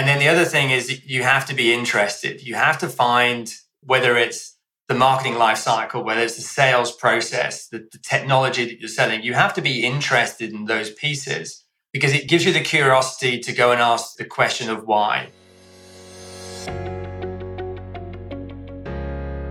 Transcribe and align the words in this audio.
And 0.00 0.08
then 0.08 0.18
the 0.18 0.28
other 0.28 0.46
thing 0.46 0.70
is 0.70 1.04
you 1.04 1.24
have 1.24 1.44
to 1.44 1.54
be 1.54 1.74
interested. 1.74 2.40
You 2.40 2.54
have 2.54 2.78
to 2.78 2.88
find 2.88 3.52
whether 3.82 4.16
it's 4.16 4.56
the 4.88 4.94
marketing 4.94 5.34
life 5.34 5.58
cycle, 5.58 6.02
whether 6.02 6.22
it's 6.22 6.36
the 6.36 6.40
sales 6.40 6.90
process, 6.90 7.68
the, 7.68 7.86
the 7.92 7.98
technology 7.98 8.64
that 8.64 8.80
you're 8.80 8.88
selling, 8.88 9.22
you 9.22 9.34
have 9.34 9.52
to 9.52 9.60
be 9.60 9.84
interested 9.84 10.54
in 10.54 10.64
those 10.64 10.90
pieces 10.90 11.66
because 11.92 12.14
it 12.14 12.28
gives 12.28 12.46
you 12.46 12.52
the 12.54 12.62
curiosity 12.62 13.38
to 13.40 13.52
go 13.52 13.72
and 13.72 13.82
ask 13.82 14.16
the 14.16 14.24
question 14.24 14.70
of 14.70 14.86
why. 14.86 15.28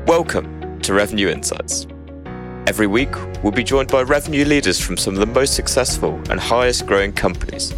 Welcome 0.07 0.81
to 0.81 0.95
Revenue 0.95 1.27
Insights. 1.27 1.85
Every 2.65 2.87
week, 2.87 3.13
we'll 3.43 3.51
be 3.51 3.63
joined 3.63 3.91
by 3.91 4.01
revenue 4.01 4.45
leaders 4.45 4.81
from 4.81 4.97
some 4.97 5.13
of 5.13 5.19
the 5.19 5.27
most 5.27 5.53
successful 5.53 6.19
and 6.31 6.39
highest 6.39 6.87
growing 6.87 7.13
companies. 7.13 7.71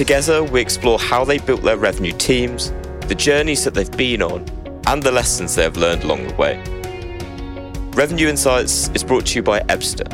Together, 0.00 0.42
we 0.42 0.62
explore 0.62 0.98
how 0.98 1.26
they 1.26 1.36
built 1.36 1.60
their 1.60 1.76
revenue 1.76 2.12
teams, 2.12 2.72
the 3.06 3.14
journeys 3.14 3.64
that 3.64 3.74
they've 3.74 3.98
been 3.98 4.22
on, 4.22 4.40
and 4.86 5.02
the 5.02 5.12
lessons 5.12 5.54
they 5.54 5.62
have 5.62 5.76
learned 5.76 6.04
along 6.04 6.26
the 6.26 6.34
way. 6.36 6.56
Revenue 7.90 8.26
Insights 8.28 8.88
is 8.94 9.04
brought 9.04 9.26
to 9.26 9.34
you 9.34 9.42
by 9.42 9.60
Ebsta. 9.64 10.08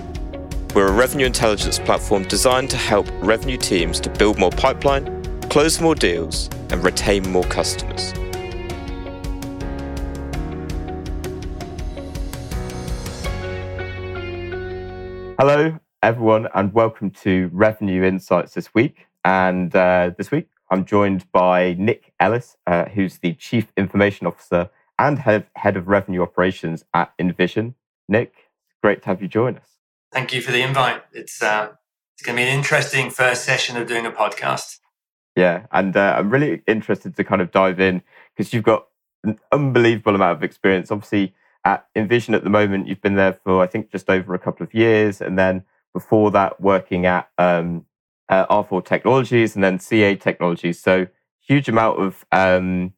We're 0.74 0.88
a 0.88 0.92
revenue 0.92 1.26
intelligence 1.26 1.78
platform 1.78 2.24
designed 2.24 2.68
to 2.70 2.76
help 2.76 3.06
revenue 3.20 3.56
teams 3.56 4.00
to 4.00 4.10
build 4.10 4.40
more 4.40 4.50
pipeline, 4.50 5.22
close 5.42 5.80
more 5.80 5.94
deals, 5.94 6.50
and 6.70 6.82
retain 6.82 7.30
more 7.30 7.44
customers. 7.44 8.10
Hello, 15.38 15.78
everyone, 16.02 16.48
and 16.56 16.74
welcome 16.74 17.12
to 17.12 17.50
Revenue 17.52 18.02
Insights 18.02 18.54
this 18.54 18.74
week. 18.74 19.06
And 19.26 19.74
uh, 19.74 20.12
this 20.16 20.30
week, 20.30 20.46
I'm 20.70 20.84
joined 20.84 21.30
by 21.32 21.74
Nick 21.80 22.12
Ellis, 22.20 22.56
uh, 22.64 22.84
who's 22.84 23.18
the 23.18 23.34
Chief 23.34 23.72
Information 23.76 24.24
Officer 24.24 24.70
and 25.00 25.18
head, 25.18 25.48
head 25.56 25.76
of 25.76 25.88
Revenue 25.88 26.22
Operations 26.22 26.84
at 26.94 27.12
InVision. 27.18 27.74
Nick, 28.08 28.32
great 28.84 29.02
to 29.02 29.08
have 29.08 29.20
you 29.20 29.26
join 29.26 29.56
us. 29.56 29.66
Thank 30.12 30.32
you 30.32 30.40
for 30.40 30.52
the 30.52 30.62
invite. 30.62 31.02
It's 31.12 31.42
uh, 31.42 31.72
it's 32.14 32.22
going 32.24 32.36
to 32.36 32.44
be 32.44 32.48
an 32.48 32.56
interesting 32.56 33.10
first 33.10 33.44
session 33.44 33.76
of 33.76 33.88
doing 33.88 34.06
a 34.06 34.12
podcast. 34.12 34.78
Yeah, 35.34 35.66
and 35.72 35.96
uh, 35.96 36.14
I'm 36.16 36.30
really 36.30 36.62
interested 36.68 37.16
to 37.16 37.24
kind 37.24 37.42
of 37.42 37.50
dive 37.50 37.80
in 37.80 38.02
because 38.36 38.54
you've 38.54 38.62
got 38.62 38.86
an 39.24 39.40
unbelievable 39.50 40.14
amount 40.14 40.36
of 40.36 40.44
experience. 40.44 40.92
Obviously, 40.92 41.34
at 41.64 41.84
InVision 41.96 42.32
at 42.32 42.44
the 42.44 42.50
moment, 42.50 42.86
you've 42.86 43.02
been 43.02 43.16
there 43.16 43.32
for 43.32 43.60
I 43.60 43.66
think 43.66 43.90
just 43.90 44.08
over 44.08 44.34
a 44.34 44.38
couple 44.38 44.62
of 44.62 44.72
years, 44.72 45.20
and 45.20 45.36
then 45.36 45.64
before 45.92 46.30
that, 46.30 46.60
working 46.60 47.06
at 47.06 47.28
um, 47.38 47.86
uh, 48.28 48.46
R4 48.46 48.84
Technologies 48.84 49.54
and 49.54 49.64
then 49.64 49.78
CA 49.78 50.16
Technologies. 50.16 50.80
So 50.80 51.06
huge 51.40 51.68
amount 51.68 52.00
of 52.00 52.24
um, 52.32 52.92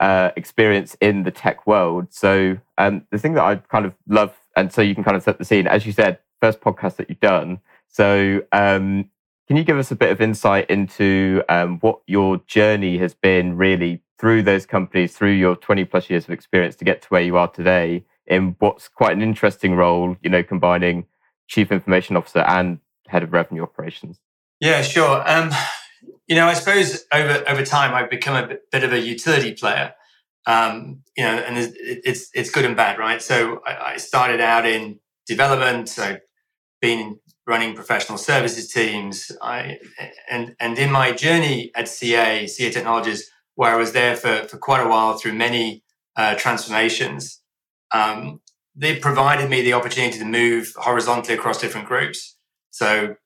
uh, 0.00 0.30
experience 0.36 0.96
in 1.00 1.24
the 1.24 1.30
tech 1.30 1.66
world. 1.66 2.08
So 2.10 2.58
um, 2.78 3.06
the 3.10 3.18
thing 3.18 3.34
that 3.34 3.44
I 3.44 3.56
kind 3.56 3.86
of 3.86 3.94
love, 4.08 4.34
and 4.56 4.72
so 4.72 4.82
you 4.82 4.94
can 4.94 5.04
kind 5.04 5.16
of 5.16 5.22
set 5.22 5.38
the 5.38 5.44
scene, 5.44 5.66
as 5.66 5.86
you 5.86 5.92
said, 5.92 6.18
first 6.40 6.60
podcast 6.60 6.96
that 6.96 7.08
you've 7.08 7.20
done. 7.20 7.60
So 7.88 8.42
um, 8.52 9.10
can 9.48 9.56
you 9.56 9.64
give 9.64 9.78
us 9.78 9.90
a 9.90 9.96
bit 9.96 10.10
of 10.10 10.20
insight 10.20 10.70
into 10.70 11.42
um, 11.48 11.78
what 11.80 12.00
your 12.06 12.38
journey 12.46 12.98
has 12.98 13.14
been 13.14 13.56
really 13.56 14.02
through 14.18 14.42
those 14.42 14.66
companies, 14.66 15.16
through 15.16 15.32
your 15.32 15.56
20 15.56 15.84
plus 15.84 16.08
years 16.08 16.24
of 16.24 16.30
experience 16.30 16.76
to 16.76 16.84
get 16.84 17.02
to 17.02 17.08
where 17.08 17.22
you 17.22 17.36
are 17.36 17.48
today 17.48 18.04
in 18.26 18.54
what's 18.60 18.88
quite 18.88 19.12
an 19.12 19.22
interesting 19.22 19.74
role, 19.74 20.16
you 20.22 20.30
know, 20.30 20.42
combining 20.42 21.06
chief 21.48 21.72
information 21.72 22.16
officer 22.16 22.38
and 22.40 22.78
head 23.08 23.22
of 23.22 23.32
revenue 23.32 23.62
operations? 23.62 24.20
Yeah, 24.62 24.82
sure. 24.82 25.28
Um, 25.28 25.50
you 26.28 26.36
know, 26.36 26.46
I 26.46 26.54
suppose 26.54 27.04
over 27.12 27.42
over 27.48 27.64
time 27.64 27.94
I've 27.94 28.08
become 28.08 28.36
a 28.36 28.56
bit 28.70 28.84
of 28.84 28.92
a 28.92 29.00
utility 29.00 29.54
player. 29.54 29.92
Um, 30.46 31.02
you 31.16 31.24
know, 31.24 31.32
and 31.32 31.58
it's 31.76 32.30
it's 32.32 32.48
good 32.48 32.64
and 32.64 32.76
bad, 32.76 32.96
right? 32.96 33.20
So 33.20 33.60
I, 33.66 33.94
I 33.94 33.96
started 33.96 34.40
out 34.40 34.64
in 34.64 35.00
development. 35.26 35.88
So 35.88 36.18
been 36.80 37.18
running 37.46 37.74
professional 37.74 38.18
services 38.18 38.72
teams. 38.72 39.32
I 39.42 39.78
and 40.30 40.54
and 40.60 40.78
in 40.78 40.92
my 40.92 41.12
journey 41.12 41.72
at 41.74 41.88
CA, 41.88 42.46
CA 42.46 42.70
Technologies, 42.70 43.28
where 43.56 43.72
I 43.72 43.76
was 43.76 43.92
there 43.92 44.16
for 44.16 44.44
for 44.44 44.58
quite 44.58 44.80
a 44.80 44.88
while 44.88 45.18
through 45.18 45.34
many 45.34 45.82
uh, 46.16 46.36
transformations, 46.36 47.42
um, 47.92 48.40
they 48.76 48.96
provided 48.98 49.50
me 49.50 49.62
the 49.62 49.72
opportunity 49.72 50.20
to 50.20 50.24
move 50.26 50.72
horizontally 50.76 51.34
across 51.34 51.60
different 51.60 51.88
groups. 51.88 52.36
So 52.70 53.16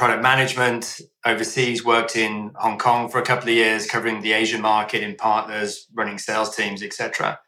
product 0.00 0.22
management 0.22 0.98
overseas, 1.26 1.84
worked 1.84 2.16
in 2.16 2.52
Hong 2.54 2.78
Kong 2.78 3.10
for 3.10 3.18
a 3.18 3.22
couple 3.22 3.50
of 3.50 3.54
years, 3.54 3.86
covering 3.86 4.22
the 4.22 4.32
Asian 4.32 4.62
market 4.62 5.02
in 5.02 5.14
partners, 5.14 5.86
running 5.94 6.16
sales 6.16 6.56
teams, 6.56 6.82
etc. 6.82 7.38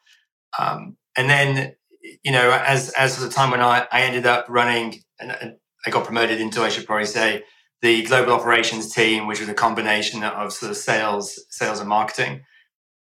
Um, 0.58 0.98
and 1.16 1.30
then, 1.30 1.74
you 2.22 2.30
know, 2.30 2.50
as 2.50 2.90
as 2.90 3.16
the 3.16 3.30
time 3.30 3.52
when 3.52 3.62
I, 3.62 3.86
I 3.90 4.02
ended 4.02 4.26
up 4.26 4.44
running, 4.50 5.00
and 5.18 5.56
I 5.86 5.90
got 5.90 6.04
promoted 6.04 6.42
into, 6.42 6.60
I 6.60 6.68
should 6.68 6.84
probably 6.84 7.06
say, 7.06 7.42
the 7.80 8.02
global 8.02 8.34
operations 8.34 8.92
team, 8.92 9.26
which 9.26 9.40
was 9.40 9.48
a 9.48 9.54
combination 9.54 10.22
of 10.22 10.52
sort 10.52 10.72
of 10.72 10.76
sales, 10.76 11.42
sales 11.48 11.80
and 11.80 11.88
marketing. 11.88 12.42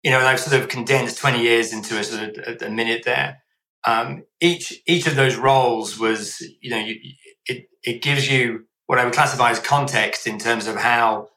You 0.03 0.11
know, 0.11 0.19
and 0.19 0.27
I've 0.27 0.41
sort 0.41 0.61
of 0.61 0.67
condensed 0.67 1.17
20 1.17 1.41
years 1.41 1.71
into 1.71 1.97
a 1.97 2.03
sort 2.03 2.37
of 2.39 2.61
a 2.61 2.69
minute 2.69 3.03
there. 3.05 3.37
Um, 3.87 4.23
each 4.41 4.81
each 4.85 5.07
of 5.07 5.15
those 5.15 5.37
roles 5.37 5.97
was, 5.97 6.45
you 6.59 6.71
know, 6.71 6.79
you, 6.79 6.95
it 7.45 7.67
it 7.85 8.01
gives 8.01 8.29
you 8.29 8.65
what 8.89 8.97
I 8.97 9.05
would 9.05 9.13
classify 9.13 9.51
as 9.51 9.59
context 9.59 10.25
in 10.25 10.39
terms 10.39 10.65
of 10.65 10.75
how 10.75 11.29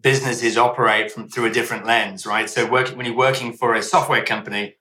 businesses 0.00 0.56
operate 0.56 1.10
from 1.10 1.28
through 1.28 1.46
a 1.46 1.50
different 1.50 1.84
lens, 1.84 2.24
right? 2.24 2.48
So 2.48 2.64
when 2.64 3.04
you're 3.04 3.16
working 3.16 3.54
for 3.54 3.74
a 3.74 3.82
software 3.82 4.24
company, 4.24 4.76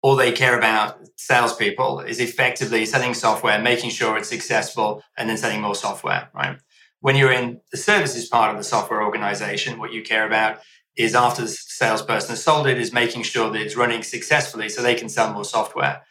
all 0.00 0.16
they 0.16 0.32
care 0.32 0.56
about 0.56 1.06
salespeople 1.16 2.00
is 2.00 2.18
effectively 2.18 2.86
selling 2.86 3.12
software, 3.12 3.60
making 3.60 3.90
sure 3.90 4.16
it's 4.16 4.30
successful, 4.30 5.02
and 5.18 5.28
then 5.28 5.36
selling 5.36 5.60
more 5.60 5.74
software, 5.74 6.30
right? 6.34 6.56
When 7.00 7.14
you're 7.14 7.30
in 7.30 7.60
the 7.70 7.76
services 7.76 8.26
part 8.26 8.50
of 8.50 8.56
the 8.56 8.64
software 8.64 9.02
organization, 9.02 9.78
what 9.78 9.92
you 9.92 10.00
care 10.02 10.26
about 10.26 10.60
is 10.96 11.14
after 11.14 11.42
the 11.42 11.48
salesperson 11.48 12.30
has 12.30 12.42
sold 12.42 12.68
it, 12.68 12.78
is 12.78 12.90
making 12.90 13.24
sure 13.24 13.50
that 13.50 13.60
it's 13.60 13.76
running 13.76 14.02
successfully 14.02 14.70
so 14.70 14.80
they 14.80 14.94
can 14.94 15.10
sell 15.10 15.30
more 15.30 15.44
software. 15.44 16.04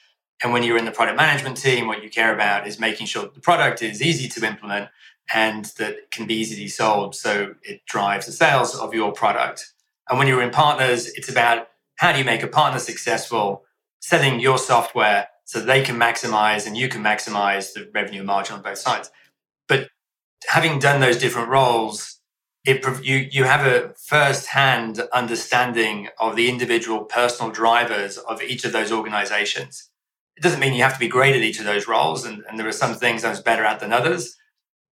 And 0.43 0.53
when 0.53 0.61
you're 0.61 0.77
in 0.77 0.85
the 0.85 0.91
product 0.91 1.17
management 1.17 1.57
team, 1.57 1.87
what 1.87 2.03
you 2.03 2.09
care 2.11 2.35
about 2.35 2.67
is 2.67 2.79
making 2.79 3.07
sure 3.07 3.27
the 3.33 3.41
product 3.41 3.81
is 3.81 3.99
easy 3.99 4.29
to 4.29 4.45
implement 4.45 4.89
and 5.33 5.65
that 5.77 6.11
can 6.11 6.25
be 6.25 6.35
easily 6.35 6.67
sold. 6.67 7.15
So 7.15 7.55
it 7.63 7.85
drives 7.85 8.25
the 8.25 8.31
sales 8.31 8.75
of 8.75 8.93
your 8.93 9.11
product. 9.11 9.71
And 10.09 10.17
when 10.17 10.27
you're 10.27 10.41
in 10.41 10.49
partners, 10.49 11.07
it's 11.07 11.29
about 11.29 11.67
how 11.97 12.11
do 12.11 12.19
you 12.19 12.25
make 12.25 12.43
a 12.43 12.47
partner 12.47 12.79
successful, 12.79 13.63
selling 13.99 14.39
your 14.39 14.57
software 14.57 15.27
so 15.45 15.59
they 15.59 15.81
can 15.81 15.97
maximize 15.97 16.65
and 16.65 16.77
you 16.77 16.89
can 16.89 17.03
maximize 17.03 17.73
the 17.73 17.89
revenue 17.93 18.23
margin 18.23 18.55
on 18.55 18.61
both 18.61 18.77
sides. 18.77 19.11
But 19.67 19.89
having 20.47 20.79
done 20.79 20.99
those 20.99 21.17
different 21.17 21.49
roles, 21.49 22.19
it, 22.65 22.83
you, 23.03 23.27
you 23.31 23.43
have 23.43 23.65
a 23.65 23.93
first 23.95 24.47
hand 24.47 25.01
understanding 25.13 26.09
of 26.19 26.35
the 26.35 26.49
individual 26.49 27.03
personal 27.03 27.51
drivers 27.51 28.17
of 28.17 28.41
each 28.41 28.65
of 28.65 28.71
those 28.71 28.91
organizations. 28.91 29.89
It 30.37 30.43
doesn't 30.43 30.59
mean 30.59 30.73
you 30.73 30.83
have 30.83 30.93
to 30.93 30.99
be 30.99 31.07
great 31.07 31.35
at 31.35 31.41
each 31.41 31.59
of 31.59 31.65
those 31.65 31.87
roles, 31.87 32.25
and, 32.25 32.43
and 32.47 32.57
there 32.57 32.67
are 32.67 32.71
some 32.71 32.95
things 32.95 33.23
I 33.23 33.29
was 33.29 33.41
better 33.41 33.65
at 33.65 33.79
than 33.79 33.91
others 33.91 34.37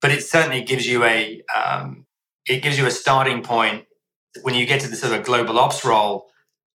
but 0.01 0.11
it 0.11 0.23
certainly 0.23 0.61
gives 0.61 0.87
you 0.87 1.03
a 1.03 1.41
um, 1.55 2.05
it 2.47 2.61
gives 2.61 2.77
you 2.77 2.85
a 2.85 2.91
starting 2.91 3.41
point 3.41 3.85
when 4.41 4.55
you 4.55 4.65
get 4.65 4.81
to 4.81 4.87
the 4.87 4.95
sort 4.95 5.13
of 5.13 5.25
global 5.25 5.59
ops 5.59 5.83
role 5.83 6.29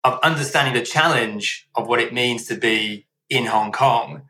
of 0.04 0.18
understanding 0.22 0.74
the 0.74 0.84
challenge 0.84 1.68
of 1.74 1.86
what 1.86 2.00
it 2.00 2.12
means 2.12 2.46
to 2.48 2.56
be 2.56 3.06
in 3.30 3.46
Hong 3.46 3.72
Kong, 3.72 4.22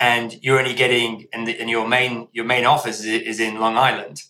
and 0.00 0.34
you're 0.42 0.58
only 0.58 0.74
getting 0.74 1.26
and, 1.32 1.48
and 1.48 1.68
your 1.68 1.86
main 1.86 2.28
your 2.32 2.44
main 2.44 2.64
office 2.64 3.04
is, 3.04 3.40
in 3.40 3.60
Long 3.60 3.76
Island, 3.76 4.22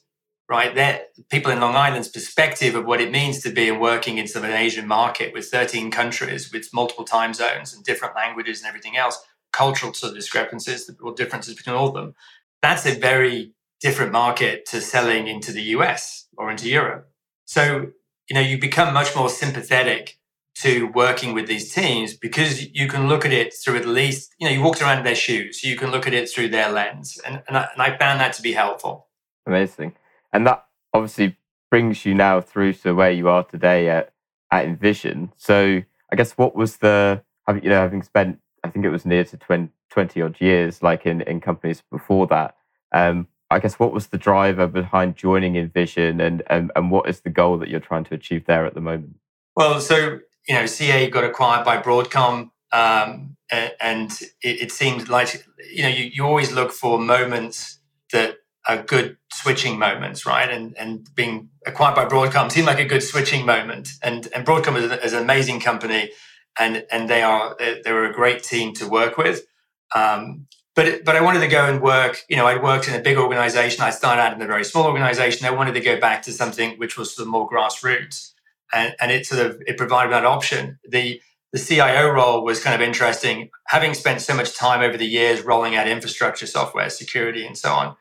right? 0.48 0.74
There, 0.74 1.02
people 1.30 1.52
in 1.52 1.60
Long 1.60 1.76
Island's 1.76 2.08
perspective 2.08 2.74
of 2.74 2.84
what 2.84 3.00
it 3.00 3.12
means 3.12 3.40
to 3.42 3.50
be 3.50 3.70
working 3.70 4.18
in 4.18 4.26
sort 4.26 4.44
of 4.44 4.50
an 4.50 4.56
Asian 4.56 4.86
market 4.86 5.32
with 5.32 5.46
13 5.46 5.90
countries 5.90 6.52
with 6.52 6.68
multiple 6.74 7.04
time 7.04 7.32
zones 7.32 7.72
and 7.72 7.84
different 7.84 8.16
languages 8.16 8.60
and 8.60 8.68
everything 8.68 8.96
else, 8.96 9.18
cultural 9.52 9.94
sort 9.94 10.10
of 10.10 10.16
discrepancies 10.16 10.90
or 11.00 11.14
differences 11.14 11.54
between 11.54 11.76
all 11.76 11.88
of 11.88 11.94
them. 11.94 12.14
That's 12.60 12.86
a 12.86 12.98
very 12.98 13.52
different 13.80 14.12
market 14.12 14.66
to 14.66 14.80
selling 14.80 15.26
into 15.26 15.52
the 15.52 15.62
US 15.74 16.26
or 16.36 16.50
into 16.50 16.68
Europe. 16.68 17.10
So, 17.44 17.88
you 18.28 18.34
know, 18.34 18.40
you 18.40 18.58
become 18.58 18.92
much 18.92 19.14
more 19.16 19.28
sympathetic 19.28 20.18
to 20.56 20.86
working 20.88 21.34
with 21.34 21.46
these 21.46 21.72
teams 21.72 22.14
because 22.16 22.74
you 22.74 22.88
can 22.88 23.08
look 23.08 23.24
at 23.24 23.32
it 23.32 23.54
through 23.54 23.76
at 23.76 23.86
least, 23.86 24.34
you 24.38 24.46
know, 24.46 24.52
you 24.52 24.60
walked 24.60 24.82
around 24.82 25.04
their 25.04 25.14
shoes, 25.14 25.62
so 25.62 25.68
you 25.68 25.76
can 25.76 25.92
look 25.92 26.06
at 26.06 26.12
it 26.12 26.28
through 26.28 26.48
their 26.48 26.70
lens. 26.70 27.18
And, 27.24 27.42
and, 27.46 27.56
I, 27.56 27.68
and 27.72 27.82
I 27.82 27.96
found 27.96 28.20
that 28.20 28.32
to 28.34 28.42
be 28.42 28.52
helpful. 28.52 29.06
Amazing. 29.46 29.94
And 30.32 30.46
that 30.48 30.66
obviously 30.92 31.36
brings 31.70 32.04
you 32.04 32.14
now 32.14 32.40
through 32.40 32.72
to 32.72 32.92
where 32.92 33.12
you 33.12 33.28
are 33.28 33.44
today 33.44 33.88
at, 33.88 34.12
at 34.50 34.66
InVision. 34.66 35.30
So 35.36 35.82
I 36.12 36.16
guess 36.16 36.32
what 36.32 36.56
was 36.56 36.78
the, 36.78 37.22
you 37.48 37.70
know, 37.70 37.80
having 37.80 38.02
spent, 38.02 38.40
I 38.64 38.70
think 38.70 38.84
it 38.84 38.90
was 38.90 39.06
near 39.06 39.24
to 39.24 39.36
20, 39.36 39.70
20 39.90 40.22
odd 40.22 40.40
years, 40.40 40.82
like 40.82 41.06
in, 41.06 41.20
in 41.22 41.40
companies 41.40 41.82
before 41.90 42.26
that, 42.28 42.56
um, 42.92 43.28
I 43.50 43.58
guess 43.58 43.78
what 43.78 43.92
was 43.92 44.08
the 44.08 44.18
driver 44.18 44.66
behind 44.66 45.16
joining 45.16 45.54
InVision 45.54 46.22
and, 46.24 46.42
and, 46.48 46.70
and 46.76 46.90
what 46.90 47.08
is 47.08 47.20
the 47.20 47.30
goal 47.30 47.58
that 47.58 47.68
you're 47.68 47.80
trying 47.80 48.04
to 48.04 48.14
achieve 48.14 48.44
there 48.46 48.66
at 48.66 48.74
the 48.74 48.80
moment? 48.80 49.16
Well, 49.56 49.80
so 49.80 50.20
you 50.48 50.54
know, 50.54 50.66
CA 50.66 51.08
got 51.10 51.24
acquired 51.24 51.64
by 51.64 51.76
Broadcom, 51.78 52.50
um, 52.72 53.36
and, 53.50 54.12
it, 54.42 54.62
it, 54.62 54.72
seemed 54.72 55.08
like 55.08 55.46
you 55.72 55.82
know 55.82 55.88
you, 55.88 56.10
you 56.12 56.24
always 56.24 56.52
look 56.52 56.72
for 56.72 56.98
moments 56.98 57.78
that 58.12 58.36
are 58.66 58.82
good 58.82 59.16
switching 59.32 59.78
moments, 59.78 60.26
right? 60.26 60.50
And 60.50 60.76
and 60.78 61.08
being 61.14 61.50
acquired 61.66 61.94
by 61.94 62.04
Broadcom 62.06 62.50
seemed 62.50 62.66
like 62.66 62.78
a 62.78 62.84
good 62.84 63.02
switching 63.02 63.46
moment. 63.46 63.90
And 64.02 64.28
and 64.34 64.46
Broadcom 64.46 64.76
is, 64.76 64.90
is 65.02 65.12
an 65.12 65.22
amazing 65.22 65.60
company, 65.60 66.10
and 66.58 66.84
and 66.90 67.08
they 67.08 67.22
are 67.22 67.56
they 67.58 67.92
were 67.92 68.06
a 68.06 68.12
great 68.12 68.42
team 68.42 68.74
to 68.74 68.88
work 68.88 69.16
with. 69.16 69.46
Um, 69.94 70.46
but 70.78 71.04
but 71.04 71.16
I 71.16 71.20
wanted 71.20 71.40
to 71.40 71.48
go 71.48 71.64
and 71.64 71.82
work. 71.82 72.24
You 72.28 72.36
know, 72.36 72.46
I'd 72.46 72.62
worked 72.62 72.86
in 72.86 72.94
a 72.94 73.00
big 73.00 73.16
organization. 73.16 73.82
I 73.82 73.90
started 73.90 74.22
out 74.22 74.32
in 74.32 74.40
a 74.40 74.46
very 74.46 74.64
small 74.64 74.84
organization. 74.84 75.44
I 75.44 75.50
wanted 75.50 75.74
to 75.74 75.80
go 75.80 75.98
back 75.98 76.22
to 76.22 76.32
something 76.32 76.78
which 76.78 76.96
was 76.96 77.16
sort 77.16 77.26
of 77.26 77.32
more 77.32 77.50
grassroots, 77.50 78.30
and 78.72 78.94
and 79.00 79.10
it 79.10 79.26
sort 79.26 79.44
of 79.44 79.60
it 79.66 79.76
provided 79.76 80.12
that 80.12 80.24
option. 80.24 80.78
The 80.88 81.20
the 81.52 81.58
CIO 81.58 82.10
role 82.10 82.44
was 82.44 82.62
kind 82.62 82.80
of 82.80 82.80
interesting. 82.80 83.50
Having 83.66 83.94
spent 83.94 84.20
so 84.20 84.36
much 84.36 84.54
time 84.54 84.80
over 84.80 84.96
the 84.96 85.04
years 85.04 85.42
rolling 85.42 85.74
out 85.74 85.88
infrastructure 85.88 86.46
software, 86.46 86.90
security, 86.90 87.44
and 87.44 87.58
so 87.58 87.72
on, 87.72 87.96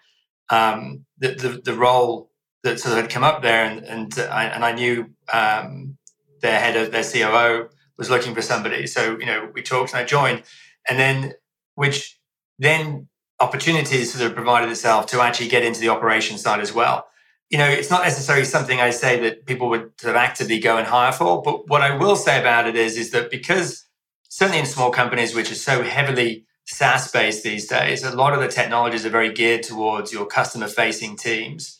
um, 0.51 1.05
the, 1.17 1.29
the, 1.29 1.49
the 1.65 1.73
role 1.73 2.29
that 2.61 2.79
sort 2.79 2.95
of 2.95 3.01
had 3.01 3.09
come 3.09 3.23
up 3.23 3.41
there, 3.41 3.65
and 3.65 3.83
and 3.85 4.19
I, 4.19 4.45
and 4.45 4.63
I 4.63 4.73
knew 4.73 5.09
um, 5.33 5.97
their 6.41 6.59
head 6.59 6.77
of 6.77 6.91
their 6.91 7.03
COO 7.03 7.69
was 7.97 8.11
looking 8.11 8.35
for 8.35 8.43
somebody. 8.43 8.85
So 8.85 9.17
you 9.17 9.25
know, 9.25 9.49
we 9.51 9.63
talked 9.63 9.93
and 9.93 10.01
I 10.01 10.03
joined, 10.03 10.43
and 10.87 10.99
then 10.99 11.33
which 11.73 12.16
then 12.59 13.07
opportunities 13.39 14.13
sort 14.13 14.25
of 14.25 14.35
provided 14.35 14.69
itself 14.69 15.05
to 15.07 15.21
actually 15.21 15.47
get 15.47 15.63
into 15.63 15.79
the 15.79 15.89
operation 15.89 16.37
side 16.37 16.59
as 16.59 16.73
well. 16.73 17.07
You 17.49 17.57
know, 17.57 17.67
it's 17.67 17.89
not 17.89 18.03
necessarily 18.03 18.45
something 18.45 18.81
I 18.81 18.89
say 18.89 19.19
that 19.21 19.45
people 19.45 19.69
would 19.69 19.91
sort 19.99 20.11
of 20.11 20.17
actively 20.17 20.59
go 20.59 20.77
and 20.77 20.87
hire 20.87 21.11
for, 21.11 21.41
but 21.41 21.69
what 21.69 21.81
I 21.81 21.95
will 21.95 22.15
say 22.15 22.39
about 22.39 22.67
it 22.67 22.75
is, 22.75 22.97
is 22.97 23.11
that 23.11 23.31
because 23.31 23.85
certainly 24.27 24.59
in 24.59 24.65
small 24.65 24.91
companies, 24.91 25.33
which 25.33 25.51
are 25.51 25.55
so 25.55 25.83
heavily 25.83 26.45
SaaS 26.65 27.09
based 27.11 27.43
these 27.43 27.67
days, 27.67 28.03
a 28.03 28.15
lot 28.15 28.33
of 28.33 28.41
the 28.41 28.49
technologies 28.49 29.05
are 29.05 29.09
very 29.09 29.31
geared 29.31 29.63
towards 29.63 30.11
your 30.11 30.25
customer 30.25 30.67
facing 30.67 31.15
teams. 31.15 31.79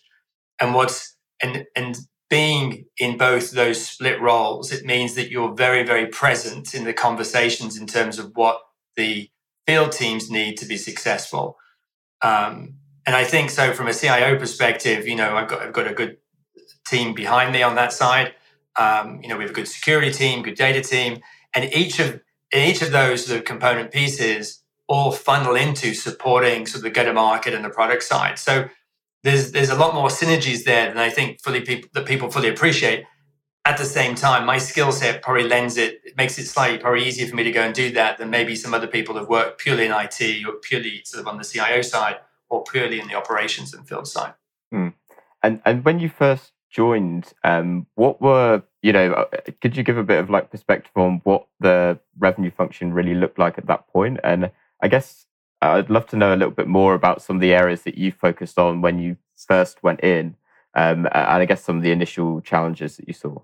And 0.62 0.73
what's, 0.73 1.18
and, 1.44 1.65
and 1.75 1.97
being 2.30 2.85
in 2.97 3.18
both 3.18 3.51
those 3.51 3.85
split 3.85 4.21
roles, 4.21 4.71
it 4.71 4.85
means 4.85 5.15
that 5.15 5.30
you're 5.30 5.53
very, 5.53 5.83
very 5.83 6.07
present 6.07 6.73
in 6.73 6.85
the 6.85 6.94
conversations 6.94 7.77
in 7.77 7.88
terms 7.88 8.19
of 8.19 8.31
what 8.35 8.59
the 8.95 9.30
field 9.68 9.92
teams 9.92 10.31
need 10.31 10.58
to 10.58 10.66
be 10.66 10.78
successful. 10.78 11.58
Um, 12.24 12.75
and 13.06 13.16
I 13.16 13.24
think 13.24 13.50
so 13.52 13.74
from 13.74 13.88
a 13.88 13.94
CIO 13.94 14.40
perspective, 14.40 15.08
you 15.08 15.16
know, 15.16 15.36
I've 15.36 15.48
got 15.48 15.62
I've 15.62 15.74
got 15.74 15.88
a 15.88 15.94
good 15.94 16.18
team 16.88 17.14
behind 17.14 17.52
me 17.54 17.62
on 17.62 17.75
that 17.75 17.94
side. 17.94 18.34
Um, 18.78 19.19
you 19.22 19.30
know, 19.30 19.38
we 19.38 19.44
have 19.44 19.52
a 19.52 19.56
good 19.56 19.68
security 19.68 20.12
team, 20.12 20.44
good 20.44 20.56
data 20.56 20.81
team, 20.81 21.22
and 21.54 21.72
each 21.74 22.00
of 22.00 22.22
each 22.54 22.81
of 22.81 22.92
those 22.92 23.25
sort 23.25 23.40
of 23.40 23.46
component 23.46 23.92
pieces 23.92 24.64
all 24.88 25.12
funnel 25.12 25.56
into 25.56 25.94
supporting 25.94 26.66
sort 26.66 26.78
of 26.78 26.84
the 26.84 26.90
go-to-market 26.90 27.54
and 27.54 27.66
the 27.66 27.69
product 27.69 28.04
side. 28.04 28.40
So 28.40 28.69
there's 29.24 29.52
there's 29.52 29.69
a 29.69 29.75
lot 29.75 29.94
more 29.94 30.08
synergies 30.08 30.64
there 30.64 30.88
than 30.88 30.98
I 30.98 31.10
think 31.10 31.42
fully 31.42 31.62
people 31.62 31.90
that 31.94 32.06
people 32.06 32.30
fully 32.30 32.50
appreciate 32.50 33.04
at 33.68 33.78
the 33.78 33.86
same 33.86 34.16
time, 34.16 34.46
my 34.46 34.58
skill 34.58 34.94
set 34.94 35.22
probably 35.22 35.44
lends 35.44 35.75
it, 35.75 36.00
it 36.06 36.16
makes 36.16 36.40
it 36.40 36.46
slightly 36.46 36.78
probably 36.78 37.06
easier 37.06 37.28
for 37.28 37.36
me 37.36 37.44
to 37.44 37.52
go 37.52 37.62
and 37.62 37.75
do 37.75 37.92
that 37.92 38.18
than 38.18 38.30
maybe 38.30 38.56
some 38.56 38.74
other 38.74 38.88
people 38.88 39.16
have 39.16 39.28
worked 39.28 39.60
purely 39.60 39.86
in 39.86 39.92
IT 39.92 40.48
or 40.48 40.54
purely 40.54 41.02
sort 41.04 41.19
of 41.22 41.28
on 41.28 41.38
the 41.38 41.44
CIO 41.44 41.81
side 41.81 42.16
or 42.50 42.64
purely 42.64 42.98
in 43.02 43.08
the 43.10 43.14
operations 43.14 43.74
and 43.74 43.86
field 43.86 44.08
side. 44.08 44.34
Mm. 44.74 44.94
And 45.44 45.62
and 45.66 45.84
when 45.84 46.00
you 46.00 46.08
first 46.08 46.54
joined, 46.69 47.34
um, 47.44 47.88
what 47.96 48.22
were 48.22 48.64
you 48.81 48.94
know? 48.94 49.12
Uh, 49.12 49.25
could 49.62 49.75
you 49.75 49.84
give 49.84 49.98
a 49.98 50.04
bit 50.04 50.19
of 50.19 50.30
like 50.30 50.50
perspective 50.50 50.94
on 50.96 51.19
what 51.25 51.48
the 51.60 52.00
revenue 52.18 52.52
function 52.52 52.94
really 52.94 53.16
looked 53.16 53.38
like 53.38 53.58
at 53.58 53.68
that 53.68 53.90
point? 53.90 54.22
And 54.24 54.50
I 54.81 54.88
guess 54.88 55.25
I'd 55.62 55.90
love 55.90 56.08
to 56.08 56.16
know 56.16 56.34
a 56.34 56.38
little 56.38 56.52
bit 56.52 56.68
more 56.68 56.94
about 56.94 57.22
some 57.22 57.36
of 57.36 57.42
the 57.42 57.54
areas 57.54 57.81
that 57.81 57.98
you 57.98 58.14
focused 58.14 58.58
on 58.58 58.81
when 58.81 58.98
you 58.98 59.18
first 59.36 59.84
went 59.84 60.00
in, 60.06 60.38
um, 60.74 61.06
and 61.12 61.42
I 61.44 61.46
guess 61.46 61.66
some 61.66 61.75
of 61.75 61.84
the 61.84 61.92
initial 61.92 62.40
challenges 62.40 62.96
that 62.96 63.10
you 63.10 63.14
saw. 63.14 63.40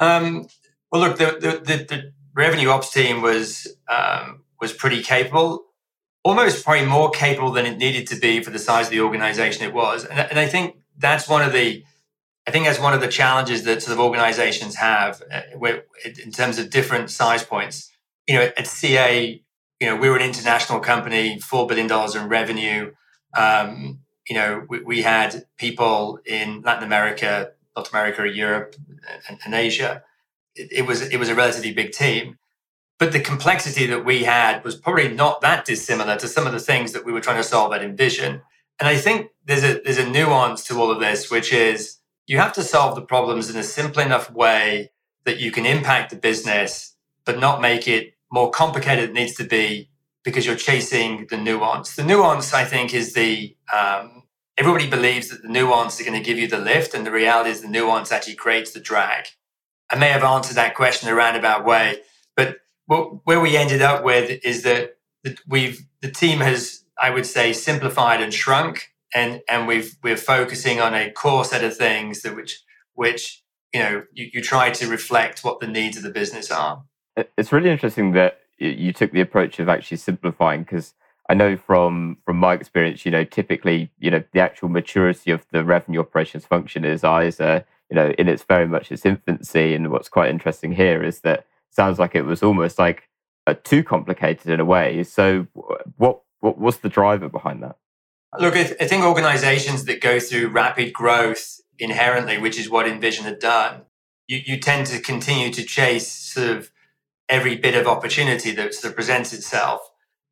Um, 0.00 0.46
well, 0.90 1.02
look, 1.02 1.18
the, 1.18 1.24
the, 1.40 1.76
the, 1.76 1.84
the, 1.84 2.12
revenue 2.34 2.68
ops 2.68 2.92
team 2.92 3.20
was 3.20 3.66
um, 3.88 4.44
was 4.60 4.72
pretty 4.72 5.02
capable, 5.02 5.64
almost 6.22 6.64
probably 6.64 6.86
more 6.86 7.10
capable 7.10 7.50
than 7.50 7.66
it 7.66 7.78
needed 7.78 8.06
to 8.06 8.16
be 8.16 8.40
for 8.40 8.50
the 8.50 8.60
size 8.60 8.86
of 8.86 8.92
the 8.92 9.00
organization 9.00 9.64
it 9.66 9.74
was. 9.74 10.04
And, 10.04 10.20
and 10.20 10.38
I 10.38 10.46
think 10.46 10.76
that's 10.96 11.28
one 11.28 11.42
of 11.42 11.52
the 11.52 11.84
I 12.48 12.50
think 12.50 12.64
that's 12.64 12.80
one 12.80 12.94
of 12.94 13.02
the 13.02 13.08
challenges 13.08 13.64
that 13.64 13.82
sort 13.82 13.92
of 13.92 14.00
organizations 14.02 14.76
have 14.76 15.22
uh, 15.30 15.42
in 16.24 16.32
terms 16.32 16.58
of 16.58 16.70
different 16.70 17.10
size 17.10 17.44
points. 17.44 17.90
You 18.26 18.36
know, 18.36 18.42
at 18.56 18.66
CA, 18.66 19.42
you 19.80 19.86
know, 19.86 19.96
we 19.96 20.08
were 20.08 20.16
an 20.16 20.22
international 20.22 20.80
company, 20.80 21.38
four 21.40 21.66
billion 21.66 21.86
dollars 21.86 22.14
in 22.14 22.26
revenue. 22.28 22.92
Um, 23.36 24.00
you 24.26 24.34
know, 24.34 24.64
we, 24.66 24.80
we, 24.80 25.02
had 25.02 25.44
people 25.58 26.20
in 26.24 26.62
Latin 26.62 26.84
America 26.84 27.52
North 27.78 27.92
America, 27.92 28.28
Europe, 28.28 28.74
and, 29.28 29.38
and 29.44 29.54
Asia. 29.54 30.02
It, 30.56 30.72
it, 30.72 30.86
was 30.86 31.02
it 31.02 31.18
was 31.18 31.28
a 31.28 31.34
relatively 31.34 31.72
big 31.72 31.92
team, 31.92 32.38
but 32.98 33.12
the 33.12 33.20
complexity 33.20 33.86
that 33.86 34.04
we 34.04 34.24
had 34.24 34.64
was 34.64 34.74
probably 34.74 35.08
not 35.08 35.40
that 35.42 35.64
dissimilar 35.64 36.16
to 36.16 36.26
some 36.26 36.46
of 36.46 36.52
the 36.52 36.58
things 36.58 36.92
that 36.92 37.04
we 37.04 37.12
were 37.12 37.20
trying 37.20 37.36
to 37.36 37.44
solve 37.44 37.72
at 37.72 37.82
InVision. 37.82 38.42
And 38.80 38.88
I 38.88 38.96
think 38.96 39.30
there's 39.44 39.62
a 39.62 39.80
there's 39.84 39.98
a 39.98 40.08
nuance 40.08 40.64
to 40.64 40.80
all 40.80 40.90
of 40.90 40.98
this, 40.98 41.30
which 41.30 41.52
is 41.52 41.98
you 42.26 42.38
have 42.38 42.52
to 42.54 42.62
solve 42.62 42.96
the 42.96 43.02
problems 43.14 43.48
in 43.48 43.56
a 43.56 43.62
simple 43.62 44.02
enough 44.02 44.30
way 44.32 44.90
that 45.24 45.38
you 45.38 45.52
can 45.52 45.64
impact 45.64 46.10
the 46.10 46.16
business, 46.16 46.96
but 47.24 47.38
not 47.38 47.60
make 47.60 47.86
it 47.86 48.14
more 48.32 48.50
complicated 48.50 49.10
than 49.10 49.16
it 49.16 49.20
needs 49.20 49.34
to 49.36 49.44
be 49.44 49.88
because 50.24 50.44
you're 50.44 50.56
chasing 50.56 51.26
the 51.30 51.36
nuance. 51.36 51.94
The 51.94 52.04
nuance, 52.04 52.52
I 52.52 52.64
think, 52.64 52.92
is 52.92 53.14
the 53.14 53.56
um, 53.72 54.24
everybody 54.58 54.90
believes 54.90 55.28
that 55.28 55.42
the 55.42 55.48
nuance 55.48 55.98
is 55.98 56.06
going 56.06 56.20
to 56.20 56.24
give 56.24 56.38
you 56.38 56.48
the 56.48 56.58
lift, 56.58 56.92
and 56.92 57.06
the 57.06 57.12
reality 57.12 57.50
is 57.50 57.62
the 57.62 57.68
nuance 57.68 58.12
actually 58.12 58.34
creates 58.34 58.72
the 58.72 58.80
drag. 58.80 59.26
I 59.88 59.96
may 59.96 60.08
have 60.08 60.24
answered 60.24 60.56
that 60.56 60.74
question 60.74 61.08
in 61.08 61.14
a 61.14 61.16
roundabout 61.16 61.64
way, 61.64 62.02
but 62.36 62.58
what, 62.86 63.24
where 63.24 63.40
we 63.40 63.56
ended 63.56 63.80
up 63.80 64.04
with 64.04 64.44
is 64.44 64.62
that 64.64 64.96
we've 65.46 65.86
the 66.02 66.10
team 66.10 66.40
has, 66.40 66.84
I 67.00 67.10
would 67.10 67.26
say, 67.26 67.52
simplified 67.52 68.20
and 68.20 68.34
shrunk, 68.34 68.92
and 69.14 69.40
and 69.48 69.66
we've 69.66 69.96
we're 70.02 70.16
focusing 70.16 70.80
on 70.80 70.94
a 70.94 71.10
core 71.10 71.44
set 71.44 71.64
of 71.64 71.76
things 71.76 72.22
that 72.22 72.34
which 72.34 72.62
which 72.94 73.42
you 73.72 73.80
know 73.80 74.02
you, 74.12 74.30
you 74.34 74.42
try 74.42 74.70
to 74.70 74.88
reflect 74.88 75.44
what 75.44 75.60
the 75.60 75.66
needs 75.66 75.96
of 75.96 76.02
the 76.02 76.10
business 76.10 76.50
are. 76.50 76.82
It's 77.36 77.52
really 77.52 77.70
interesting 77.70 78.12
that 78.12 78.40
you 78.58 78.92
took 78.92 79.12
the 79.12 79.20
approach 79.20 79.58
of 79.60 79.68
actually 79.68 79.96
simplifying 79.98 80.62
because 80.62 80.94
I 81.28 81.34
know 81.34 81.56
from 81.56 82.18
from 82.24 82.38
my 82.38 82.54
experience, 82.54 83.04
you 83.04 83.10
know, 83.10 83.24
typically, 83.24 83.90
you 83.98 84.10
know, 84.10 84.22
the 84.32 84.40
actual 84.40 84.68
maturity 84.68 85.30
of 85.30 85.46
the 85.52 85.62
revenue 85.62 86.00
operations 86.00 86.46
function 86.46 86.84
is 86.84 87.04
either, 87.04 87.66
you 87.90 87.96
know, 87.96 88.14
in 88.18 88.28
its 88.28 88.42
very 88.44 88.66
much 88.66 88.90
its 88.90 89.04
infancy. 89.04 89.74
And 89.74 89.90
what's 89.90 90.08
quite 90.08 90.30
interesting 90.30 90.72
here 90.72 91.02
is 91.02 91.20
that 91.20 91.46
sounds 91.70 91.98
like 91.98 92.14
it 92.14 92.22
was 92.22 92.42
almost 92.42 92.78
like 92.78 93.08
uh, 93.46 93.54
too 93.62 93.84
complicated 93.84 94.50
in 94.50 94.58
a 94.58 94.64
way. 94.64 95.02
So, 95.02 95.46
what 95.96 96.22
what 96.40 96.58
was 96.58 96.78
the 96.78 96.88
driver 96.88 97.28
behind 97.28 97.62
that? 97.62 97.76
Look, 98.38 98.54
I, 98.56 98.64
th- 98.64 98.76
I 98.80 98.86
think 98.86 99.04
organizations 99.04 99.84
that 99.84 100.00
go 100.00 100.20
through 100.20 100.48
rapid 100.48 100.92
growth 100.92 101.60
inherently, 101.78 102.38
which 102.38 102.58
is 102.58 102.70
what 102.70 102.86
InVision 102.86 103.22
had 103.22 103.38
done, 103.38 103.82
you, 104.26 104.40
you 104.44 104.60
tend 104.60 104.86
to 104.88 105.00
continue 105.00 105.50
to 105.52 105.64
chase 105.64 106.10
sort 106.10 106.50
of 106.50 106.70
every 107.28 107.56
bit 107.56 107.74
of 107.74 107.86
opportunity 107.86 108.50
that 108.52 108.74
sort 108.74 108.90
of 108.90 108.96
presents 108.96 109.32
itself 109.32 109.80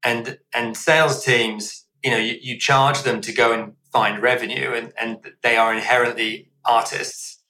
and 0.07 0.39
and 0.55 0.77
sales 0.77 1.23
teams 1.23 1.85
you 2.03 2.11
know 2.11 2.17
you, 2.17 2.39
you 2.41 2.59
charge 2.59 3.03
them 3.03 3.21
to 3.21 3.33
go 3.33 3.53
and 3.53 3.73
find 3.93 4.23
revenue 4.23 4.73
and 4.73 4.93
and 4.99 5.19
they 5.43 5.57
are 5.57 5.75
inherently 5.75 6.49
artists 6.65 7.43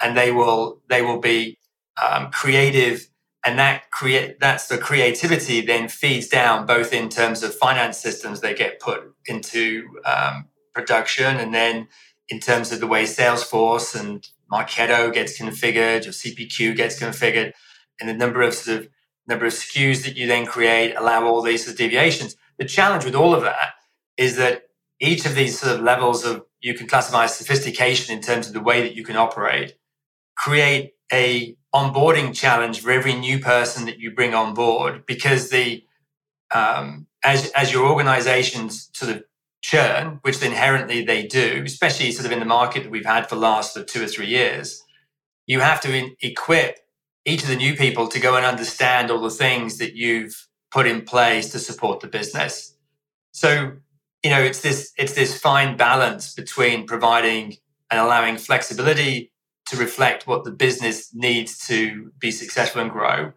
and 0.00 0.16
they 0.16 0.32
will 0.32 0.80
they 0.88 1.02
will 1.02 1.20
be 1.20 1.58
um, 2.02 2.30
creative 2.30 3.08
and 3.44 3.58
that 3.58 3.90
create 3.90 4.40
that's 4.40 4.66
the 4.68 4.78
creativity 4.78 5.60
then 5.60 5.88
feeds 5.88 6.28
down 6.28 6.66
both 6.66 6.92
in 6.92 7.08
terms 7.08 7.42
of 7.42 7.54
finance 7.54 7.98
systems 7.98 8.40
they 8.40 8.54
get 8.54 8.80
put 8.80 9.00
into 9.26 9.86
um, 10.04 10.46
production 10.74 11.36
and 11.36 11.54
then 11.54 11.86
in 12.28 12.40
terms 12.40 12.72
of 12.72 12.80
the 12.80 12.86
way 12.86 13.04
salesforce 13.04 13.98
and 13.98 14.28
marketo 14.50 15.12
gets 15.12 15.38
configured 15.38 16.06
or 16.06 16.10
cpq 16.10 16.74
gets 16.74 16.98
configured 16.98 17.52
and 18.00 18.08
the 18.08 18.14
number 18.14 18.40
of 18.40 18.54
sort 18.54 18.78
of 18.78 18.88
number 19.28 19.46
of 19.46 19.52
SKUs 19.52 20.04
that 20.04 20.16
you 20.16 20.26
then 20.26 20.46
create, 20.46 20.94
allow 20.96 21.26
all 21.26 21.42
these 21.42 21.64
sort 21.64 21.72
of 21.72 21.78
deviations. 21.78 22.36
The 22.58 22.64
challenge 22.64 23.04
with 23.04 23.14
all 23.14 23.34
of 23.34 23.42
that 23.42 23.74
is 24.16 24.36
that 24.36 24.64
each 25.00 25.26
of 25.26 25.34
these 25.34 25.58
sort 25.60 25.76
of 25.76 25.82
levels 25.82 26.24
of 26.24 26.44
you 26.60 26.74
can 26.74 26.88
classify 26.88 27.26
sophistication 27.26 28.16
in 28.16 28.22
terms 28.22 28.48
of 28.48 28.52
the 28.52 28.60
way 28.60 28.82
that 28.82 28.94
you 28.94 29.04
can 29.04 29.16
operate, 29.16 29.76
create 30.36 30.94
a 31.12 31.56
onboarding 31.74 32.34
challenge 32.34 32.80
for 32.80 32.90
every 32.90 33.14
new 33.14 33.38
person 33.38 33.84
that 33.86 33.98
you 33.98 34.10
bring 34.10 34.34
on 34.34 34.54
board 34.54 35.04
because 35.06 35.50
the 35.50 35.84
um, 36.52 37.06
as 37.22 37.50
as 37.52 37.72
your 37.72 37.86
organizations 37.86 38.90
sort 38.94 39.14
of 39.14 39.24
churn, 39.60 40.18
which 40.22 40.42
inherently 40.42 41.04
they 41.04 41.26
do, 41.26 41.62
especially 41.66 42.10
sort 42.12 42.26
of 42.26 42.32
in 42.32 42.38
the 42.38 42.44
market 42.44 42.84
that 42.84 42.90
we've 42.90 43.04
had 43.04 43.28
for 43.28 43.34
the 43.34 43.40
last 43.40 43.74
sort 43.74 43.82
of 43.84 43.92
two 43.92 44.02
or 44.02 44.06
three 44.06 44.26
years, 44.26 44.82
you 45.46 45.60
have 45.60 45.80
to 45.80 45.94
in, 45.94 46.16
equip 46.22 46.78
each 47.28 47.42
of 47.42 47.48
the 47.48 47.56
new 47.56 47.76
people 47.76 48.08
to 48.08 48.20
go 48.20 48.36
and 48.36 48.46
understand 48.46 49.10
all 49.10 49.20
the 49.20 49.30
things 49.30 49.78
that 49.78 49.94
you've 49.94 50.48
put 50.70 50.86
in 50.86 51.02
place 51.02 51.50
to 51.52 51.58
support 51.58 52.00
the 52.00 52.06
business. 52.06 52.74
So, 53.32 53.72
you 54.22 54.30
know, 54.30 54.40
it's 54.40 54.60
this 54.60 54.92
it's 54.98 55.14
this 55.14 55.38
fine 55.38 55.76
balance 55.76 56.34
between 56.34 56.86
providing 56.86 57.56
and 57.90 58.00
allowing 58.00 58.36
flexibility 58.36 59.32
to 59.66 59.76
reflect 59.76 60.26
what 60.26 60.44
the 60.44 60.50
business 60.50 61.14
needs 61.14 61.66
to 61.68 62.10
be 62.18 62.30
successful 62.30 62.80
and 62.80 62.90
grow, 62.90 63.32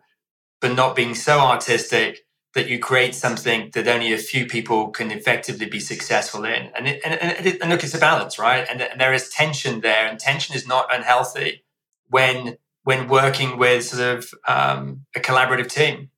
but 0.62 0.76
not 0.76 0.96
being 0.96 1.14
so 1.14 1.40
artistic 1.40 2.26
that 2.54 2.68
you 2.68 2.80
create 2.80 3.16
something 3.16 3.70
that 3.74 3.88
only 3.88 4.12
a 4.12 4.18
few 4.18 4.46
people 4.46 4.90
can 4.90 5.12
effectively 5.12 5.66
be 5.66 5.80
successful 5.80 6.44
in. 6.44 6.70
And, 6.76 6.88
it, 6.88 7.02
and, 7.06 7.46
it, 7.46 7.62
and, 7.62 7.70
look, 7.70 7.84
it's 7.84 7.94
a 7.94 8.00
balance, 8.00 8.38
right? 8.38 8.66
And, 8.70 8.82
and 8.82 9.00
there 9.00 9.14
is 9.14 9.30
tension 9.30 9.80
there, 9.82 10.06
and 10.06 10.20
tension 10.20 10.56
is 10.56 10.68
not 10.68 10.94
unhealthy 10.94 11.64
when 12.10 12.58
when 12.84 13.08
working 13.08 13.58
with 13.58 13.86
sort 13.86 14.18
of 14.18 14.34
um, 14.48 15.06
a 15.16 15.20
collaborative 15.20 15.72
team. 15.72 16.10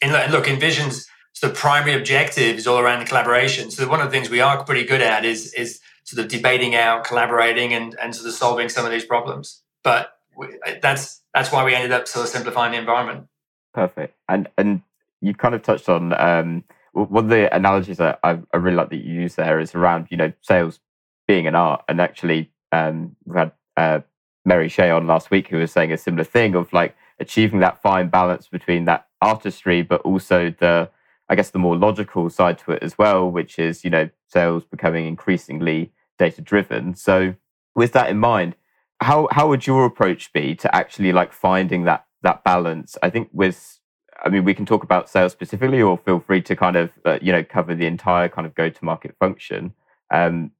And 0.00 0.32
look, 0.32 0.46
InVision's 0.46 1.06
the 1.42 1.50
primary 1.50 1.94
objective 1.94 2.56
is 2.56 2.68
all 2.68 2.78
around 2.78 3.00
the 3.00 3.04
collaboration. 3.04 3.70
So 3.70 3.88
one 3.88 4.00
of 4.00 4.06
the 4.06 4.12
things 4.12 4.30
we 4.30 4.40
are 4.40 4.64
pretty 4.64 4.84
good 4.84 5.02
at 5.02 5.24
is 5.24 5.52
is 5.54 5.80
sort 6.04 6.24
of 6.24 6.30
debating 6.30 6.74
out, 6.74 7.04
collaborating, 7.04 7.74
and 7.74 7.96
and 8.00 8.14
sort 8.14 8.28
of 8.28 8.34
solving 8.34 8.68
some 8.68 8.86
of 8.86 8.92
these 8.92 9.04
problems. 9.04 9.60
But 9.82 10.12
we, 10.36 10.56
that's 10.80 11.20
that's 11.34 11.50
why 11.50 11.64
we 11.64 11.74
ended 11.74 11.90
up 11.90 12.06
sort 12.06 12.24
of 12.24 12.30
simplifying 12.30 12.72
the 12.72 12.78
environment. 12.78 13.26
Perfect. 13.74 14.16
And 14.28 14.48
and 14.56 14.82
you 15.20 15.34
kind 15.34 15.54
of 15.54 15.62
touched 15.62 15.88
on 15.88 16.12
um, 16.12 16.64
one 16.92 17.24
of 17.24 17.30
the 17.30 17.54
analogies 17.54 17.96
that 17.96 18.20
I, 18.22 18.38
I, 18.52 18.56
really 18.56 18.76
like 18.76 18.90
that 18.90 19.04
you 19.04 19.14
use 19.14 19.34
there 19.34 19.58
is 19.58 19.74
around 19.74 20.08
you 20.10 20.16
know 20.16 20.32
sales 20.42 20.78
being 21.26 21.48
an 21.48 21.56
art, 21.56 21.82
and 21.88 22.00
actually 22.00 22.52
um, 22.70 23.16
we 23.24 23.36
had 23.36 23.52
uh, 23.76 24.00
Mary 24.44 24.68
Shea 24.68 24.90
on 24.90 25.06
last 25.06 25.30
week 25.30 25.48
who 25.48 25.58
was 25.58 25.72
saying 25.72 25.92
a 25.92 25.98
similar 25.98 26.24
thing 26.24 26.54
of 26.54 26.72
like 26.72 26.96
achieving 27.20 27.60
that 27.60 27.80
fine 27.80 28.08
balance 28.08 28.48
between 28.48 28.84
that 28.86 29.06
artistry, 29.20 29.82
but 29.82 30.00
also 30.02 30.50
the 30.58 30.90
I 31.28 31.34
guess 31.34 31.50
the 31.50 31.58
more 31.58 31.76
logical 31.76 32.28
side 32.28 32.58
to 32.58 32.72
it 32.72 32.82
as 32.82 32.98
well, 32.98 33.30
which 33.30 33.58
is, 33.58 33.84
you 33.84 33.90
know, 33.90 34.10
sales 34.26 34.64
becoming 34.64 35.06
increasingly 35.06 35.92
data 36.18 36.42
driven. 36.42 36.94
So 36.94 37.34
with 37.74 37.92
that 37.92 38.10
in 38.10 38.18
mind, 38.18 38.54
how 39.00 39.28
how 39.30 39.48
would 39.48 39.66
your 39.66 39.84
approach 39.84 40.32
be 40.32 40.54
to 40.56 40.74
actually 40.74 41.12
like 41.12 41.32
finding 41.32 41.84
that 41.84 42.04
that 42.22 42.44
balance? 42.44 42.96
I 43.02 43.10
think 43.10 43.28
with 43.32 43.78
I 44.24 44.28
mean, 44.28 44.44
we 44.44 44.54
can 44.54 44.66
talk 44.66 44.84
about 44.84 45.08
sales 45.08 45.32
specifically, 45.32 45.82
or 45.82 45.98
feel 45.98 46.20
free 46.20 46.42
to 46.42 46.54
kind 46.54 46.76
of 46.76 46.90
uh, 47.04 47.18
you 47.22 47.32
know 47.32 47.42
cover 47.42 47.74
the 47.74 47.86
entire 47.86 48.28
kind 48.28 48.46
of 48.46 48.54
go 48.54 48.68
to 48.68 48.84
market 48.84 49.16
function. 49.18 49.74
Um, 50.10 50.52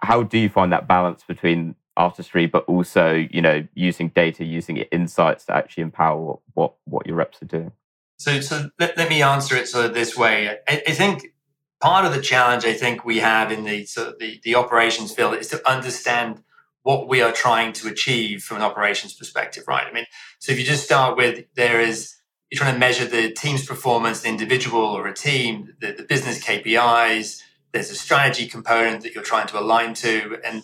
how 0.00 0.22
do 0.22 0.38
you 0.38 0.48
find 0.48 0.72
that 0.72 0.88
balance 0.88 1.22
between 1.26 1.74
artistry, 1.98 2.46
but 2.46 2.64
also 2.64 3.26
you 3.30 3.42
know 3.42 3.66
using 3.74 4.08
data, 4.08 4.44
using 4.44 4.78
insights 4.78 5.44
to 5.46 5.54
actually 5.54 5.82
empower 5.82 6.20
what 6.20 6.40
what, 6.54 6.74
what 6.84 7.06
your 7.06 7.16
reps 7.16 7.42
are 7.42 7.46
doing? 7.46 7.72
So, 8.18 8.40
so 8.40 8.70
let, 8.80 8.96
let 8.96 9.08
me 9.08 9.22
answer 9.22 9.56
it 9.56 9.68
sort 9.68 9.86
of 9.86 9.94
this 9.94 10.16
way. 10.16 10.58
I, 10.68 10.82
I, 10.88 10.92
think 10.92 11.34
part 11.80 12.04
of 12.04 12.12
the 12.12 12.20
challenge 12.20 12.64
I 12.64 12.72
think 12.72 13.04
we 13.04 13.18
have 13.18 13.52
in 13.52 13.62
the 13.62 13.86
sort 13.86 14.08
of 14.08 14.18
the, 14.18 14.40
the 14.42 14.56
operations 14.56 15.14
field 15.14 15.34
is 15.36 15.46
to 15.48 15.70
understand 15.70 16.42
what 16.82 17.06
we 17.06 17.22
are 17.22 17.30
trying 17.30 17.72
to 17.74 17.86
achieve 17.86 18.42
from 18.42 18.56
an 18.56 18.64
operations 18.64 19.14
perspective, 19.14 19.64
right? 19.68 19.86
I 19.86 19.92
mean, 19.92 20.06
so 20.40 20.50
if 20.50 20.58
you 20.58 20.64
just 20.64 20.84
start 20.84 21.16
with 21.16 21.44
there 21.54 21.80
is 21.80 22.16
you're 22.50 22.58
trying 22.58 22.72
to 22.72 22.80
measure 22.80 23.04
the 23.04 23.30
team's 23.30 23.64
performance, 23.64 24.22
the 24.22 24.28
individual 24.28 24.80
or 24.80 25.06
a 25.06 25.14
team, 25.14 25.74
the, 25.80 25.92
the 25.92 26.02
business 26.02 26.42
KPIs. 26.42 27.42
There's 27.72 27.90
a 27.90 27.94
strategy 27.94 28.46
component 28.46 29.02
that 29.02 29.14
you're 29.14 29.22
trying 29.22 29.46
to 29.48 29.60
align 29.60 29.92
to, 29.94 30.38
and 30.44 30.62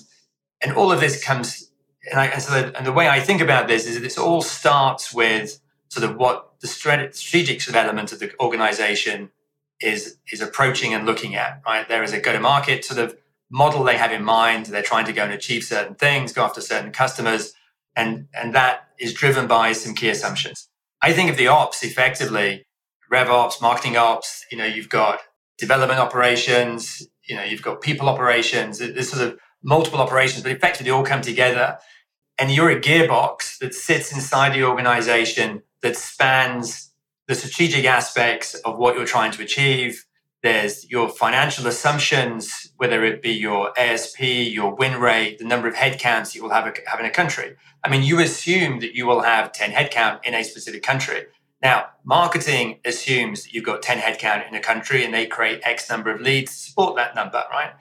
and 0.65 0.77
all 0.77 0.91
of 0.91 1.01
this 1.01 1.23
comes. 1.23 1.71
And, 2.11 2.21
I, 2.21 2.27
and 2.27 2.43
so 2.43 2.53
the, 2.53 2.77
and 2.77 2.87
the 2.87 2.93
way 2.93 3.09
I 3.09 3.21
think 3.21 3.41
about 3.41 3.69
this 3.69 3.87
is 3.87 3.95
that 3.95 4.01
this 4.01 4.19
all 4.19 4.43
starts 4.43 5.15
with 5.15 5.61
sort 5.89 6.09
of 6.09 6.17
what 6.17 6.61
the 6.61 6.67
strategic 6.67 7.61
sort 7.61 7.77
of 7.77 7.83
element 7.83 8.13
of 8.13 8.19
the 8.19 8.33
organization 8.41 9.31
is 9.81 10.17
is 10.33 10.41
approaching 10.41 10.95
and 10.95 11.07
looking 11.07 11.35
at. 11.35 11.63
Right, 11.67 11.87
there 11.89 12.03
is 12.03 12.13
a 12.13 12.21
go-to-market 12.21 12.85
sort 12.85 13.01
of 13.01 13.17
model 13.51 13.85
they 13.85 13.97
have 13.97 14.13
in 14.13 14.25
mind. 14.25 14.67
They're 14.67 14.83
trying 14.83 15.07
to 15.07 15.13
go 15.13 15.23
and 15.25 15.33
achieve 15.33 15.65
certain 15.65 15.95
things, 15.95 16.33
go 16.33 16.43
after 16.43 16.61
certain 16.61 16.93
customers, 16.93 17.53
and 17.95 18.29
and 18.35 18.55
that 18.55 18.89
is 18.99 19.13
driven 19.13 19.47
by 19.47 19.73
some 19.73 19.95
key 19.95 20.09
assumptions. 20.09 20.69
I 21.03 21.13
think 21.13 21.31
of 21.31 21.37
the 21.37 21.49
ops 21.49 21.83
effectively, 21.83 22.65
rev 23.11 23.29
ops, 23.29 23.61
marketing 23.61 23.97
ops. 23.97 24.45
You 24.51 24.59
know, 24.59 24.65
you've 24.65 24.89
got 24.89 25.21
development 25.59 26.01
operations. 26.01 27.07
You 27.29 27.37
know, 27.37 27.43
you've 27.43 27.63
got 27.63 27.81
people 27.81 28.09
operations. 28.09 28.79
This 28.79 29.11
sort 29.11 29.27
of 29.27 29.39
multiple 29.65 29.99
operations, 29.99 30.43
but 30.43 30.53
effectively 30.53 30.91
all 30.91 31.03
come 31.03 31.23
together. 31.23 31.79
And 32.39 32.51
you're 32.51 32.71
a 32.71 32.81
gearbox 32.81 33.59
that 33.59 33.75
sits 33.75 34.13
inside 34.13 34.55
the 34.55 34.65
organization 34.65 35.63
that 35.83 35.97
spans 35.97 36.93
the 37.27 37.35
strategic 37.35 37.85
aspects 37.85 38.55
of 38.55 38.79
what 38.79 38.95
you're 38.95 39.07
trying 39.07 39.33
to 39.33 39.43
achieve. 39.43 40.05
There's 40.43 40.89
your 40.91 41.09
financial 41.09 41.67
assumptions, 41.67 42.73
whether 42.77 43.03
it 43.03 43.23
be 43.23 43.31
your 43.31 43.73
ASP, 43.79 44.21
your 44.21 44.75
win 44.75 45.01
rate, 45.01 45.39
the 45.39 45.45
number 45.45 45.67
of 45.67 45.75
headcounts 45.75 46.35
you 46.35 46.43
will 46.43 46.51
have, 46.51 46.65
have 46.87 47.01
in 47.01 47.07
a 47.07 47.11
country. 47.11 47.57
I 47.83 47.89
mean, 47.89 48.03
you 48.03 48.21
assume 48.21 48.81
that 48.81 48.95
you 48.95 49.07
will 49.07 49.23
have 49.23 49.53
10 49.53 49.73
headcount 49.73 50.21
in 50.25 50.35
a 50.35 50.45
specific 50.45 50.83
country. 50.83 51.25
Now, 51.63 51.87
marketing 52.05 52.81
assumes 52.85 53.45
that 53.45 53.55
you've 53.55 53.65
got 53.65 53.81
10 53.81 53.99
headcount 53.99 54.47
in 54.47 54.55
a 54.55 54.61
country 54.61 55.03
and 55.03 55.15
they 55.15 55.27
create 55.27 55.63
X 55.65 55.89
number 55.89 56.11
of 56.11 56.21
leads 56.21 56.53
to 56.53 56.71
support 56.71 56.97
that 56.97 57.15
number, 57.15 57.43
right? 57.51 57.73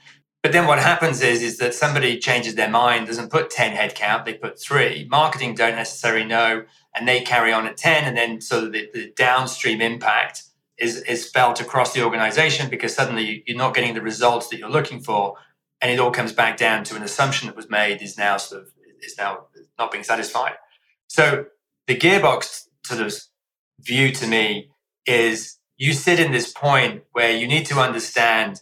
But 0.43 0.51
then 0.51 0.67
what 0.67 0.77
happens 0.77 1.21
is, 1.21 1.41
is 1.41 1.57
that 1.59 1.73
somebody 1.73 2.19
changes 2.19 2.55
their 2.55 2.69
mind, 2.69 3.07
doesn't 3.07 3.31
put 3.31 3.49
10 3.49 3.77
headcount, 3.77 4.25
they 4.25 4.33
put 4.33 4.59
three. 4.59 5.07
Marketing 5.09 5.55
don't 5.55 5.75
necessarily 5.75 6.25
know 6.25 6.65
and 6.93 7.07
they 7.07 7.21
carry 7.21 7.53
on 7.53 7.65
at 7.65 7.77
10 7.77 8.03
and 8.03 8.17
then 8.17 8.41
so 8.41 8.69
the, 8.69 8.89
the 8.93 9.13
downstream 9.15 9.81
impact 9.81 10.43
is, 10.77 10.97
is 11.03 11.29
felt 11.29 11.61
across 11.61 11.93
the 11.93 12.03
organization 12.03 12.69
because 12.69 12.93
suddenly 12.93 13.43
you're 13.47 13.57
not 13.57 13.73
getting 13.73 13.93
the 13.93 14.01
results 14.01 14.49
that 14.49 14.57
you're 14.57 14.69
looking 14.69 14.99
for 14.99 15.37
and 15.81 15.89
it 15.89 15.99
all 15.99 16.11
comes 16.11 16.33
back 16.33 16.57
down 16.57 16.83
to 16.83 16.95
an 16.95 17.03
assumption 17.03 17.47
that 17.47 17.55
was 17.55 17.69
made 17.69 18.01
is 18.01 18.17
now 18.17 18.35
sort 18.35 18.63
of 18.63 18.67
is 19.01 19.17
now 19.17 19.45
not 19.77 19.91
being 19.91 20.03
satisfied 20.03 20.55
so 21.07 21.45
the 21.87 21.95
gearbox 21.95 22.67
sort 22.85 23.01
of 23.01 23.13
view 23.79 24.11
to 24.11 24.27
me 24.27 24.69
is 25.05 25.57
you 25.77 25.93
sit 25.93 26.19
in 26.19 26.31
this 26.31 26.51
point 26.51 27.03
where 27.11 27.35
you 27.35 27.47
need 27.47 27.65
to 27.65 27.79
understand 27.79 28.61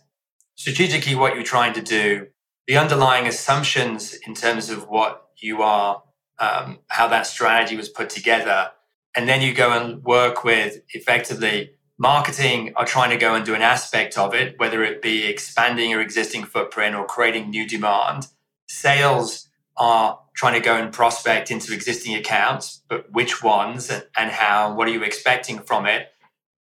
strategically 0.62 1.16
what 1.16 1.36
you're 1.36 1.52
trying 1.56 1.74
to 1.74 1.82
do 1.82 2.28
the 2.68 2.78
underlying 2.78 3.28
assumptions 3.28 4.14
in 4.28 4.34
terms 4.34 4.70
of 4.70 4.88
what 4.88 5.30
you 5.38 5.62
are 5.62 6.04
um, 6.42 6.80
how 6.88 7.08
that 7.08 7.28
strategy 7.28 7.78
was 7.78 7.88
put 7.88 8.10
together. 8.10 8.72
And 9.16 9.30
then 9.30 9.42
you 9.42 9.54
go 9.54 9.72
and 9.72 10.04
work 10.04 10.44
with 10.44 10.82
effectively 10.90 11.72
marketing 11.98 12.74
are 12.76 12.86
trying 12.86 13.12
to 13.12 13.18
go 13.18 13.36
and 13.36 13.46
do 13.46 13.54
an 13.54 13.62
aspect 13.62 14.18
of 14.18 14.34
it, 14.34 14.58
whether 14.58 14.84
it 14.84 15.02
be 15.02 15.26
expanding 15.26 15.92
your 15.92 16.02
existing 16.02 16.44
footprint 16.44 16.96
or 16.96 17.06
creating 17.06 17.50
new 17.50 17.68
demand. 17.68 18.28
Sales 18.68 19.50
are 19.78 20.20
trying 20.34 20.54
to 20.54 20.66
go 20.66 20.76
and 20.76 20.92
prospect 20.92 21.52
into 21.52 21.74
existing 21.74 22.16
accounts, 22.16 22.82
but 22.90 23.12
which 23.12 23.44
ones 23.44 23.90
and, 23.90 24.04
and 24.18 24.32
how, 24.32 24.74
what 24.74 24.88
are 24.88 24.92
you 24.92 25.04
expecting 25.04 25.60
from 25.60 25.86
it? 25.86 26.08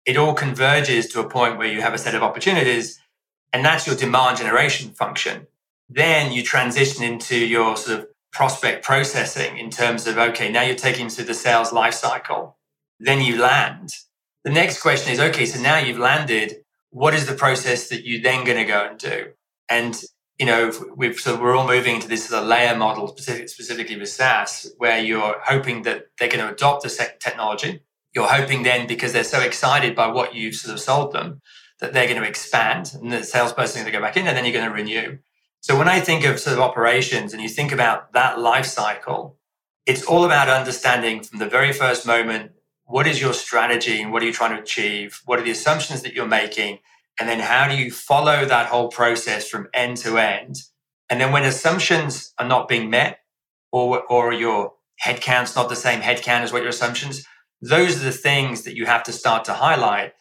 It 0.05 0.17
all 0.17 0.33
converges 0.33 1.07
to 1.09 1.21
a 1.21 1.29
point 1.29 1.57
where 1.57 1.71
you 1.71 1.81
have 1.81 1.93
a 1.93 1.97
set 1.97 2.15
of 2.15 2.23
opportunities, 2.23 2.99
and 3.53 3.65
that's 3.65 3.87
your 3.87 3.95
demand 3.95 4.37
generation 4.37 4.91
function. 4.91 5.47
Then 5.89 6.31
you 6.31 6.43
transition 6.43 7.03
into 7.03 7.37
your 7.37 7.75
sort 7.77 7.99
of 7.99 8.07
prospect 8.31 8.85
processing 8.85 9.57
in 9.57 9.71
terms 9.71 10.05
of 10.05 10.17
okay 10.17 10.51
now 10.51 10.61
you're 10.61 10.75
taking 10.75 11.07
them 11.07 11.09
through 11.09 11.25
the 11.25 11.33
sales 11.33 11.73
life 11.73 11.95
cycle. 11.95 12.57
Then 12.99 13.21
you 13.21 13.41
land. 13.41 13.89
The 14.43 14.51
next 14.51 14.81
question 14.81 15.11
is 15.11 15.19
okay 15.19 15.45
so 15.45 15.61
now 15.61 15.79
you've 15.79 15.97
landed 15.97 16.57
what 16.91 17.13
is 17.13 17.25
the 17.27 17.35
process 17.35 17.89
that 17.89 18.05
you're 18.05 18.21
then 18.21 18.45
going 18.45 18.57
to 18.57 18.65
go 18.65 18.87
and 18.87 18.97
do? 18.99 19.27
And 19.67 19.99
you 20.37 20.45
know 20.45 20.71
we've 20.95 21.19
so 21.19 21.39
we're 21.39 21.55
all 21.55 21.67
moving 21.67 21.95
into 21.95 22.07
this 22.07 22.29
sort 22.29 22.43
of 22.43 22.47
layer 22.47 22.75
model 22.75 23.07
specific, 23.07 23.49
specifically 23.49 23.97
with 23.97 24.09
SaaS 24.09 24.71
where 24.77 24.99
you're 24.99 25.37
hoping 25.43 25.81
that 25.83 26.05
they're 26.19 26.29
going 26.29 26.45
to 26.45 26.53
adopt 26.53 26.83
the 26.83 27.09
technology. 27.19 27.81
You're 28.15 28.27
hoping 28.27 28.63
then 28.63 28.87
because 28.87 29.13
they're 29.13 29.23
so 29.23 29.41
excited 29.41 29.95
by 29.95 30.07
what 30.07 30.35
you've 30.35 30.55
sort 30.55 30.73
of 30.73 30.79
sold 30.79 31.13
them 31.13 31.41
that 31.79 31.93
they're 31.93 32.07
going 32.07 32.21
to 32.21 32.27
expand 32.27 32.91
and 32.93 33.11
the 33.11 33.23
salesperson 33.23 33.79
is 33.79 33.83
going 33.83 33.93
to 33.93 33.97
go 33.97 34.03
back 34.03 34.17
in 34.17 34.27
and 34.27 34.35
then 34.35 34.45
you're 34.45 34.53
going 34.53 34.67
to 34.67 34.73
renew 34.73 35.17
so 35.61 35.77
when 35.77 35.89
I 35.89 35.99
think 35.99 36.23
of 36.25 36.39
sort 36.39 36.55
of 36.55 36.61
operations 36.61 37.33
and 37.33 37.41
you 37.41 37.49
think 37.49 37.71
about 37.71 38.13
that 38.13 38.39
life 38.39 38.65
cycle, 38.65 39.37
it's 39.85 40.03
all 40.03 40.23
about 40.23 40.47
understanding 40.47 41.21
from 41.21 41.39
the 41.39 41.49
very 41.49 41.73
first 41.73 42.05
moment 42.05 42.51
what 42.85 43.05
is 43.05 43.21
your 43.21 43.33
strategy 43.33 44.01
and 44.01 44.11
what 44.11 44.23
are 44.23 44.25
you 44.25 44.33
trying 44.33 44.55
to 44.55 44.61
achieve? 44.61 45.21
What 45.25 45.37
are 45.37 45.43
the 45.43 45.51
assumptions 45.51 46.01
that 46.01 46.13
you're 46.13 46.25
making? 46.25 46.79
And 47.19 47.29
then 47.29 47.39
how 47.39 47.67
do 47.67 47.75
you 47.75 47.91
follow 47.91 48.45
that 48.45 48.67
whole 48.67 48.87
process 48.87 49.47
from 49.47 49.67
end 49.73 49.97
to 49.97 50.17
end? 50.17 50.55
And 51.09 51.21
then 51.21 51.31
when 51.31 51.43
assumptions 51.43 52.33
are 52.39 52.47
not 52.47 52.67
being 52.67 52.89
met 52.89 53.19
or, 53.71 54.01
or 54.03 54.33
your 54.33 54.73
headcount's 55.05 55.55
not 55.55 55.69
the 55.69 55.75
same 55.75 56.01
headcount 56.01 56.41
as 56.41 56.51
what 56.53 56.63
your 56.63 56.69
assumptions, 56.69 57.25
those 57.61 57.97
are 57.97 58.05
the 58.05 58.11
things 58.11 58.63
that 58.63 58.75
you 58.75 58.85
have 58.85 59.03
to 59.03 59.11
start 59.11 59.45
to 59.45 59.53
highlight 59.53 60.13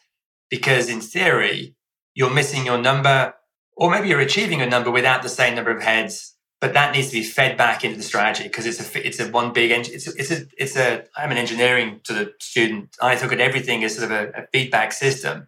because 0.49 0.89
in 0.89 1.01
theory, 1.01 1.75
you're 2.13 2.33
missing 2.33 2.65
your 2.65 2.77
number 2.77 3.33
or 3.75 3.89
maybe 3.89 4.09
you're 4.09 4.19
achieving 4.19 4.61
a 4.61 4.65
number 4.65 4.91
without 4.91 5.23
the 5.23 5.29
same 5.29 5.55
number 5.55 5.71
of 5.71 5.81
heads 5.81 6.35
but 6.61 6.73
that 6.73 6.93
needs 6.93 7.07
to 7.07 7.13
be 7.13 7.23
fed 7.23 7.57
back 7.57 7.85
into 7.85 7.97
the 7.97 8.03
strategy 8.03 8.43
because 8.43 8.65
it's 8.65 8.95
a 8.95 9.07
it's 9.07 9.19
a 9.19 9.29
one 9.29 9.53
big 9.53 9.71
engine. 9.71 9.95
It's 9.95 10.07
a, 10.07 10.11
it's 10.17 10.31
a 10.31 10.45
it's 10.57 10.75
a 10.75 11.05
I'm 11.15 11.31
an 11.31 11.37
engineering 11.37 12.01
student. 12.39 12.95
I 13.01 13.19
look 13.21 13.31
at 13.31 13.39
everything 13.39 13.83
as 13.83 13.95
sort 13.95 14.11
of 14.11 14.17
a, 14.17 14.41
a 14.41 14.47
feedback 14.51 14.91
system, 14.91 15.47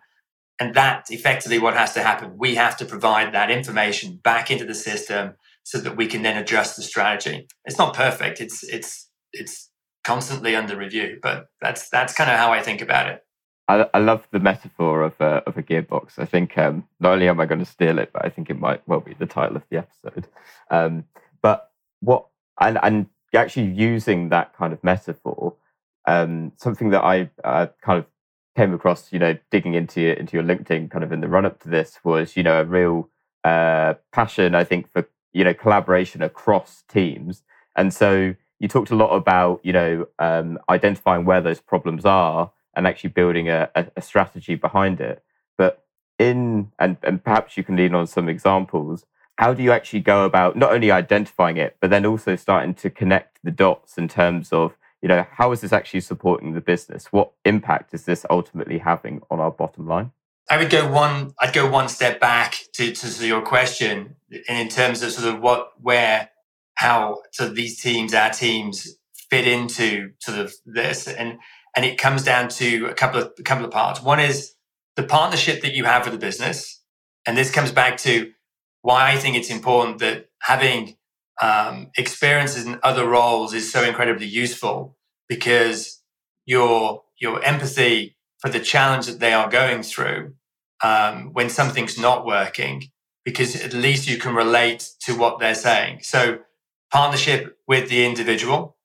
and 0.60 0.74
that's 0.74 1.12
effectively 1.12 1.60
what 1.60 1.76
has 1.76 1.94
to 1.94 2.04
happen. 2.04 2.38
We 2.38 2.56
have 2.56 2.78
to 2.78 2.86
provide 2.86 3.34
that 3.34 3.52
information 3.52 4.22
back 4.24 4.50
into 4.50 4.66
the 4.66 4.74
system 4.74 5.36
so 5.64 5.80
that 5.80 5.98
we 5.98 6.08
can 6.08 6.22
then 6.22 6.38
adjust 6.38 6.78
the 6.78 6.82
strategy. 6.82 7.48
It's 7.66 7.78
not 7.78 7.94
perfect. 7.94 8.40
It's 8.40 8.64
it's 8.64 9.10
it's 9.34 9.70
constantly 10.06 10.56
under 10.56 10.78
review, 10.78 11.20
but 11.22 11.48
that's 11.60 11.90
that's 11.90 12.14
kind 12.14 12.32
of 12.32 12.38
how 12.38 12.54
I 12.54 12.62
think 12.62 12.82
about 12.82 13.10
it. 13.10 13.22
I, 13.72 13.90
I 13.94 14.00
love 14.00 14.28
the 14.32 14.40
metaphor 14.40 15.04
of 15.04 15.20
a 15.22 15.44
of 15.48 15.58
a 15.58 15.64
gearbox. 15.64 16.20
I 16.20 16.26
think 16.26 16.58
um, 16.58 16.88
not 17.00 17.14
only 17.14 17.30
am 17.30 17.40
I 17.40 17.46
going 17.46 17.60
to 17.60 17.66
steal 17.66 18.00
it, 18.00 18.12
but 18.12 18.26
I 18.26 18.30
think 18.30 18.50
it 18.50 18.60
might 18.60 18.86
well 18.88 19.00
be 19.00 19.14
the 19.14 19.26
title 19.26 19.56
of 19.56 19.64
the 19.70 19.78
episode. 19.78 20.28
Um, 20.70 21.06
but 21.42 21.72
what 22.02 22.28
and 22.60 22.78
and 22.84 23.08
actually 23.34 23.68
using 23.68 24.30
that 24.30 24.56
kind 24.56 24.74
of 24.74 24.84
metaphor, 24.84 25.56
um, 26.06 26.52
something 26.58 26.90
that 26.90 27.04
I 27.04 27.30
uh, 27.44 27.68
kind 27.82 28.00
of 28.00 28.06
came 28.58 28.74
across, 28.74 29.14
you 29.14 29.20
know, 29.20 29.38
digging 29.50 29.74
into 29.74 30.02
your, 30.02 30.14
into 30.14 30.36
your 30.36 30.44
LinkedIn 30.44 30.92
kind 30.92 31.04
of 31.04 31.14
in 31.14 31.22
the 31.22 31.30
run 31.30 31.46
up 31.46 31.62
to 31.62 31.70
this 31.70 32.00
was, 32.04 32.36
you 32.36 32.44
know, 32.44 32.60
a 32.60 32.66
real 32.66 33.10
uh, 33.46 33.94
passion, 34.12 34.54
I 34.54 34.66
think, 34.66 34.92
for 34.92 35.08
you 35.32 35.46
know 35.46 35.54
collaboration 35.54 36.22
across 36.22 36.84
teams. 36.90 37.44
And 37.78 37.94
so 37.94 38.36
you 38.60 38.68
talked 38.68 38.92
a 38.92 38.96
lot 38.96 39.16
about 39.16 39.62
you 39.64 39.72
know 39.72 40.08
um, 40.20 40.60
identifying 40.70 41.24
where 41.24 41.40
those 41.42 41.62
problems 41.62 42.06
are 42.06 42.52
and 42.76 42.88
actually 42.88 43.10
building 43.10 43.50
a, 43.50 43.70
a, 43.76 44.02
strategy 44.02 44.56
behind 44.56 45.02
it. 45.02 45.24
But 45.58 45.84
in 46.18 46.72
and, 46.80 46.98
and 47.04 47.24
perhaps 47.24 47.58
you 47.58 47.64
can 47.64 47.76
lean 47.76 47.96
on 47.96 48.08
some 48.08 48.30
examples. 48.30 49.06
How 49.38 49.54
do 49.54 49.64
you 49.64 49.72
actually 49.72 50.02
go 50.02 50.26
about 50.26 50.56
not 50.56 50.72
only 50.72 50.92
identifying 50.92 51.58
it, 51.58 51.78
but 51.80 51.90
then 51.90 52.06
also 52.06 52.36
starting 52.36 52.74
to 52.76 52.90
connect 52.90 53.40
the 53.44 53.52
dots 53.52 53.98
in 53.98 54.08
terms 54.08 54.54
of 54.54 54.78
you 55.02 55.08
know 55.08 55.26
how 55.32 55.52
is 55.52 55.62
this 55.62 55.74
actually 55.74 56.02
supporting 56.02 56.54
the 56.54 56.62
business? 56.62 57.08
What 57.12 57.32
impact 57.44 57.94
is 57.94 58.06
this 58.06 58.26
ultimately 58.30 58.78
having 58.78 59.22
on 59.32 59.40
our 59.40 59.52
bottom 59.52 59.88
line? 59.88 60.12
I 60.52 60.58
would 60.58 60.70
go 60.70 60.92
one. 60.92 61.34
I'd 61.40 61.54
go 61.54 61.70
one 61.70 61.88
step 61.88 62.20
back 62.20 62.58
to, 62.74 62.92
to 62.92 63.28
your 63.28 63.42
question, 63.42 64.18
and 64.50 64.60
in 64.60 64.68
terms 64.68 65.02
of 65.02 65.12
sort 65.12 65.34
of 65.34 65.42
what, 65.42 65.72
where, 65.80 66.30
how, 66.76 67.22
of 67.40 67.56
these 67.56 67.82
teams, 67.82 68.14
our 68.14 68.30
teams, 68.32 68.98
fit 69.30 69.48
into 69.48 70.12
sort 70.20 70.40
of 70.40 70.54
this, 70.66 71.08
and 71.08 71.40
and 71.76 71.86
it 71.86 71.98
comes 71.98 72.24
down 72.24 72.50
to 72.50 72.86
a 72.88 72.94
couple 72.94 73.22
of 73.22 73.32
a 73.40 73.44
couple 73.44 73.66
of 73.66 73.72
parts. 73.72 74.02
One 74.02 74.20
is 74.20 74.54
the 74.96 75.04
partnership 75.04 75.62
that 75.62 75.74
you 75.74 75.86
have 75.86 76.06
with 76.06 76.14
the 76.14 76.20
business, 76.20 76.82
and 77.26 77.38
this 77.38 77.52
comes 77.52 77.72
back 77.72 77.98
to 77.98 78.32
why 78.82 79.12
I 79.12 79.18
think 79.18 79.36
it's 79.36 79.50
important 79.50 80.00
that 80.00 80.28
having 80.42 80.98
um, 81.42 81.92
experiences 81.98 82.66
in 82.66 82.80
other 82.84 83.08
roles 83.08 83.54
is 83.54 83.72
so 83.72 83.84
incredibly 83.84 84.28
useful 84.28 84.98
because 85.28 86.02
your 86.46 87.04
your 87.20 87.44
empathy 87.44 88.18
for 88.40 88.50
the 88.50 88.60
challenge 88.60 89.06
that 89.06 89.20
they 89.20 89.34
are 89.34 89.50
going 89.50 89.84
through 89.84 90.34
um, 90.84 91.32
when 91.34 91.50
something's 91.50 91.98
not 91.98 92.26
working, 92.26 92.84
because 93.24 93.56
at 93.56 93.74
least 93.74 94.10
you 94.10 94.18
can 94.18 94.34
relate 94.34 94.90
to 95.02 95.16
what 95.16 95.40
they're 95.40 95.56
saying. 95.56 96.00
So 96.02 96.40
partnership 96.92 97.58
with 97.68 97.90
the 97.90 98.06
individual, 98.06 98.76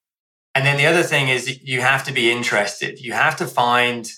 and 0.57 0.65
then 0.65 0.79
the 0.79 0.87
other 0.87 1.03
thing 1.03 1.29
is 1.29 1.63
you 1.63 1.83
have 1.83 2.03
to 2.05 2.15
be 2.15 2.31
interested. 2.31 2.99
You 2.99 3.13
have 3.13 3.37
to 3.37 3.47
find 3.47 4.11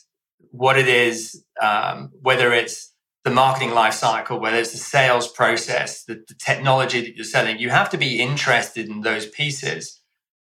what 0.52 0.78
it 0.78 0.86
is, 0.86 1.44
um, 1.60 2.12
whether 2.22 2.52
it's 2.52 2.94
the 3.24 3.30
marketing 3.32 3.72
life 3.72 3.94
cycle, 3.94 4.38
whether 4.38 4.56
it's 4.56 4.70
the 4.70 4.78
sales 4.78 5.26
process, 5.26 6.04
the, 6.04 6.22
the 6.28 6.34
technology 6.34 7.00
that 7.00 7.16
you're 7.16 7.24
selling. 7.24 7.58
You 7.58 7.70
have 7.70 7.90
to 7.90 7.98
be 7.98 8.22
interested 8.22 8.88
in 8.88 9.00
those 9.00 9.26
pieces 9.26 10.00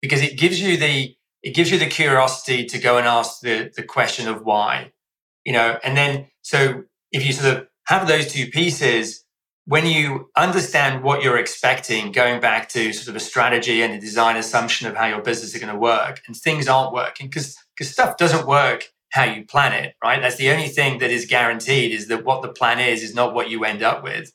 because 0.02 0.22
it 0.22 0.36
gives 0.36 0.60
you 0.60 0.76
the 0.76 1.14
it 1.44 1.54
gives 1.54 1.70
you 1.70 1.78
the 1.78 1.86
curiosity 1.86 2.64
to 2.64 2.78
go 2.80 2.98
and 2.98 3.06
ask 3.06 3.40
the, 3.40 3.70
the 3.76 3.84
question 3.84 4.26
of 4.26 4.42
why 4.42 4.90
you 5.44 5.52
know 5.52 5.78
and 5.84 5.96
then 5.96 6.26
so 6.42 6.82
if 7.12 7.24
you 7.24 7.32
sort 7.32 7.56
of 7.56 7.68
have 7.86 8.08
those 8.08 8.26
two 8.26 8.48
pieces 8.48 9.24
when 9.66 9.84
you 9.84 10.30
understand 10.36 11.02
what 11.02 11.22
you're 11.22 11.38
expecting, 11.38 12.12
going 12.12 12.40
back 12.40 12.68
to 12.70 12.92
sort 12.92 13.08
of 13.08 13.16
a 13.16 13.20
strategy 13.20 13.82
and 13.82 13.92
a 13.92 14.00
design 14.00 14.36
assumption 14.36 14.86
of 14.86 14.96
how 14.96 15.06
your 15.06 15.20
business 15.20 15.54
is 15.54 15.60
going 15.60 15.72
to 15.72 15.78
work, 15.78 16.22
and 16.26 16.36
things 16.36 16.68
aren't 16.68 16.92
working 16.92 17.26
because 17.26 17.56
because 17.76 17.92
stuff 17.92 18.16
doesn't 18.16 18.46
work 18.46 18.84
how 19.10 19.24
you 19.24 19.44
plan 19.44 19.72
it, 19.72 19.94
right? 20.02 20.20
That's 20.20 20.36
the 20.36 20.50
only 20.50 20.68
thing 20.68 20.98
that 20.98 21.10
is 21.10 21.26
guaranteed 21.26 21.92
is 21.92 22.08
that 22.08 22.24
what 22.24 22.42
the 22.42 22.48
plan 22.48 22.78
is 22.78 23.02
is 23.02 23.14
not 23.14 23.34
what 23.34 23.50
you 23.50 23.64
end 23.64 23.82
up 23.82 24.02
with. 24.02 24.32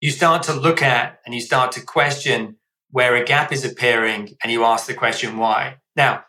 You 0.00 0.10
start 0.10 0.42
to 0.44 0.52
look 0.52 0.82
at 0.82 1.20
and 1.24 1.34
you 1.34 1.40
start 1.40 1.72
to 1.72 1.80
question 1.80 2.56
where 2.90 3.14
a 3.14 3.24
gap 3.24 3.52
is 3.52 3.64
appearing, 3.64 4.36
and 4.42 4.50
you 4.50 4.64
ask 4.64 4.86
the 4.86 4.94
question 4.94 5.36
why. 5.36 5.76
Now, 5.96 6.24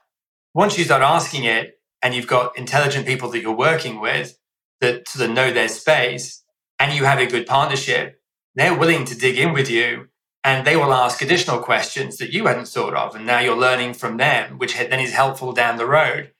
once 0.53 0.77
you 0.77 0.83
start 0.83 1.01
asking 1.01 1.43
it, 1.43 1.79
and 2.03 2.13
you've 2.13 2.27
got 2.27 2.57
intelligent 2.57 3.07
people 3.07 3.29
that 3.29 3.41
you're 3.41 3.55
working 3.55 3.99
with 3.99 4.37
that 4.81 5.07
sort 5.07 5.27
of 5.27 5.35
know 5.35 5.51
their 5.51 5.67
space, 5.67 6.43
and 6.79 6.93
you 6.93 7.05
have 7.05 7.19
a 7.19 7.25
good 7.25 7.47
partnership, 7.47 8.21
they're 8.57 8.77
willing 8.77 9.05
to 9.05 9.17
dig 9.17 9.37
in 9.37 9.53
with 9.53 9.69
you 9.69 10.09
and 10.43 10.65
they 10.65 10.75
will 10.75 10.93
ask 10.93 11.21
additional 11.21 11.59
questions 11.59 12.17
that 12.17 12.33
you 12.33 12.47
hadn't 12.47 12.67
thought 12.67 12.93
of. 12.93 13.15
And 13.15 13.25
now 13.25 13.39
you're 13.39 13.57
learning 13.57 13.93
from 13.93 14.17
them, 14.17 14.57
which 14.57 14.75
then 14.75 14.99
is 14.99 15.13
helpful 15.13 15.53
down 15.53 15.77
the 15.77 15.85
road. 15.85 16.31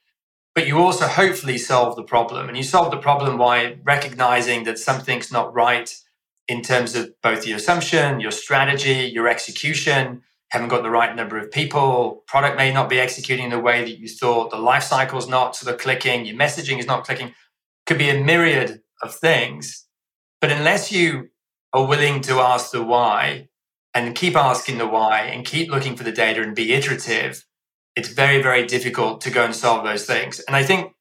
But 0.54 0.66
you 0.66 0.78
also 0.78 1.06
hopefully 1.06 1.58
solve 1.58 1.94
the 1.94 2.02
problem. 2.02 2.48
And 2.48 2.56
you 2.56 2.64
solve 2.64 2.90
the 2.90 2.96
problem 2.96 3.38
by 3.38 3.76
recognizing 3.84 4.64
that 4.64 4.78
something's 4.78 5.30
not 5.30 5.54
right 5.54 5.94
in 6.48 6.62
terms 6.62 6.96
of 6.96 7.12
both 7.22 7.46
your 7.46 7.58
assumption, 7.58 8.18
your 8.18 8.30
strategy, 8.30 9.10
your 9.12 9.28
execution, 9.28 10.22
haven't 10.50 10.68
got 10.68 10.82
the 10.82 10.90
right 10.90 11.14
number 11.14 11.38
of 11.38 11.50
people, 11.50 12.24
product 12.26 12.56
may 12.56 12.72
not 12.72 12.88
be 12.88 12.98
executing 12.98 13.50
the 13.50 13.58
way 13.60 13.82
that 13.82 13.98
you 13.98 14.08
thought, 14.08 14.50
the 14.50 14.56
life 14.56 14.82
cycle's 14.82 15.28
not 15.28 15.54
sort 15.54 15.72
of 15.72 15.78
clicking, 15.78 16.24
your 16.24 16.36
messaging 16.36 16.78
is 16.78 16.86
not 16.86 17.04
clicking. 17.04 17.34
Could 17.86 17.98
be 17.98 18.08
a 18.08 18.24
myriad 18.24 18.80
of 19.02 19.14
things. 19.14 19.86
But 20.40 20.50
unless 20.50 20.90
you 20.90 21.28
are 21.72 21.86
willing 21.86 22.20
to 22.22 22.40
ask 22.40 22.70
the 22.70 22.82
why 22.82 23.48
and 23.94 24.14
keep 24.14 24.36
asking 24.36 24.78
the 24.78 24.86
why 24.86 25.22
and 25.22 25.44
keep 25.44 25.70
looking 25.70 25.96
for 25.96 26.04
the 26.04 26.12
data 26.12 26.42
and 26.42 26.54
be 26.54 26.72
iterative, 26.72 27.44
it's 27.96 28.08
very, 28.08 28.42
very 28.42 28.66
difficult 28.66 29.20
to 29.22 29.30
go 29.30 29.44
and 29.44 29.54
solve 29.54 29.84
those 29.84 30.06
things. 30.06 30.40
And 30.40 30.56
I 30.56 30.62
think, 30.62 30.92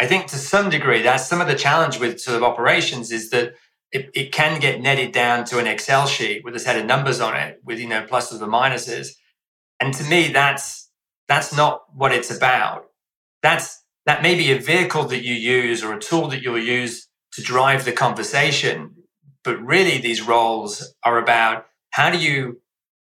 I 0.00 0.06
think 0.06 0.26
to 0.28 0.36
some 0.36 0.70
degree, 0.70 1.02
that's 1.02 1.26
some 1.26 1.40
of 1.40 1.48
the 1.48 1.54
challenge 1.54 1.98
with 1.98 2.20
sort 2.20 2.36
of 2.36 2.42
operations 2.42 3.10
is 3.10 3.30
that 3.30 3.54
it, 3.92 4.10
it 4.14 4.32
can 4.32 4.60
get 4.60 4.80
netted 4.80 5.12
down 5.12 5.44
to 5.46 5.58
an 5.58 5.66
Excel 5.66 6.06
sheet 6.06 6.44
with 6.44 6.56
a 6.56 6.58
set 6.58 6.76
of 6.76 6.84
numbers 6.84 7.20
on 7.20 7.36
it, 7.36 7.60
with 7.64 7.78
you 7.78 7.88
know 7.88 8.04
pluses 8.04 8.42
and 8.42 8.52
minuses. 8.52 9.10
And 9.80 9.94
to 9.94 10.04
me, 10.04 10.32
that's 10.32 10.90
that's 11.28 11.54
not 11.54 11.82
what 11.94 12.12
it's 12.12 12.36
about. 12.36 12.86
That's 13.42 13.82
that 14.06 14.22
may 14.22 14.34
be 14.34 14.50
a 14.50 14.58
vehicle 14.58 15.04
that 15.04 15.24
you 15.24 15.34
use 15.34 15.82
or 15.84 15.94
a 15.94 16.00
tool 16.00 16.28
that 16.28 16.42
you'll 16.42 16.58
use 16.58 17.08
to 17.32 17.42
drive 17.42 17.84
the 17.84 17.92
conversation 17.92 18.93
but 19.44 19.60
really, 19.60 19.98
these 19.98 20.22
roles 20.22 20.94
are 21.04 21.18
about 21.18 21.66
how 21.90 22.10
do 22.10 22.18
you 22.18 22.60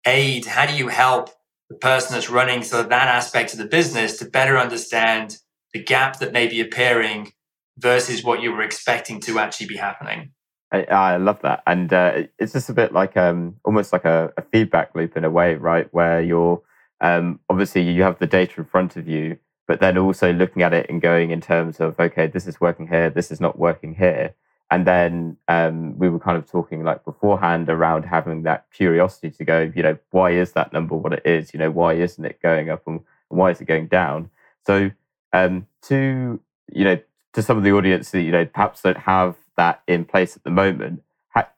aid, 0.05 0.45
how 0.45 0.65
do 0.65 0.75
you 0.75 0.87
help 0.87 1.29
the 1.69 1.75
person 1.75 2.13
that's 2.13 2.29
running 2.29 2.63
so 2.63 2.81
that 2.81 3.07
aspect 3.07 3.53
of 3.53 3.59
the 3.59 3.65
business 3.65 4.17
to 4.17 4.25
better 4.25 4.57
understand 4.57 5.37
the 5.73 5.83
gap 5.83 6.19
that 6.19 6.33
may 6.33 6.47
be 6.47 6.59
appearing 6.59 7.31
versus 7.77 8.23
what 8.23 8.41
you 8.41 8.51
were 8.51 8.61
expecting 8.61 9.19
to 9.21 9.39
actually 9.39 9.67
be 9.67 9.77
happening. 9.77 10.31
I, 10.71 10.83
I 10.83 11.17
love 11.17 11.41
that, 11.41 11.63
and 11.67 11.91
uh, 11.91 12.23
it's 12.39 12.53
just 12.53 12.69
a 12.69 12.73
bit 12.73 12.93
like 12.93 13.17
um, 13.17 13.57
almost 13.65 13.91
like 13.91 14.05
a, 14.05 14.31
a, 14.37 14.41
feedback 14.41 14.95
loop 14.95 15.17
in 15.17 15.25
a 15.25 15.29
way, 15.29 15.55
right? 15.55 15.87
Where 15.91 16.21
you're 16.21 16.61
um, 17.01 17.41
obviously 17.49 17.81
you 17.81 18.03
have 18.03 18.19
the 18.19 18.27
data 18.27 18.53
in 18.57 18.65
front 18.65 18.95
of 18.95 19.07
you, 19.07 19.37
but 19.67 19.81
then 19.81 19.97
also 19.97 20.31
looking 20.31 20.61
at 20.61 20.73
it 20.73 20.85
and 20.89 21.01
going 21.01 21.31
in 21.31 21.41
terms 21.41 21.81
of 21.81 21.99
okay, 21.99 22.27
this 22.27 22.47
is 22.47 22.61
working 22.61 22.87
here, 22.87 23.09
this 23.09 23.31
is 23.31 23.41
not 23.41 23.59
working 23.59 23.95
here, 23.95 24.33
and 24.71 24.87
then 24.87 25.37
um, 25.47 25.99
we 25.99 26.09
were 26.09 26.19
kind 26.19 26.37
of 26.37 26.49
talking 26.49 26.83
like 26.83 27.03
beforehand 27.05 27.69
around 27.69 28.03
having 28.03 28.43
that 28.43 28.65
curiosity 28.73 29.29
to 29.29 29.43
go, 29.43 29.71
you 29.75 29.83
know, 29.83 29.97
why 30.11 30.31
is 30.31 30.53
that 30.53 30.71
number 30.73 30.95
what 30.95 31.13
it 31.13 31.25
is? 31.25 31.53
You 31.53 31.59
know, 31.59 31.69
why 31.69 31.93
isn't 31.93 32.23
it 32.23 32.41
going 32.41 32.69
up 32.69 32.87
and 32.87 33.01
why 33.27 33.51
is 33.51 33.61
it 33.61 33.65
going 33.65 33.87
down? 33.87 34.29
So 34.65 34.89
um, 35.33 35.67
to 35.83 36.39
you 36.71 36.85
know, 36.85 36.99
to 37.33 37.41
some 37.41 37.57
of 37.57 37.63
the 37.63 37.71
audience 37.73 38.11
that 38.11 38.21
you 38.21 38.31
know 38.31 38.45
perhaps 38.45 38.81
don't 38.81 38.97
have 38.97 39.35
that 39.57 39.81
in 39.87 40.05
place 40.05 40.35
at 40.35 40.43
the 40.43 40.49
moment, 40.49 41.03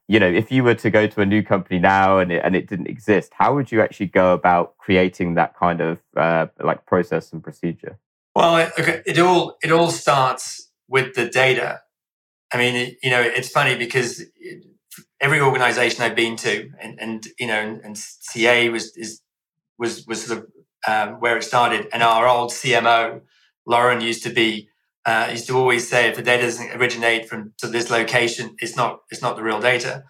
you 0.07 0.19
know, 0.19 0.27
if 0.27 0.51
you 0.51 0.63
were 0.63 0.75
to 0.75 0.89
go 0.89 1.07
to 1.07 1.21
a 1.21 1.25
new 1.25 1.41
company 1.41 1.79
now 1.79 2.19
and 2.19 2.31
it, 2.31 2.41
and 2.43 2.55
it 2.55 2.67
didn't 2.67 2.87
exist, 2.87 3.31
how 3.37 3.55
would 3.55 3.71
you 3.71 3.81
actually 3.81 4.07
go 4.07 4.33
about 4.33 4.77
creating 4.77 5.35
that 5.35 5.57
kind 5.57 5.81
of 5.81 5.99
uh, 6.17 6.47
like 6.61 6.85
process 6.85 7.31
and 7.31 7.43
procedure? 7.43 7.97
Well, 8.35 8.57
it, 8.57 9.03
it 9.05 9.19
all 9.19 9.57
it 9.63 9.71
all 9.71 9.91
starts 9.91 10.71
with 10.87 11.13
the 11.13 11.29
data 11.29 11.82
I 12.53 12.57
mean, 12.57 12.95
you 13.01 13.09
know, 13.09 13.21
it's 13.21 13.49
funny 13.49 13.75
because 13.75 14.23
every 15.19 15.41
organization 15.41 16.03
I've 16.03 16.15
been 16.15 16.35
to, 16.37 16.69
and, 16.79 16.99
and 17.01 17.27
you 17.39 17.47
know, 17.47 17.59
and, 17.59 17.81
and 17.83 17.97
CA 17.97 18.69
was 18.69 18.95
is 18.95 19.21
was 19.79 20.05
was 20.05 20.25
sort 20.25 20.39
of 20.39 20.47
um, 20.87 21.19
where 21.19 21.37
it 21.37 21.43
started. 21.43 21.87
And 21.91 22.03
our 22.03 22.27
old 22.27 22.51
CMO, 22.51 23.21
Lauren, 23.65 24.01
used 24.01 24.23
to 24.23 24.29
be 24.29 24.69
uh, 25.05 25.29
used 25.31 25.47
to 25.47 25.57
always 25.57 25.89
say, 25.89 26.09
if 26.09 26.15
the 26.15 26.21
data 26.21 26.43
doesn't 26.43 26.71
originate 26.79 27.27
from 27.27 27.53
this 27.61 27.89
location, 27.89 28.55
it's 28.59 28.75
not 28.75 28.99
it's 29.09 29.21
not 29.21 29.35
the 29.35 29.43
real 29.43 29.59
data. 29.59 30.03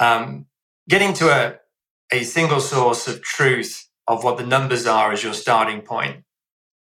Um, 0.00 0.46
getting 0.88 1.14
to 1.14 1.28
a 1.28 1.58
a 2.12 2.24
single 2.24 2.60
source 2.60 3.08
of 3.08 3.22
truth 3.22 3.88
of 4.06 4.24
what 4.24 4.36
the 4.36 4.46
numbers 4.46 4.86
are 4.86 5.12
as 5.12 5.22
your 5.22 5.32
starting 5.32 5.80
point, 5.80 6.24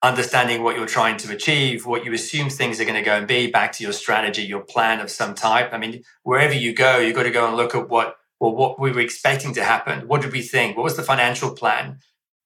understanding 0.03 0.63
what 0.63 0.75
you're 0.75 0.86
trying 0.86 1.17
to 1.17 1.31
achieve, 1.31 1.86
what 1.86 2.05
you 2.05 2.13
assume 2.13 2.49
things 2.49 2.79
are 2.79 2.86
going 2.86 2.95
to 2.95 3.01
go 3.01 3.15
and 3.17 3.27
be, 3.27 3.47
back 3.47 3.71
to 3.73 3.84
your 3.84 3.93
strategy, 3.93 4.43
your 4.43 4.62
plan 4.62 4.99
of 4.99 5.10
some 5.10 5.34
type. 5.34 5.73
I 5.73 5.77
mean, 5.77 6.03
wherever 6.23 6.53
you 6.53 6.73
go, 6.73 6.99
you've 6.99 7.15
got 7.15 7.23
to 7.23 7.31
go 7.31 7.47
and 7.47 7.55
look 7.55 7.73
at 7.73 7.89
what 7.89 8.17
well, 8.39 8.55
what 8.55 8.79
we 8.79 8.91
were 8.91 8.99
expecting 8.99 9.53
to 9.53 9.63
happen. 9.63 10.08
What 10.08 10.21
did 10.21 10.34
we 10.34 10.41
think? 10.41 10.75
What 10.75 10.84
was 10.84 10.97
the 10.97 11.03
financial 11.03 11.51
plan? 11.51 11.99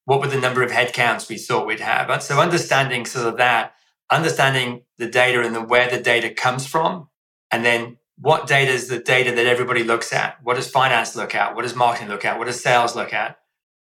What 0.04 0.20
were 0.20 0.28
the 0.28 0.40
number 0.40 0.62
of 0.62 0.70
headcounts 0.70 1.28
we 1.28 1.36
thought 1.36 1.66
we'd 1.66 1.80
have? 1.80 2.10
And 2.10 2.22
so 2.22 2.40
understanding 2.40 3.04
sort 3.06 3.26
of 3.26 3.36
that, 3.38 3.74
understanding 4.10 4.82
the 4.98 5.08
data 5.08 5.42
and 5.42 5.54
the 5.54 5.60
where 5.60 5.90
the 5.90 6.00
data 6.00 6.30
comes 6.30 6.66
from, 6.66 7.08
and 7.50 7.64
then 7.64 7.98
what 8.16 8.46
data 8.46 8.70
is 8.70 8.88
the 8.88 8.98
data 8.98 9.34
that 9.34 9.46
everybody 9.46 9.82
looks 9.82 10.12
at? 10.12 10.38
What 10.42 10.56
does 10.56 10.70
finance 10.70 11.16
look 11.16 11.34
at? 11.34 11.54
What 11.54 11.62
does 11.62 11.74
marketing 11.74 12.08
look 12.08 12.24
at? 12.24 12.38
What 12.38 12.46
does 12.46 12.62
sales 12.62 12.94
look 12.94 13.12
at? 13.12 13.38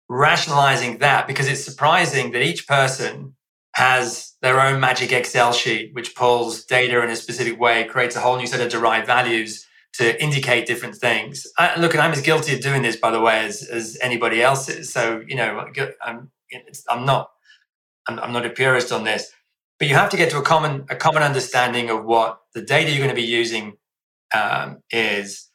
Rationalizing 0.09 0.99
that 0.99 1.27
because 1.27 1.49
it's 1.49 1.65
surprising 1.65 2.33
that 2.33 2.43
each 2.43 2.67
person 2.67 3.35
has 3.75 4.35
their 4.43 4.61
own 4.61 4.81
magic 4.81 5.13
Excel 5.13 5.53
sheet, 5.53 5.95
which 5.95 6.15
pulls 6.15 6.65
data 6.65 7.03
in 7.03 7.11
a 7.11 7.17
specific 7.17 7.59
way, 7.59 7.85
creates 7.85 8.17
a 8.17 8.21
whole 8.21 8.37
new 8.37 8.47
set 8.47 8.61
of 8.61 8.71
derived 8.71 9.07
values 9.07 9.67
to 9.95 10.23
indicate 10.23 10.67
different 10.67 10.95
things. 10.97 11.47
I, 11.59 11.79
look, 11.79 11.93
and 11.93 12.01
I'm 12.03 12.13
as 12.13 12.23
guilty 12.23 12.55
of 12.55 12.61
doing 12.61 12.83
this, 12.83 12.97
by 12.97 13.11
the 13.11 13.21
way, 13.21 13.45
as, 13.45 13.63
as 13.63 13.99
anybody 14.01 14.43
else 14.43 14.69
is. 14.69 14.93
So, 14.93 15.23
you 15.27 15.37
know, 15.37 15.67
I'm, 16.03 16.31
I'm 16.91 17.05
not, 17.05 17.31
I'm, 18.09 18.19
I'm 18.19 18.33
not 18.33 18.47
a 18.47 18.51
purist 18.51 18.93
on 18.93 19.05
this, 19.05 19.31
but 19.79 19.89
you 19.89 19.95
have 19.95 20.11
to 20.11 20.17
get 20.17 20.31
to 20.31 20.39
a 20.39 20.43
common, 20.43 20.87
a 20.89 20.97
common 20.97 21.23
understanding 21.23 21.91
of 21.91 22.05
what 22.05 22.41
the 22.55 22.63
data 22.63 22.91
you're 22.91 22.99
going 22.99 23.11
to 23.11 23.15
be 23.15 23.23
using 23.23 23.75
um, 24.35 24.83
is 24.91 25.51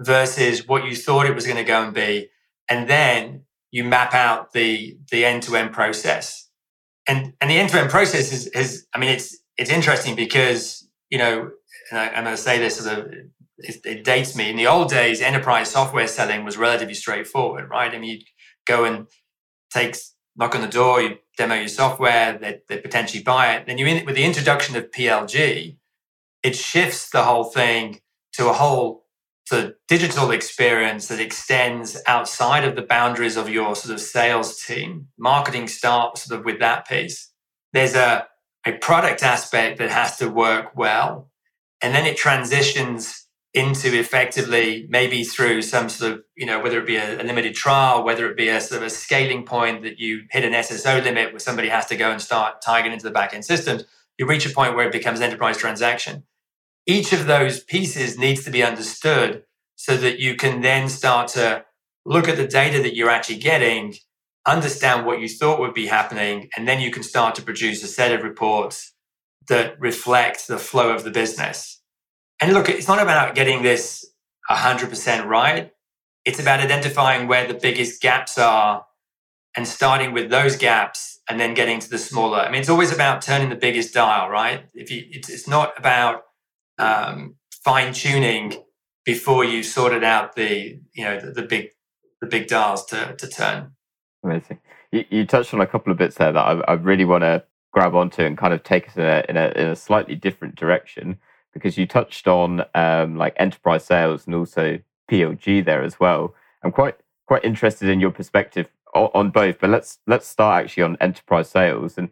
versus 0.00 0.66
what 0.66 0.84
you 0.84 0.96
thought 0.96 1.26
it 1.26 1.34
was 1.34 1.44
going 1.44 1.56
to 1.56 1.64
go 1.64 1.82
and 1.82 1.94
be, 1.94 2.30
and 2.68 2.88
then 2.88 3.44
you 3.70 3.84
map 3.84 4.14
out 4.14 4.52
the 4.52 4.98
the 5.10 5.24
end 5.24 5.42
to 5.44 5.56
end 5.56 5.72
process. 5.72 6.48
And 7.10 7.32
and 7.40 7.50
the 7.50 7.58
end 7.58 7.70
to 7.70 7.80
end 7.80 7.90
process 7.90 8.32
is 8.32 8.46
is 8.48 8.86
I 8.94 8.98
mean 8.98 9.10
it's 9.10 9.36
it's 9.58 9.70
interesting 9.70 10.14
because 10.14 10.88
you 11.10 11.18
know 11.18 11.50
and 11.90 11.98
I, 11.98 12.06
am 12.06 12.24
going 12.24 12.36
to 12.36 12.40
say 12.40 12.58
this 12.58 12.78
as 12.78 12.86
a 12.86 12.98
it, 13.58 13.84
it, 13.84 14.04
dates 14.04 14.36
me. 14.36 14.48
In 14.48 14.56
the 14.56 14.68
old 14.68 14.88
days 14.88 15.20
enterprise 15.20 15.70
software 15.70 16.06
selling 16.06 16.44
was 16.44 16.56
relatively 16.56 16.94
straightforward 16.94 17.68
right? 17.68 17.92
I 17.92 17.98
mean 17.98 18.18
you 18.18 18.24
go 18.64 18.84
and 18.84 19.08
take 19.74 19.96
knock 20.36 20.54
on 20.54 20.60
the 20.60 20.68
door 20.68 21.02
you 21.02 21.16
demo 21.36 21.56
your 21.56 21.68
software 21.68 22.38
they, 22.38 22.60
they 22.68 22.78
potentially 22.78 23.24
buy 23.24 23.56
it. 23.56 23.66
Then 23.66 23.76
you 23.78 23.86
in 23.86 24.06
with 24.06 24.14
the 24.14 24.24
introduction 24.24 24.76
of 24.76 24.92
plg 24.92 25.76
it 26.44 26.56
shifts 26.56 27.10
the 27.10 27.24
whole 27.24 27.44
thing 27.44 28.00
to 28.34 28.48
a 28.48 28.52
whole 28.52 28.99
the 29.50 29.74
digital 29.88 30.30
experience 30.30 31.08
that 31.08 31.20
extends 31.20 32.00
outside 32.06 32.64
of 32.64 32.76
the 32.76 32.82
boundaries 32.82 33.36
of 33.36 33.50
your 33.50 33.76
sort 33.76 33.92
of 33.92 34.00
sales 34.00 34.62
team. 34.62 35.08
Marketing 35.18 35.68
starts 35.68 36.24
sort 36.24 36.38
of 36.38 36.46
with 36.46 36.60
that 36.60 36.88
piece. 36.88 37.30
There's 37.72 37.94
a, 37.94 38.26
a 38.66 38.72
product 38.78 39.22
aspect 39.22 39.78
that 39.78 39.90
has 39.90 40.16
to 40.16 40.28
work 40.28 40.76
well. 40.76 41.30
And 41.82 41.94
then 41.94 42.06
it 42.06 42.16
transitions 42.16 43.26
into 43.52 43.98
effectively 43.98 44.86
maybe 44.88 45.24
through 45.24 45.62
some 45.62 45.88
sort 45.88 46.12
of, 46.12 46.20
you 46.36 46.46
know, 46.46 46.60
whether 46.60 46.78
it 46.78 46.86
be 46.86 46.96
a, 46.96 47.20
a 47.20 47.24
limited 47.24 47.54
trial, 47.54 48.04
whether 48.04 48.30
it 48.30 48.36
be 48.36 48.48
a 48.48 48.60
sort 48.60 48.80
of 48.80 48.86
a 48.86 48.90
scaling 48.90 49.44
point 49.44 49.82
that 49.82 49.98
you 49.98 50.22
hit 50.30 50.44
an 50.44 50.52
SSO 50.52 51.02
limit 51.02 51.32
where 51.32 51.40
somebody 51.40 51.68
has 51.68 51.86
to 51.86 51.96
go 51.96 52.10
and 52.10 52.22
start 52.22 52.62
tying 52.62 52.86
it 52.86 52.92
into 52.92 53.08
the 53.08 53.14
backend 53.14 53.44
systems, 53.44 53.84
you 54.18 54.26
reach 54.26 54.46
a 54.46 54.50
point 54.50 54.76
where 54.76 54.86
it 54.86 54.92
becomes 54.92 55.20
enterprise 55.20 55.58
transaction 55.58 56.22
each 56.90 57.12
of 57.12 57.26
those 57.26 57.62
pieces 57.62 58.18
needs 58.18 58.44
to 58.44 58.50
be 58.50 58.62
understood 58.62 59.44
so 59.76 59.96
that 59.96 60.18
you 60.18 60.34
can 60.34 60.60
then 60.60 60.88
start 60.88 61.28
to 61.28 61.64
look 62.04 62.28
at 62.28 62.36
the 62.36 62.46
data 62.46 62.82
that 62.82 62.96
you're 62.96 63.10
actually 63.10 63.38
getting, 63.38 63.94
understand 64.46 65.06
what 65.06 65.20
you 65.20 65.28
thought 65.28 65.60
would 65.60 65.74
be 65.74 65.86
happening, 65.86 66.48
and 66.56 66.66
then 66.66 66.80
you 66.80 66.90
can 66.90 67.02
start 67.02 67.34
to 67.36 67.42
produce 67.42 67.82
a 67.84 67.86
set 67.86 68.12
of 68.12 68.22
reports 68.22 68.92
that 69.48 69.80
reflect 69.80 70.48
the 70.48 70.58
flow 70.58 70.90
of 70.90 71.04
the 71.04 71.10
business. 71.10 71.80
And 72.40 72.52
look, 72.52 72.68
it's 72.68 72.88
not 72.88 73.00
about 73.00 73.34
getting 73.34 73.62
this 73.62 74.04
100% 74.50 75.26
right. 75.26 75.70
It's 76.24 76.40
about 76.40 76.60
identifying 76.60 77.28
where 77.28 77.46
the 77.46 77.54
biggest 77.54 78.02
gaps 78.02 78.36
are 78.36 78.84
and 79.56 79.66
starting 79.66 80.12
with 80.12 80.30
those 80.30 80.56
gaps 80.56 81.20
and 81.28 81.38
then 81.38 81.54
getting 81.54 81.78
to 81.78 81.88
the 81.88 81.98
smaller. 81.98 82.38
I 82.38 82.50
mean, 82.50 82.60
it's 82.60 82.68
always 82.68 82.92
about 82.92 83.22
turning 83.22 83.48
the 83.48 83.56
biggest 83.56 83.94
dial, 83.94 84.28
right? 84.28 84.64
If 84.74 84.90
you, 84.90 85.04
it's, 85.10 85.28
it's 85.28 85.48
not 85.48 85.78
about 85.78 86.24
um, 86.80 87.36
fine 87.64 87.92
tuning 87.92 88.54
before 89.04 89.44
you 89.44 89.62
sorted 89.62 90.04
out 90.04 90.34
the 90.34 90.78
you 90.92 91.04
know 91.04 91.20
the, 91.20 91.32
the, 91.32 91.42
big 91.42 91.70
the 92.20 92.26
big 92.26 92.48
dials 92.48 92.84
to 92.86 93.14
to 93.16 93.28
turn. 93.28 93.72
Amazing. 94.24 94.58
You, 94.92 95.04
you 95.10 95.26
touched 95.26 95.54
on 95.54 95.60
a 95.60 95.66
couple 95.66 95.92
of 95.92 95.98
bits 95.98 96.16
there 96.16 96.32
that 96.32 96.40
I, 96.40 96.60
I 96.60 96.72
really 96.74 97.04
want 97.04 97.22
to 97.22 97.44
grab 97.72 97.94
onto 97.94 98.22
and 98.22 98.36
kind 98.36 98.52
of 98.52 98.62
take 98.62 98.88
us 98.88 98.96
in 98.96 99.04
a, 99.04 99.24
in 99.28 99.36
a, 99.36 99.46
in 99.54 99.68
a 99.68 99.76
slightly 99.76 100.14
different 100.14 100.56
direction 100.56 101.18
because 101.54 101.78
you 101.78 101.86
touched 101.86 102.26
on 102.26 102.64
um, 102.74 103.16
like 103.16 103.34
enterprise 103.36 103.84
sales 103.84 104.26
and 104.26 104.34
also 104.34 104.78
PLG 105.10 105.64
there 105.64 105.82
as 105.82 105.98
well. 105.98 106.34
I'm 106.62 106.72
quite 106.72 106.96
quite 107.26 107.44
interested 107.44 107.88
in 107.88 108.00
your 108.00 108.10
perspective 108.10 108.68
on, 108.94 109.10
on 109.14 109.30
both, 109.30 109.58
but 109.60 109.70
let's 109.70 109.98
let's 110.06 110.26
start 110.26 110.64
actually 110.64 110.82
on 110.82 110.96
enterprise 111.00 111.48
sales 111.48 111.96
and 111.96 112.10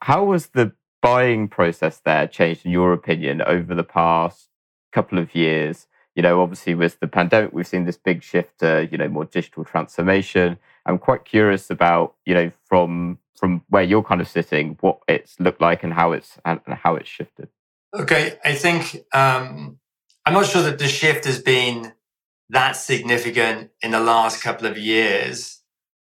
how 0.00 0.24
was 0.24 0.48
the 0.48 0.72
buying 1.02 1.48
process 1.48 1.98
there 1.98 2.26
changed, 2.26 2.64
in 2.64 2.72
your 2.72 2.92
opinion, 2.92 3.42
over 3.42 3.74
the 3.74 3.84
past 3.84 4.48
couple 4.92 5.18
of 5.18 5.34
years? 5.34 5.86
You 6.14 6.22
know, 6.22 6.42
obviously 6.42 6.74
with 6.74 6.98
the 7.00 7.06
pandemic, 7.06 7.52
we've 7.52 7.66
seen 7.66 7.84
this 7.84 7.96
big 7.96 8.22
shift 8.22 8.58
to 8.60 8.88
you 8.90 8.98
know 8.98 9.08
more 9.08 9.24
digital 9.24 9.64
transformation. 9.64 10.58
I'm 10.86 10.98
quite 10.98 11.24
curious 11.24 11.70
about 11.70 12.14
you 12.26 12.34
know 12.34 12.50
from 12.64 13.18
from 13.40 13.64
where 13.68 13.82
you're 13.82 14.02
kind 14.02 14.20
of 14.20 14.28
sitting, 14.28 14.76
what 14.80 14.98
it's 15.08 15.40
looked 15.40 15.62
like 15.62 15.82
and 15.82 15.94
how 15.94 16.12
it's 16.12 16.38
and, 16.44 16.60
how 16.66 16.96
it's 16.96 17.08
shifted. 17.08 17.48
Okay, 17.94 18.38
I 18.44 18.54
think 18.54 18.96
um, 19.14 19.78
I'm 20.26 20.34
not 20.34 20.46
sure 20.46 20.62
that 20.62 20.78
the 20.78 20.88
shift 20.88 21.24
has 21.24 21.40
been 21.40 21.92
that 22.50 22.72
significant 22.72 23.70
in 23.82 23.92
the 23.92 24.00
last 24.00 24.42
couple 24.42 24.66
of 24.66 24.76
years. 24.76 25.60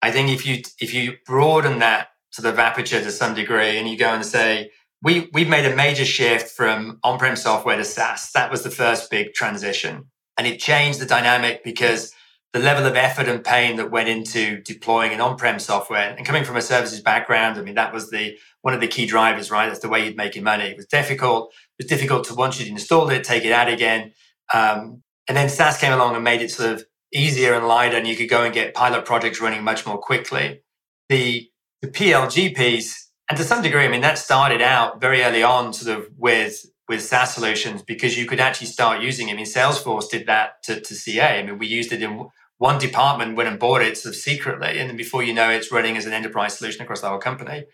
I 0.02 0.12
think 0.12 0.30
if 0.30 0.46
you 0.46 0.62
if 0.80 0.94
you 0.94 1.18
broaden 1.26 1.80
that 1.80 2.10
sort 2.34 2.52
of 2.52 2.60
aperture 2.60 3.02
to 3.02 3.12
some 3.12 3.36
degree 3.36 3.78
and 3.78 3.88
you 3.88 3.96
go 3.98 4.10
and 4.10 4.26
say, 4.26 4.72
we, 5.04 5.30
we've 5.34 5.48
made 5.48 5.66
a 5.72 5.76
major 5.76 6.04
shift 6.04 6.50
from 6.50 7.00
on-prem 7.04 7.36
software 7.36 7.78
to 7.78 7.86
SaaS. 7.86 8.32
That 8.34 8.50
was 8.50 8.64
the 8.64 8.72
first 8.72 9.12
big 9.12 9.34
transition. 9.34 10.06
And 10.38 10.48
it 10.48 10.60
changed 10.60 11.00
the 11.00 11.06
dynamic 11.06 11.64
because 11.64 12.12
the 12.52 12.60
level 12.60 12.86
of 12.88 12.96
effort 12.96 13.28
and 13.28 13.44
pain 13.44 13.76
that 13.76 13.92
went 13.92 14.10
into 14.10 14.62
deploying 14.62 15.14
an 15.14 15.22
on-prem 15.22 15.60
software 15.60 16.16
and 16.18 16.26
coming 16.26 16.44
from 16.44 16.56
a 16.56 16.62
services 16.62 17.02
background, 17.02 17.60
I 17.60 17.62
mean, 17.62 17.76
that 17.76 17.94
was 17.94 18.10
the 18.10 18.36
one 18.62 18.74
of 18.74 18.82
the 18.82 18.88
key 18.88 19.06
drivers, 19.06 19.52
right? 19.52 19.68
That's 19.68 19.82
the 19.82 19.90
way 19.90 20.06
you'd 20.06 20.18
make 20.18 20.36
your 20.36 20.44
money. 20.44 20.66
It 20.66 20.78
was 20.78 20.88
difficult. 20.88 21.54
It 21.78 21.84
was 21.84 21.90
difficult 21.90 22.26
to 22.28 22.36
once 22.36 22.60
you'd 22.60 22.70
installed 22.70 23.12
it, 23.12 23.24
take 23.24 23.46
it 23.46 23.52
out 23.52 23.70
again. 23.70 24.14
Um, 24.54 25.04
and 25.28 25.38
then 25.38 25.50
SaaS 25.50 25.78
came 25.78 25.94
along 25.94 26.16
and 26.16 26.24
made 26.24 26.42
it 26.42 26.50
sort 26.50 26.72
of 26.72 26.86
easier 27.14 27.54
and 27.54 27.68
lighter, 27.68 27.98
and 27.98 28.08
you 28.08 28.16
could 28.16 28.30
go 28.30 28.44
and 28.44 28.54
get 28.54 28.74
pilot 28.74 29.06
projects 29.06 29.40
running 29.40 29.64
much 29.64 29.86
more 29.86 29.98
quickly. 29.98 30.64
The 31.10 31.50
the 31.84 31.90
PLG 31.90 32.56
piece, 32.56 33.12
and 33.30 33.38
to 33.38 33.44
some 33.44 33.62
degree, 33.62 33.84
I 33.84 33.90
mean, 33.90 34.02
that 34.02 34.18
started 34.18 34.62
out 34.62 35.02
very 35.02 35.22
early 35.22 35.44
on, 35.44 35.74
sort 35.74 36.00
of 36.00 36.08
with 36.18 36.66
with 36.88 37.02
SaaS 37.02 37.34
solutions 37.34 37.82
because 37.82 38.18
you 38.18 38.26
could 38.26 38.40
actually 38.40 38.68
start 38.68 39.02
using 39.02 39.30
it. 39.30 39.34
I 39.34 39.36
mean, 39.36 39.46
Salesforce 39.46 40.10
did 40.10 40.26
that 40.28 40.64
to, 40.64 40.80
to 40.80 40.96
CA. 40.96 41.40
I 41.40 41.44
mean, 41.44 41.58
we 41.58 41.68
used 41.68 41.92
it 41.92 42.02
in 42.02 42.30
one 42.58 42.78
department, 42.78 43.36
went 43.36 43.50
and 43.50 43.60
bought 43.60 43.82
it 43.82 43.98
sort 43.98 44.16
of 44.16 44.20
secretly, 44.20 44.80
and 44.80 44.90
then 44.90 44.96
before 44.96 45.24
you 45.24 45.34
know 45.34 45.50
it, 45.50 45.58
it's 45.58 45.72
running 45.72 45.98
as 45.98 46.06
an 46.06 46.14
enterprise 46.14 46.58
solution 46.58 46.82
across 46.82 47.02
the 47.02 47.10
whole 47.10 47.20
company. 47.20 47.66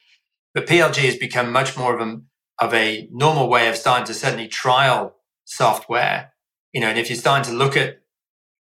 But 0.56 0.66
PLG 0.66 1.06
has 1.06 1.16
become 1.16 1.52
much 1.52 1.78
more 1.78 1.96
of 1.96 2.02
a 2.02 2.20
of 2.60 2.74
a 2.74 3.08
normal 3.12 3.48
way 3.48 3.70
of 3.70 3.76
starting 3.76 4.08
to 4.08 4.16
certainly 4.16 4.48
trial 4.48 5.18
software. 5.46 6.34
You 6.74 6.82
know, 6.82 6.88
and 6.88 6.98
if 6.98 7.10
you're 7.10 7.18
starting 7.18 7.52
to 7.52 7.58
look 7.58 7.78
at 7.78 8.02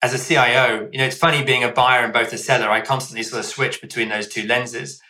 as 0.04 0.14
a 0.14 0.24
CIO, 0.24 0.88
you 0.92 1.00
know, 1.00 1.06
it's 1.06 1.18
funny 1.18 1.44
being 1.44 1.64
a 1.64 1.72
buyer 1.72 2.04
and 2.04 2.14
both 2.14 2.32
a 2.32 2.38
seller. 2.38 2.70
I 2.70 2.82
constantly 2.82 3.24
sort 3.24 3.40
of 3.40 3.46
switch 3.46 3.82
between 3.82 4.10
those 4.10 4.28
two 4.28 4.46
lenses 4.46 5.02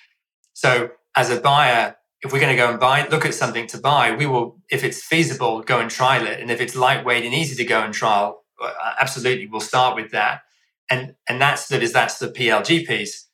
so 0.62 0.92
as 1.16 1.32
a 1.32 1.42
buyer, 1.42 1.96
if 2.22 2.32
we're 2.32 2.40
going 2.40 2.56
to 2.56 2.62
go 2.62 2.70
and 2.70 2.80
buy, 2.80 3.08
look 3.08 3.26
at 3.26 3.34
something 3.34 3.66
to 3.66 3.80
buy, 3.80 4.16
we 4.16 4.28
will, 4.28 4.60
if 4.70 4.84
it's 4.84 5.04
feasible, 5.04 5.64
go 5.64 5.80
and 5.80 5.90
trial 5.90 6.28
it. 6.28 6.40
And 6.40 6.52
if 6.52 6.62
it's 6.62 6.76
lightweight 6.76 7.26
and 7.26 7.34
easy 7.34 7.56
to 7.56 7.66
go 7.68 7.82
and 7.82 7.92
trial, 7.92 8.44
uh, 8.64 8.72
absolutely, 9.00 9.48
we'll 9.48 9.60
start 9.60 9.96
with 9.96 10.12
that. 10.12 10.42
And 10.92 11.16
and 11.28 11.42
that's 11.42 11.68
that 11.70 11.82
is 11.82 11.94
that's 11.94 12.20
the 12.20 12.28
PLG 12.28 12.86
piece. 12.86 13.28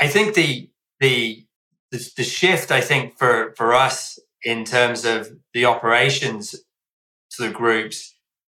I 0.00 0.06
think 0.06 0.34
the 0.34 0.70
the 1.00 1.44
the, 1.90 2.10
the 2.16 2.24
shift 2.24 2.70
I 2.70 2.80
think 2.80 3.18
for 3.18 3.52
for 3.58 3.74
us 3.74 4.18
in 4.42 4.64
terms 4.64 5.04
of 5.04 5.28
the 5.52 5.66
operations 5.66 6.52
to 7.32 7.42
the 7.42 7.50
groups 7.50 8.14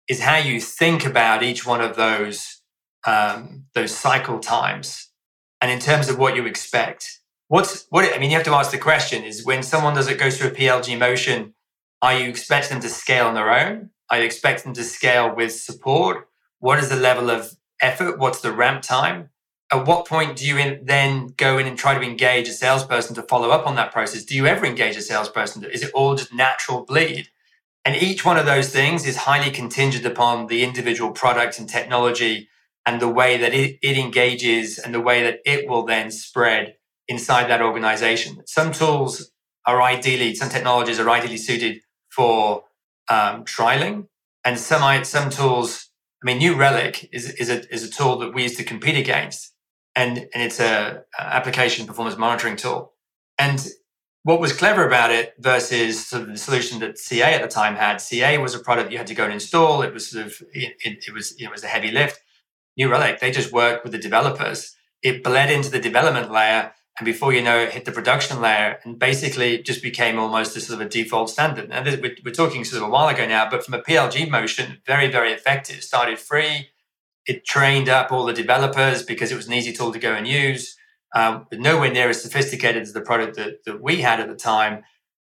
is 0.07 0.21
how 0.21 0.37
you 0.37 0.61
think 0.61 1.07
about 1.07 1.41
each 1.41 1.65
one 1.65 1.81
of 1.81 1.95
those 1.95 2.61
um, 3.07 3.65
those 3.73 3.95
cycle 3.95 4.37
times, 4.37 5.09
and 5.59 5.71
in 5.71 5.79
terms 5.79 6.07
of 6.07 6.19
what 6.19 6.35
you 6.35 6.45
expect 6.45 7.20
what's 7.51 7.85
what 7.89 8.05
I 8.05 8.17
mean, 8.17 8.31
you 8.31 8.37
have 8.37 8.45
to 8.45 8.53
ask 8.53 8.71
the 8.71 8.77
question 8.77 9.23
is 9.23 9.45
when 9.45 9.61
someone 9.61 9.93
does 9.93 10.07
it 10.07 10.19
goes 10.19 10.37
through 10.37 10.51
a 10.51 10.53
PLG 10.53 10.97
motion, 10.97 11.53
are 12.01 12.17
you 12.17 12.29
expecting 12.29 12.75
them 12.75 12.81
to 12.81 12.89
scale 12.89 13.27
on 13.27 13.33
their 13.33 13.51
own? 13.51 13.89
Are 14.09 14.19
you 14.19 14.25
expecting 14.25 14.73
them 14.73 14.83
to 14.83 14.83
scale 14.83 15.35
with 15.35 15.53
support? 15.53 16.27
What 16.59 16.79
is 16.79 16.89
the 16.89 16.95
level 16.95 17.29
of 17.29 17.57
effort? 17.81 18.17
What's 18.17 18.41
the 18.41 18.51
ramp 18.51 18.83
time? 18.83 19.29
at 19.71 19.87
what 19.87 20.05
point 20.05 20.35
do 20.35 20.45
you 20.45 20.57
in, 20.57 20.81
then 20.83 21.33
go 21.37 21.57
in 21.57 21.65
and 21.65 21.77
try 21.77 21.95
to 21.95 22.01
engage 22.01 22.49
a 22.49 22.51
salesperson 22.51 23.15
to 23.15 23.23
follow 23.23 23.51
up 23.51 23.65
on 23.65 23.75
that 23.75 23.91
process? 23.91 24.25
Do 24.25 24.35
you 24.35 24.45
ever 24.45 24.65
engage 24.65 24.97
a 24.97 25.01
salesperson? 25.01 25.63
Is 25.63 25.81
it 25.81 25.91
all 25.93 26.15
just 26.15 26.33
natural 26.33 26.83
bleed? 26.85 27.29
And 27.85 27.95
each 27.95 28.25
one 28.25 28.37
of 28.37 28.45
those 28.45 28.69
things 28.69 29.07
is 29.07 29.15
highly 29.15 29.49
contingent 29.49 30.05
upon 30.05 30.47
the 30.47 30.63
individual 30.63 31.11
product 31.11 31.57
and 31.57 31.69
technology 31.69 32.49
and 32.85 33.01
the 33.01 33.07
way 33.07 33.37
that 33.37 33.53
it, 33.53 33.79
it 33.81 33.97
engages 33.97 34.77
and 34.77 34.93
the 34.93 34.99
way 34.99 35.23
that 35.23 35.39
it 35.45 35.69
will 35.69 35.85
then 35.85 36.11
spread 36.11 36.75
inside 37.11 37.49
that 37.49 37.61
organization. 37.61 38.41
Some 38.45 38.71
tools 38.71 39.31
are 39.65 39.81
ideally, 39.81 40.33
some 40.33 40.49
technologies 40.49 40.99
are 40.99 41.09
ideally 41.09 41.37
suited 41.37 41.81
for 42.09 42.63
um, 43.09 43.43
trialing, 43.45 44.07
and 44.45 44.57
some 44.57 45.03
some 45.03 45.29
tools. 45.29 45.89
I 46.23 46.25
mean, 46.27 46.37
New 46.37 46.55
Relic 46.55 47.09
is 47.11 47.25
is 47.41 47.49
a 47.49 47.57
is 47.73 47.83
a 47.83 47.91
tool 47.91 48.17
that 48.19 48.33
we 48.33 48.43
use 48.43 48.55
to 48.57 48.63
compete 48.63 48.97
against, 48.97 49.53
and 49.95 50.17
and 50.33 50.41
it's 50.47 50.59
a, 50.59 51.03
a 51.19 51.21
application 51.21 51.85
performance 51.85 52.17
monitoring 52.17 52.55
tool. 52.55 52.93
And 53.37 53.59
what 54.23 54.39
was 54.39 54.53
clever 54.53 54.85
about 54.85 55.11
it 55.11 55.33
versus 55.39 56.07
sort 56.07 56.23
of 56.23 56.29
the 56.29 56.37
solution 56.37 56.79
that 56.79 56.97
CA 56.97 57.33
at 57.33 57.41
the 57.41 57.47
time 57.47 57.75
had, 57.75 57.99
CA 57.99 58.37
was 58.37 58.53
a 58.53 58.59
product 58.59 58.91
you 58.91 58.97
had 58.99 59.07
to 59.07 59.15
go 59.15 59.23
and 59.23 59.33
install. 59.33 59.81
It 59.81 59.93
was 59.93 60.11
sort 60.11 60.25
of 60.27 60.41
it, 60.53 60.75
it, 60.85 61.05
it 61.07 61.13
was 61.13 61.35
it 61.39 61.49
was 61.51 61.63
a 61.63 61.67
heavy 61.67 61.91
lift. 61.91 62.21
New 62.77 62.89
Relic, 62.89 63.19
they 63.19 63.31
just 63.31 63.51
worked 63.51 63.83
with 63.83 63.91
the 63.91 64.05
developers. 64.07 64.75
It 65.01 65.23
bled 65.23 65.49
into 65.51 65.69
the 65.69 65.79
development 65.79 66.31
layer 66.31 66.73
and 67.01 67.05
before 67.07 67.33
you 67.33 67.41
know 67.41 67.57
it, 67.57 67.71
hit 67.71 67.85
the 67.85 67.91
production 67.91 68.39
layer 68.41 68.77
and 68.83 68.99
basically 68.99 69.57
just 69.63 69.81
became 69.81 70.19
almost 70.19 70.55
a 70.55 70.61
sort 70.61 70.79
of 70.79 70.85
a 70.85 70.89
default 70.89 71.31
standard. 71.31 71.71
And 71.71 71.99
we're, 71.99 72.15
we're 72.23 72.31
talking 72.31 72.63
sort 72.63 72.83
of 72.83 72.89
a 72.89 72.91
while 72.91 73.07
ago 73.07 73.25
now, 73.25 73.49
but 73.49 73.65
from 73.65 73.73
a 73.73 73.81
PLG 73.81 74.29
motion, 74.29 74.83
very, 74.85 75.09
very 75.09 75.31
effective. 75.31 75.83
Started 75.83 76.19
free. 76.19 76.69
It 77.25 77.43
trained 77.43 77.89
up 77.89 78.11
all 78.11 78.23
the 78.23 78.33
developers 78.33 79.01
because 79.01 79.31
it 79.31 79.35
was 79.35 79.47
an 79.47 79.53
easy 79.53 79.73
tool 79.73 79.91
to 79.91 79.97
go 79.97 80.13
and 80.13 80.27
use. 80.27 80.77
Um, 81.15 81.47
nowhere 81.51 81.91
near 81.91 82.07
as 82.07 82.21
sophisticated 82.21 82.83
as 82.83 82.93
the 82.93 83.01
product 83.01 83.35
that, 83.37 83.65
that 83.65 83.81
we 83.81 84.01
had 84.01 84.19
at 84.19 84.27
the 84.27 84.35
time, 84.35 84.83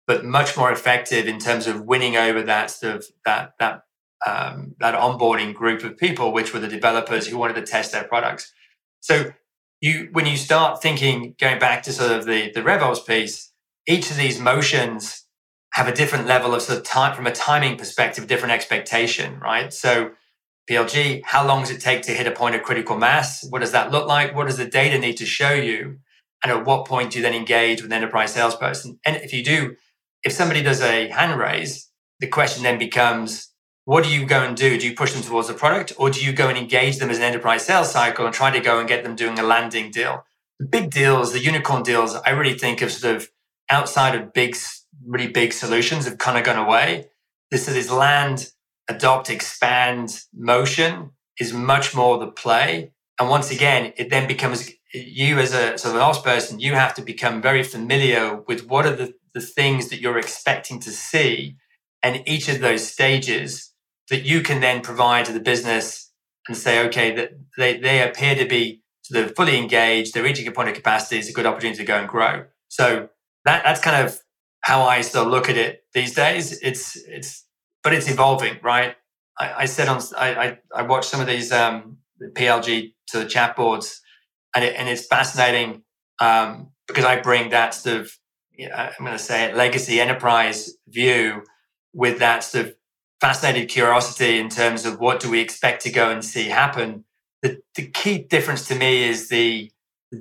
but 0.05 0.23
much 0.23 0.55
more 0.55 0.71
effective 0.71 1.27
in 1.27 1.39
terms 1.39 1.65
of 1.65 1.81
winning 1.81 2.15
over 2.15 2.43
that 2.43 2.69
sort 2.69 2.97
of 2.97 3.05
that 3.25 3.55
that 3.59 3.85
um, 4.27 4.75
that 4.79 4.93
onboarding 4.93 5.55
group 5.55 5.83
of 5.83 5.97
people, 5.97 6.31
which 6.31 6.53
were 6.53 6.59
the 6.59 6.67
developers 6.67 7.25
who 7.25 7.39
wanted 7.39 7.55
to 7.55 7.63
test 7.63 7.91
their 7.91 8.03
products. 8.03 8.53
So 8.99 9.33
you 9.81 10.09
when 10.11 10.25
you 10.25 10.37
start 10.37 10.81
thinking 10.81 11.35
going 11.39 11.59
back 11.59 11.83
to 11.83 11.93
sort 11.93 12.11
of 12.11 12.25
the 12.25 12.51
the 12.53 12.61
RevOps 12.61 13.05
piece, 13.05 13.51
each 13.87 14.09
of 14.09 14.17
these 14.17 14.39
motions 14.39 15.25
have 15.73 15.87
a 15.87 15.93
different 15.93 16.25
level 16.25 16.55
of 16.55 16.61
sort 16.61 16.79
of 16.79 16.85
time 16.85 17.13
from 17.15 17.27
a 17.27 17.31
timing 17.31 17.77
perspective, 17.77 18.27
different 18.27 18.53
expectation, 18.53 19.39
right? 19.39 19.73
So 19.73 20.11
PLG, 20.69 21.21
how 21.25 21.45
long 21.45 21.61
does 21.61 21.71
it 21.71 21.81
take 21.81 22.01
to 22.03 22.11
hit 22.11 22.27
a 22.27 22.31
point 22.31 22.55
of 22.55 22.63
critical 22.63 22.97
mass? 22.97 23.45
What 23.49 23.59
does 23.59 23.73
that 23.73 23.91
look 23.91 24.07
like? 24.07 24.33
What 24.33 24.47
does 24.47 24.57
the 24.57 24.65
data 24.65 24.97
need 24.97 25.17
to 25.17 25.25
show 25.25 25.51
you? 25.51 25.99
And 26.43 26.51
at 26.51 26.65
what 26.65 26.85
point 26.85 27.11
do 27.11 27.19
you 27.19 27.23
then 27.23 27.33
engage 27.33 27.81
with 27.81 27.91
an 27.91 27.97
enterprise 27.97 28.33
salesperson? 28.33 28.99
And 29.05 29.17
if 29.17 29.33
you 29.33 29.43
do, 29.43 29.75
if 30.23 30.31
somebody 30.31 30.63
does 30.63 30.81
a 30.81 31.09
hand 31.09 31.39
raise, 31.39 31.89
the 32.19 32.27
question 32.27 32.63
then 32.63 32.79
becomes, 32.79 33.49
what 33.85 34.03
do 34.03 34.11
you 34.11 34.25
go 34.25 34.43
and 34.43 34.57
do? 34.57 34.77
Do 34.77 34.87
you 34.87 34.95
push 34.95 35.13
them 35.13 35.21
towards 35.21 35.47
the 35.47 35.53
product 35.53 35.93
or 35.97 36.09
do 36.09 36.23
you 36.23 36.33
go 36.33 36.49
and 36.49 36.57
engage 36.57 36.97
them 36.97 37.11
as 37.11 37.17
an 37.17 37.23
enterprise 37.23 37.65
sales 37.65 37.91
cycle 37.91 38.25
and 38.25 38.33
try 38.33 38.51
to 38.51 38.59
go 38.59 38.79
and 38.79 38.89
get 38.89 39.03
them 39.03 39.15
doing 39.15 39.37
a 39.37 39.43
landing 39.43 39.91
deal? 39.91 40.25
The 40.59 40.65
big 40.65 40.89
deals, 40.89 41.33
the 41.33 41.39
unicorn 41.39 41.83
deals, 41.83 42.15
I 42.15 42.31
really 42.31 42.57
think 42.57 42.81
of 42.81 42.91
sort 42.91 43.15
of 43.15 43.29
outside 43.69 44.15
of 44.15 44.33
big, 44.33 44.57
really 45.05 45.27
big 45.27 45.53
solutions 45.53 46.05
have 46.05 46.17
kind 46.17 46.37
of 46.37 46.43
gone 46.43 46.57
away. 46.57 47.09
This 47.51 47.67
is 47.67 47.91
land, 47.91 48.51
adopt, 48.87 49.29
expand 49.29 50.21
motion 50.33 51.11
is 51.39 51.53
much 51.53 51.95
more 51.95 52.17
the 52.17 52.27
play. 52.27 52.91
And 53.19 53.29
once 53.29 53.51
again, 53.51 53.93
it 53.97 54.09
then 54.09 54.27
becomes 54.27 54.71
you 54.93 55.37
as 55.37 55.53
a 55.53 55.77
sort 55.77 55.93
of 55.93 55.95
an 55.95 56.01
ops 56.01 56.19
person, 56.19 56.59
you 56.59 56.73
have 56.73 56.93
to 56.95 57.01
become 57.01 57.41
very 57.41 57.61
familiar 57.61 58.41
with 58.47 58.67
what 58.67 58.85
are 58.85 58.95
the, 58.95 59.13
the 59.33 59.41
things 59.41 59.89
that 59.89 59.99
you're 59.99 60.17
expecting 60.17 60.79
to 60.79 60.91
see. 60.91 61.57
And 62.01 62.23
each 62.27 62.49
of 62.49 62.61
those 62.61 62.87
stages 62.87 63.73
that 64.09 64.23
you 64.23 64.41
can 64.41 64.61
then 64.61 64.81
provide 64.81 65.25
to 65.25 65.33
the 65.33 65.39
business 65.39 66.11
and 66.47 66.55
say, 66.55 66.85
okay, 66.87 67.15
that 67.15 67.31
they, 67.57 67.77
they 67.77 68.07
appear 68.07 68.35
to 68.35 68.45
be 68.45 68.81
sort 69.01 69.25
of 69.25 69.35
fully 69.35 69.57
engaged, 69.57 70.13
they're 70.13 70.23
reaching 70.23 70.47
a 70.47 70.51
point 70.51 70.69
of 70.69 70.75
capacity, 70.75 71.17
it's 71.17 71.29
a 71.29 71.33
good 71.33 71.45
opportunity 71.45 71.77
to 71.77 71.85
go 71.85 71.97
and 71.97 72.07
grow. 72.07 72.45
So 72.67 73.09
that 73.45 73.63
that's 73.63 73.81
kind 73.81 74.05
of 74.05 74.19
how 74.61 74.83
I 74.83 75.01
still 75.01 75.25
look 75.25 75.49
at 75.49 75.57
it 75.57 75.83
these 75.93 76.15
days. 76.15 76.59
It's 76.61 76.95
it's 76.95 77.45
but 77.83 77.93
it's 77.93 78.09
evolving, 78.09 78.57
right? 78.63 78.95
I, 79.37 79.53
I 79.59 79.65
said 79.65 79.87
on 79.87 80.01
I, 80.17 80.35
I, 80.35 80.59
I 80.75 80.81
watched 80.83 81.09
some 81.09 81.21
of 81.21 81.27
these 81.27 81.51
um, 81.51 81.97
PLG 82.21 82.93
to 83.09 83.19
the 83.19 83.25
chat 83.25 83.55
boards, 83.55 84.01
and 84.55 84.65
it, 84.65 84.75
and 84.75 84.89
it's 84.89 85.05
fascinating 85.05 85.83
um, 86.19 86.71
because 86.87 87.05
I 87.05 87.21
bring 87.21 87.51
that 87.51 87.75
sort 87.75 87.97
of 87.97 88.11
I'm 88.59 88.93
going 88.99 89.11
to 89.11 89.19
say 89.19 89.45
it 89.45 89.55
legacy 89.55 89.99
enterprise 89.99 90.73
view 90.87 91.43
with 91.93 92.19
that 92.19 92.43
sort 92.43 92.65
of 92.65 92.75
fascinated 93.21 93.69
curiosity 93.69 94.39
in 94.39 94.49
terms 94.49 94.85
of 94.85 94.99
what 94.99 95.19
do 95.19 95.29
we 95.29 95.39
expect 95.39 95.83
to 95.83 95.91
go 95.91 96.09
and 96.09 96.23
see 96.23 96.45
happen. 96.45 97.05
The, 97.41 97.59
the 97.75 97.87
key 97.87 98.19
difference 98.19 98.67
to 98.67 98.75
me 98.75 99.03
is 99.03 99.29
the, 99.29 99.71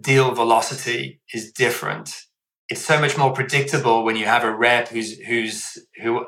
deal 0.01 0.33
velocity 0.35 1.21
is 1.33 1.53
different. 1.53 2.25
It's 2.69 2.85
so 2.85 2.99
much 2.99 3.19
more 3.19 3.33
predictable 3.33 4.05
when 4.05 4.17
you 4.17 4.25
have 4.25 4.43
a 4.43 4.55
rep 4.55 4.89
who's 4.89 5.19
who's 5.21 5.79
who 6.03 6.27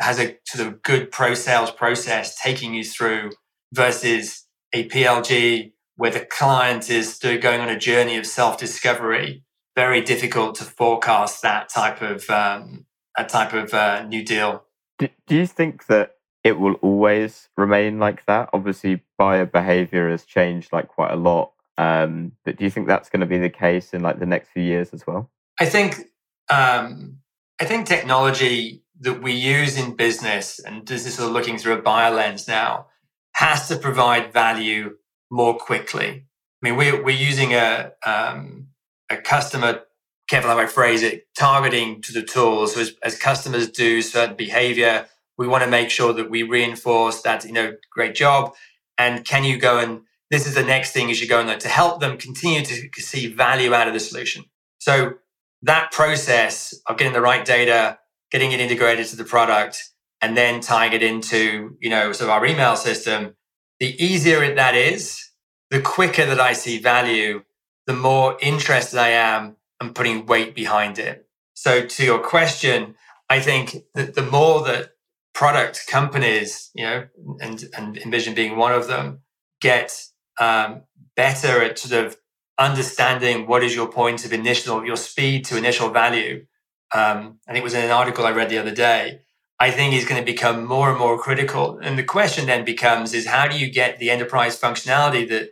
has 0.00 0.18
a 0.18 0.36
sort 0.44 0.66
of 0.66 0.82
good 0.82 1.10
pro 1.10 1.34
sales 1.34 1.70
process 1.70 2.40
taking 2.40 2.74
you 2.74 2.82
through 2.82 3.32
versus 3.74 4.46
a 4.72 4.88
PLG 4.88 5.72
where 5.96 6.10
the 6.10 6.24
client 6.24 6.90
is 6.90 7.14
still 7.14 7.38
going 7.38 7.60
on 7.60 7.68
a 7.68 7.78
journey 7.78 8.16
of 8.16 8.26
self 8.26 8.58
discovery. 8.58 9.42
Very 9.74 10.00
difficult 10.00 10.54
to 10.56 10.64
forecast 10.64 11.42
that 11.42 11.68
type 11.68 12.00
of 12.00 12.28
um, 12.30 12.86
a 13.18 13.24
type 13.24 13.52
of 13.52 13.74
uh, 13.74 14.04
new 14.04 14.24
deal. 14.24 14.64
Do, 14.98 15.08
do 15.26 15.36
you 15.36 15.46
think 15.46 15.86
that 15.86 16.12
it 16.44 16.58
will 16.58 16.74
always 16.74 17.48
remain 17.56 17.98
like 17.98 18.24
that? 18.26 18.50
Obviously, 18.52 19.02
buyer 19.18 19.46
behavior 19.46 20.10
has 20.10 20.24
changed 20.24 20.72
like 20.72 20.88
quite 20.88 21.12
a 21.12 21.16
lot. 21.16 21.52
Um, 21.78 22.32
but 22.44 22.56
do 22.56 22.64
you 22.64 22.70
think 22.70 22.86
that's 22.86 23.10
going 23.10 23.20
to 23.20 23.26
be 23.26 23.38
the 23.38 23.50
case 23.50 23.92
in 23.92 24.02
like 24.02 24.18
the 24.18 24.26
next 24.26 24.50
few 24.50 24.62
years 24.62 24.90
as 24.94 25.06
well? 25.06 25.30
I 25.60 25.66
think 25.66 26.06
um, 26.48 27.18
I 27.60 27.64
think 27.64 27.86
technology 27.86 28.82
that 29.00 29.22
we 29.22 29.32
use 29.32 29.76
in 29.76 29.96
business, 29.96 30.58
and 30.58 30.86
this 30.86 31.06
is 31.06 31.14
sort 31.14 31.28
of 31.28 31.34
looking 31.34 31.58
through 31.58 31.74
a 31.74 31.82
buyer 31.82 32.14
lens 32.14 32.48
now, 32.48 32.86
has 33.34 33.68
to 33.68 33.76
provide 33.76 34.32
value 34.32 34.96
more 35.30 35.56
quickly. 35.56 36.26
I 36.62 36.68
mean, 36.68 36.76
we're 36.76 37.02
we're 37.02 37.16
using 37.16 37.52
a 37.52 37.92
um, 38.04 38.68
a 39.10 39.16
customer 39.16 39.80
careful 40.28 40.50
how 40.50 40.58
I 40.58 40.66
phrase 40.66 41.02
it, 41.02 41.26
targeting 41.36 42.02
to 42.02 42.12
the 42.12 42.22
tools. 42.22 42.74
So 42.74 42.80
as, 42.80 42.94
as 43.02 43.18
customers 43.18 43.70
do 43.70 44.02
certain 44.02 44.36
behavior, 44.36 45.06
we 45.38 45.46
want 45.46 45.64
to 45.64 45.70
make 45.70 45.90
sure 45.90 46.12
that 46.12 46.30
we 46.30 46.42
reinforce 46.42 47.22
that, 47.22 47.44
you 47.44 47.52
know, 47.52 47.76
great 47.92 48.14
job. 48.14 48.54
And 48.98 49.24
can 49.24 49.44
you 49.44 49.58
go 49.58 49.78
and 49.78 50.02
this 50.30 50.46
is 50.46 50.54
the 50.54 50.64
next 50.64 50.92
thing 50.92 51.08
you 51.08 51.14
should 51.14 51.28
go 51.28 51.40
and 51.40 51.60
to 51.60 51.68
help 51.68 52.00
them 52.00 52.18
continue 52.18 52.64
to 52.64 52.90
see 53.00 53.28
value 53.28 53.72
out 53.72 53.86
of 53.86 53.94
the 53.94 54.00
solution. 54.00 54.44
So 54.78 55.14
that 55.62 55.92
process 55.92 56.74
of 56.86 56.96
getting 56.96 57.12
the 57.12 57.20
right 57.20 57.44
data, 57.44 57.98
getting 58.30 58.52
it 58.52 58.60
integrated 58.60 59.06
to 59.06 59.16
the 59.16 59.24
product, 59.24 59.90
and 60.20 60.36
then 60.36 60.60
tying 60.60 60.92
it 60.92 61.02
into, 61.02 61.76
you 61.80 61.90
know, 61.90 62.12
sort 62.12 62.30
of 62.30 62.34
our 62.34 62.46
email 62.46 62.76
system, 62.76 63.36
the 63.78 64.02
easier 64.02 64.54
that 64.54 64.74
is, 64.74 65.30
the 65.70 65.80
quicker 65.80 66.24
that 66.24 66.40
I 66.40 66.52
see 66.52 66.78
value, 66.78 67.42
the 67.86 67.92
more 67.92 68.36
interested 68.40 68.98
I 68.98 69.10
am 69.10 69.55
and 69.80 69.94
putting 69.94 70.26
weight 70.26 70.54
behind 70.54 70.98
it. 70.98 71.28
So 71.54 71.86
to 71.86 72.04
your 72.04 72.18
question, 72.18 72.94
I 73.28 73.40
think 73.40 73.76
that 73.94 74.14
the 74.14 74.22
more 74.22 74.62
that 74.64 74.90
product 75.34 75.86
companies, 75.86 76.70
you 76.74 76.84
know, 76.84 77.06
and, 77.40 77.64
and 77.76 77.96
InVision 77.96 78.34
being 78.34 78.56
one 78.56 78.72
of 78.72 78.86
them, 78.86 79.20
get 79.60 79.92
um, 80.40 80.82
better 81.14 81.62
at 81.62 81.78
sort 81.78 82.04
of 82.04 82.16
understanding 82.58 83.46
what 83.46 83.62
is 83.62 83.74
your 83.74 83.88
point 83.88 84.24
of 84.24 84.32
initial, 84.32 84.84
your 84.84 84.96
speed 84.96 85.44
to 85.46 85.56
initial 85.56 85.90
value. 85.90 86.46
Um, 86.94 87.40
I 87.46 87.52
think 87.52 87.62
it 87.62 87.64
was 87.64 87.74
in 87.74 87.84
an 87.84 87.90
article 87.90 88.24
I 88.24 88.30
read 88.30 88.48
the 88.48 88.58
other 88.58 88.74
day. 88.74 89.20
I 89.58 89.70
think 89.70 89.94
is 89.94 90.04
going 90.04 90.20
to 90.20 90.32
become 90.32 90.66
more 90.66 90.90
and 90.90 90.98
more 90.98 91.18
critical. 91.18 91.78
And 91.82 91.98
the 91.98 92.04
question 92.04 92.46
then 92.46 92.64
becomes 92.64 93.14
is 93.14 93.26
how 93.26 93.48
do 93.48 93.58
you 93.58 93.70
get 93.70 93.98
the 93.98 94.10
enterprise 94.10 94.60
functionality 94.60 95.26
that 95.30 95.50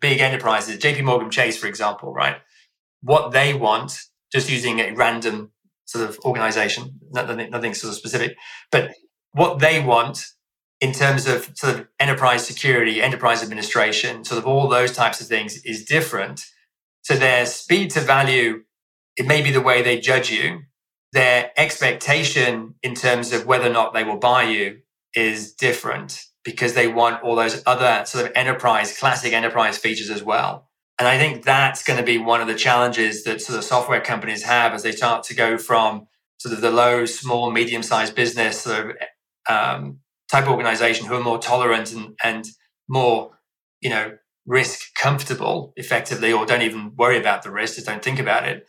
big 0.00 0.20
enterprises, 0.20 0.78
JP 0.78 1.04
Morgan 1.04 1.30
Chase, 1.30 1.58
for 1.58 1.66
example, 1.66 2.12
right? 2.12 2.36
What 3.02 3.32
they 3.32 3.54
want, 3.54 4.00
just 4.32 4.50
using 4.50 4.80
a 4.80 4.92
random 4.92 5.52
sort 5.86 6.08
of 6.08 6.18
organization, 6.24 7.00
nothing, 7.10 7.50
nothing 7.50 7.74
sort 7.74 7.90
of 7.90 7.96
specific, 7.96 8.36
but 8.70 8.90
what 9.32 9.58
they 9.58 9.82
want 9.82 10.24
in 10.80 10.92
terms 10.92 11.26
of 11.26 11.50
sort 11.56 11.74
of 11.74 11.88
enterprise 11.98 12.46
security, 12.46 13.02
enterprise 13.02 13.42
administration, 13.42 14.24
sort 14.24 14.38
of 14.38 14.46
all 14.46 14.68
those 14.68 14.92
types 14.92 15.20
of 15.20 15.26
things 15.26 15.62
is 15.64 15.84
different. 15.84 16.44
So 17.02 17.14
their 17.14 17.46
speed 17.46 17.90
to 17.92 18.00
value, 18.00 18.64
it 19.16 19.26
may 19.26 19.42
be 19.42 19.50
the 19.50 19.60
way 19.60 19.82
they 19.82 19.98
judge 19.98 20.30
you. 20.30 20.60
Their 21.12 21.50
expectation 21.56 22.74
in 22.82 22.94
terms 22.94 23.32
of 23.32 23.46
whether 23.46 23.68
or 23.68 23.72
not 23.72 23.94
they 23.94 24.04
will 24.04 24.18
buy 24.18 24.44
you 24.44 24.80
is 25.14 25.52
different 25.54 26.22
because 26.44 26.74
they 26.74 26.86
want 26.86 27.22
all 27.22 27.34
those 27.34 27.62
other 27.66 28.04
sort 28.06 28.26
of 28.26 28.32
enterprise, 28.34 28.96
classic 28.96 29.32
enterprise 29.32 29.78
features 29.78 30.10
as 30.10 30.22
well. 30.22 30.67
And 30.98 31.06
I 31.06 31.16
think 31.16 31.44
that's 31.44 31.84
going 31.84 31.98
to 31.98 32.04
be 32.04 32.18
one 32.18 32.40
of 32.40 32.48
the 32.48 32.54
challenges 32.54 33.24
that 33.24 33.40
sort 33.40 33.58
of 33.58 33.64
software 33.64 34.00
companies 34.00 34.42
have 34.42 34.72
as 34.72 34.82
they 34.82 34.92
start 34.92 35.22
to 35.24 35.34
go 35.34 35.56
from 35.56 36.08
sort 36.38 36.54
of 36.54 36.60
the 36.60 36.70
low, 36.70 37.06
small, 37.06 37.50
medium 37.50 37.82
sized 37.82 38.14
business 38.14 38.62
sort 38.62 38.90
of, 38.90 38.96
um, 39.48 40.00
type 40.30 40.48
organization 40.48 41.06
who 41.06 41.14
are 41.14 41.22
more 41.22 41.38
tolerant 41.38 41.92
and, 41.92 42.16
and 42.22 42.46
more, 42.88 43.38
you 43.80 43.90
know, 43.90 44.16
risk 44.46 44.94
comfortable 44.94 45.72
effectively, 45.76 46.32
or 46.32 46.46
don't 46.46 46.62
even 46.62 46.92
worry 46.96 47.18
about 47.18 47.42
the 47.42 47.50
risk, 47.50 47.74
just 47.74 47.86
don't 47.86 48.02
think 48.02 48.18
about 48.18 48.48
it. 48.48 48.66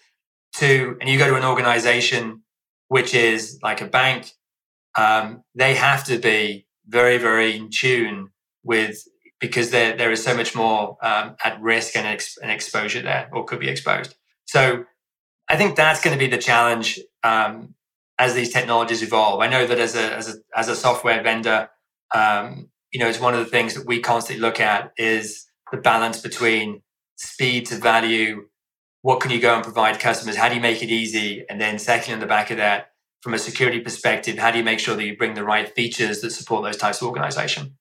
To, 0.57 0.97
and 0.99 1.09
you 1.09 1.17
go 1.17 1.29
to 1.29 1.35
an 1.35 1.45
organization 1.45 2.43
which 2.89 3.13
is 3.13 3.59
like 3.63 3.81
a 3.81 3.87
bank, 3.87 4.31
um, 4.97 5.43
they 5.55 5.75
have 5.75 6.03
to 6.05 6.17
be 6.17 6.67
very, 6.87 7.17
very 7.17 7.55
in 7.55 7.69
tune 7.69 8.29
with 8.63 9.03
because 9.39 9.71
there 9.71 9.95
there 9.95 10.12
is 10.12 10.23
so 10.23 10.36
much 10.36 10.56
more 10.56 10.97
um, 11.02 11.36
at 11.43 11.60
risk 11.62 11.95
and, 11.95 12.06
ex- 12.06 12.38
and 12.38 12.52
exposure 12.52 13.02
there, 13.02 13.30
or 13.32 13.45
could 13.45 13.60
be 13.60 13.69
exposed. 13.69 14.15
So 14.45 14.86
I 15.47 15.58
think 15.58 15.75
that's 15.75 16.02
going 16.04 16.17
to 16.17 16.19
be 16.19 16.30
the 16.30 16.41
challenge 16.41 16.99
um, 17.23 17.75
as 18.17 18.34
these 18.34 18.52
technologies 18.52 19.02
evolve. 19.02 19.41
I 19.41 19.47
know 19.47 19.65
that 19.65 19.80
as 19.80 19.95
a 19.95 20.15
as 20.15 20.30
a 20.30 20.34
as 20.56 20.67
a 20.67 20.75
software 20.75 21.21
vendor, 21.23 21.69
um, 22.13 22.69
you 22.91 22.99
know, 22.99 23.08
it's 23.08 23.19
one 23.19 23.34
of 23.34 23.39
the 23.39 23.45
things 23.45 23.73
that 23.75 23.88
we 23.88 23.99
constantly 23.99 24.41
look 24.41 24.60
at 24.60 24.91
is 24.97 25.45
the 25.71 25.78
balance 25.78 26.19
between 26.21 26.82
speed 27.15 27.65
to 27.67 27.75
value. 27.75 28.47
What 29.02 29.21
can 29.21 29.32
you 29.32 29.39
go 29.39 29.56
and 29.56 29.63
provide 29.63 29.99
customers? 29.99 30.36
How 30.36 30.49
do 30.49 30.56
you 30.56 30.62
make 30.62 30.84
it 30.84 30.89
easy? 30.89 31.45
And 31.49 31.62
then 31.62 31.80
second, 31.80 32.15
on 32.15 32.19
the 32.19 32.25
back 32.25 32.52
of 32.52 32.58
that, 32.58 32.91
from 33.21 33.34
a 33.34 33.39
security 33.39 33.80
perspective, 33.80 34.38
how 34.38 34.52
do 34.52 34.58
you 34.58 34.63
make 34.63 34.80
sure 34.80 34.95
that 34.95 35.06
you 35.06 35.15
bring 35.15 35.36
the 35.36 35.43
right 35.43 35.73
features 35.73 36.21
that 36.21 36.32
support 36.32 36.63
those 36.63 36.78
types 36.78 37.02
of 37.02 37.08
organization? 37.08 37.78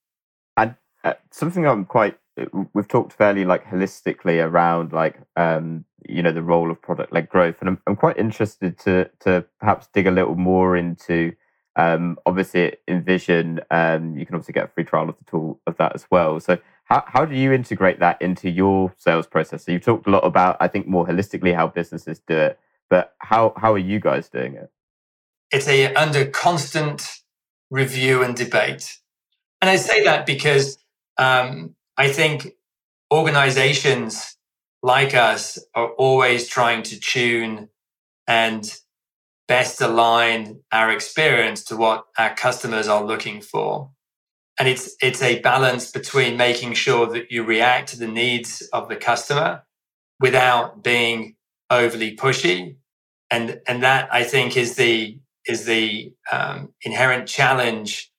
Uh, 1.09 1.15
something 1.31 1.67
I'm 1.67 1.87
quite 1.87 2.19
uh, 2.39 2.45
we've 2.75 2.89
talked 2.89 3.15
fairly 3.15 3.47
like 3.47 3.65
holistically 3.65 4.45
around 4.45 4.93
like 4.93 5.19
um, 5.37 5.87
you 6.07 6.23
know 6.23 6.33
the 6.33 6.43
role 6.43 6.71
of 6.71 6.83
product 6.83 7.15
led 7.15 7.31
growth, 7.31 7.57
and 7.61 7.71
I'm, 7.71 7.81
I'm 7.87 7.97
quite 7.97 8.19
interested 8.19 8.79
to 8.81 9.11
to 9.21 9.47
perhaps 9.59 9.89
dig 9.89 10.07
a 10.07 10.11
little 10.11 10.35
more 10.35 10.77
into. 10.77 11.33
Um, 11.77 12.19
obviously, 12.27 12.77
InVision, 12.89 13.61
um, 13.71 14.19
you 14.19 14.27
can 14.27 14.35
obviously 14.35 14.53
get 14.53 14.65
a 14.65 14.69
free 14.69 14.83
trial 14.83 15.09
of 15.09 15.17
the 15.17 15.31
tool 15.31 15.61
of 15.67 15.77
that 15.77 15.95
as 15.95 16.07
well. 16.11 16.41
So, 16.41 16.59
how, 16.85 17.05
how 17.07 17.25
do 17.25 17.37
you 17.37 17.53
integrate 17.53 18.01
that 18.01 18.21
into 18.21 18.51
your 18.51 18.93
sales 18.99 19.29
process? 19.29 19.65
So, 19.65 19.71
you've 19.71 19.85
talked 19.85 20.09
a 20.09 20.11
lot 20.11 20.25
about, 20.25 20.57
I 20.59 20.67
think, 20.67 20.89
more 20.89 21.07
holistically 21.07 21.55
how 21.55 21.69
businesses 21.69 22.19
do 22.19 22.37
it, 22.37 22.59
but 22.91 23.15
how 23.21 23.55
how 23.57 23.73
are 23.73 23.79
you 23.79 24.01
guys 24.01 24.29
doing 24.29 24.55
it? 24.55 24.71
It's 25.53 25.69
a 25.69 25.95
under 25.95 26.27
constant 26.27 27.21
review 27.71 28.23
and 28.25 28.35
debate, 28.37 28.99
and 29.63 29.71
I 29.71 29.77
say 29.77 30.03
that 30.05 30.27
because 30.27 30.79
um, 31.19 31.75
I 31.97 32.09
think 32.09 32.53
organizations 33.13 34.37
like 34.83 35.15
us 35.15 35.59
are 35.75 35.91
always 35.93 36.49
trying 36.49 36.83
to 36.85 37.01
tune 37.01 37.69
and 38.27 38.73
best 39.49 39.81
align 39.81 40.61
our 40.71 40.93
experience 40.93 41.65
to 41.65 41.77
what 41.77 42.05
our 42.17 42.35
customers 42.35 42.87
are 42.87 43.05
looking 43.05 43.41
for. 43.41 43.91
And 44.59 44.69
it's 44.69 44.95
it's 45.01 45.23
a 45.23 45.41
balance 45.41 45.91
between 45.91 46.37
making 46.37 46.75
sure 46.75 47.07
that 47.07 47.31
you 47.31 47.45
react 47.45 47.91
to 47.91 47.99
the 47.99 48.09
needs 48.09 48.69
of 48.73 48.89
the 48.89 48.97
customer 48.97 49.63
without 50.21 50.83
being 50.83 51.37
overly 51.71 52.17
pushy. 52.17 52.77
And 53.31 53.61
and 53.67 53.83
that 53.83 54.09
I 54.13 54.25
think 54.25 54.57
is 54.57 54.77
the 54.77 55.19
is 55.47 55.65
the 55.65 56.13
um, 56.31 56.75
inherent 56.83 57.29
challenge 57.29 58.13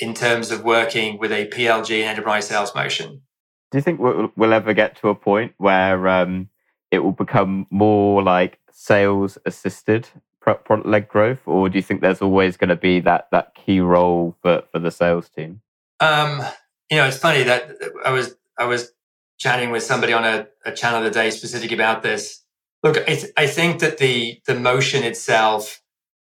in 0.00 0.14
terms 0.14 0.50
of 0.50 0.64
working 0.64 1.18
with 1.18 1.32
a 1.32 1.46
PLG 1.46 2.00
and 2.00 2.08
enterprise 2.08 2.48
sales 2.48 2.74
motion. 2.74 3.22
Do 3.70 3.78
you 3.78 3.82
think 3.82 4.00
we'll, 4.00 4.32
we'll 4.36 4.52
ever 4.52 4.74
get 4.74 4.96
to 4.96 5.08
a 5.08 5.14
point 5.14 5.54
where 5.58 6.08
um, 6.08 6.48
it 6.90 7.00
will 7.00 7.12
become 7.12 7.66
more 7.70 8.22
like 8.22 8.58
sales 8.72 9.38
assisted 9.46 10.08
product 10.40 10.86
led 10.86 11.08
growth, 11.08 11.40
or 11.46 11.68
do 11.68 11.78
you 11.78 11.82
think 11.82 12.00
there's 12.00 12.22
always 12.22 12.56
going 12.56 12.70
to 12.70 12.76
be 12.76 13.00
that 13.00 13.28
that 13.30 13.54
key 13.54 13.80
role 13.80 14.36
for, 14.42 14.62
for 14.72 14.78
the 14.78 14.90
sales 14.90 15.28
team? 15.28 15.60
Um, 16.00 16.42
you 16.90 16.96
know, 16.96 17.06
it's 17.06 17.18
funny 17.18 17.42
that 17.44 17.70
I 18.04 18.10
was 18.10 18.34
I 18.58 18.64
was 18.64 18.92
chatting 19.38 19.70
with 19.70 19.82
somebody 19.82 20.12
on 20.12 20.24
a, 20.24 20.46
a 20.64 20.72
channel 20.72 21.02
today 21.02 21.30
specific 21.30 21.72
about 21.72 22.02
this. 22.02 22.42
Look, 22.82 22.96
I 23.36 23.46
think 23.46 23.80
that 23.80 23.98
the 23.98 24.40
the 24.46 24.58
motion 24.58 25.04
itself 25.04 25.82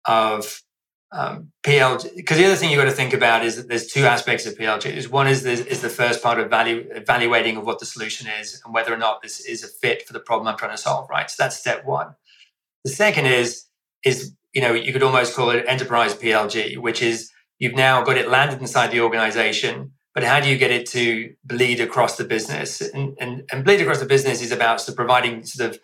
of 0.07 0.63
um, 1.13 1.53
PLG, 1.63 2.17
because 2.17 2.39
the 2.39 2.45
other 2.45 2.57
thing 2.57 2.71
you've 2.71 2.79
got 2.79 2.87
to 2.87 2.91
think 2.91 3.13
about 3.13 3.45
is 3.45 3.57
that 3.57 3.69
there's 3.69 3.87
two 3.87 4.05
aspects 4.05 4.47
of 4.47 4.57
PLG. 4.57 4.87
Is 4.87 5.09
one 5.09 5.29
is 5.29 5.43
the, 5.43 5.53
is 5.53 5.81
the 5.81 5.89
first 5.89 6.23
part 6.23 6.41
of 6.41 6.51
value 6.51 6.89
evaluating 6.91 7.57
of 7.57 7.65
what 7.65 7.79
the 7.79 7.87
solution 7.87 8.27
is 8.41 8.61
and 8.65 8.75
whether 8.75 8.93
or 8.93 8.97
not 8.97 9.23
this 9.23 9.41
is 9.41 9.63
a 9.63 9.69
fit 9.69 10.07
for 10.07 10.13
the 10.13 10.21
problem 10.21 10.49
I'm 10.49 10.59
trying 10.59 10.73
to 10.73 10.77
solve. 10.77 11.09
Right, 11.09 11.31
so 11.31 11.37
that's 11.43 11.57
step 11.57 11.85
one. 11.85 12.15
The 12.85 12.91
second 12.91 13.27
is 13.27 13.67
is 14.05 14.33
you 14.53 14.61
know 14.61 14.73
you 14.73 14.93
could 14.93 15.03
almost 15.03 15.35
call 15.35 15.51
it 15.51 15.65
enterprise 15.69 16.15
PLG, 16.15 16.79
which 16.79 17.01
is 17.01 17.31
you've 17.59 17.75
now 17.75 18.03
got 18.03 18.17
it 18.17 18.29
landed 18.29 18.61
inside 18.61 18.91
the 18.91 19.01
organization, 19.01 19.93
but 20.15 20.25
how 20.25 20.41
do 20.41 20.49
you 20.49 20.59
get 20.59 20.71
it 20.71 20.87
to 20.87 21.35
bleed 21.45 21.81
across 21.81 22.17
the 22.17 22.25
business? 22.25 22.81
And 22.81 23.17
and, 23.21 23.45
and 23.53 23.65
bleed 23.65 23.81
across 23.81 24.01
the 24.01 24.07
business 24.07 24.43
is 24.43 24.53
about 24.53 24.81
sort 24.81 24.91
of 24.91 24.97
providing 24.97 25.45
sort 25.45 25.71
of 25.71 25.81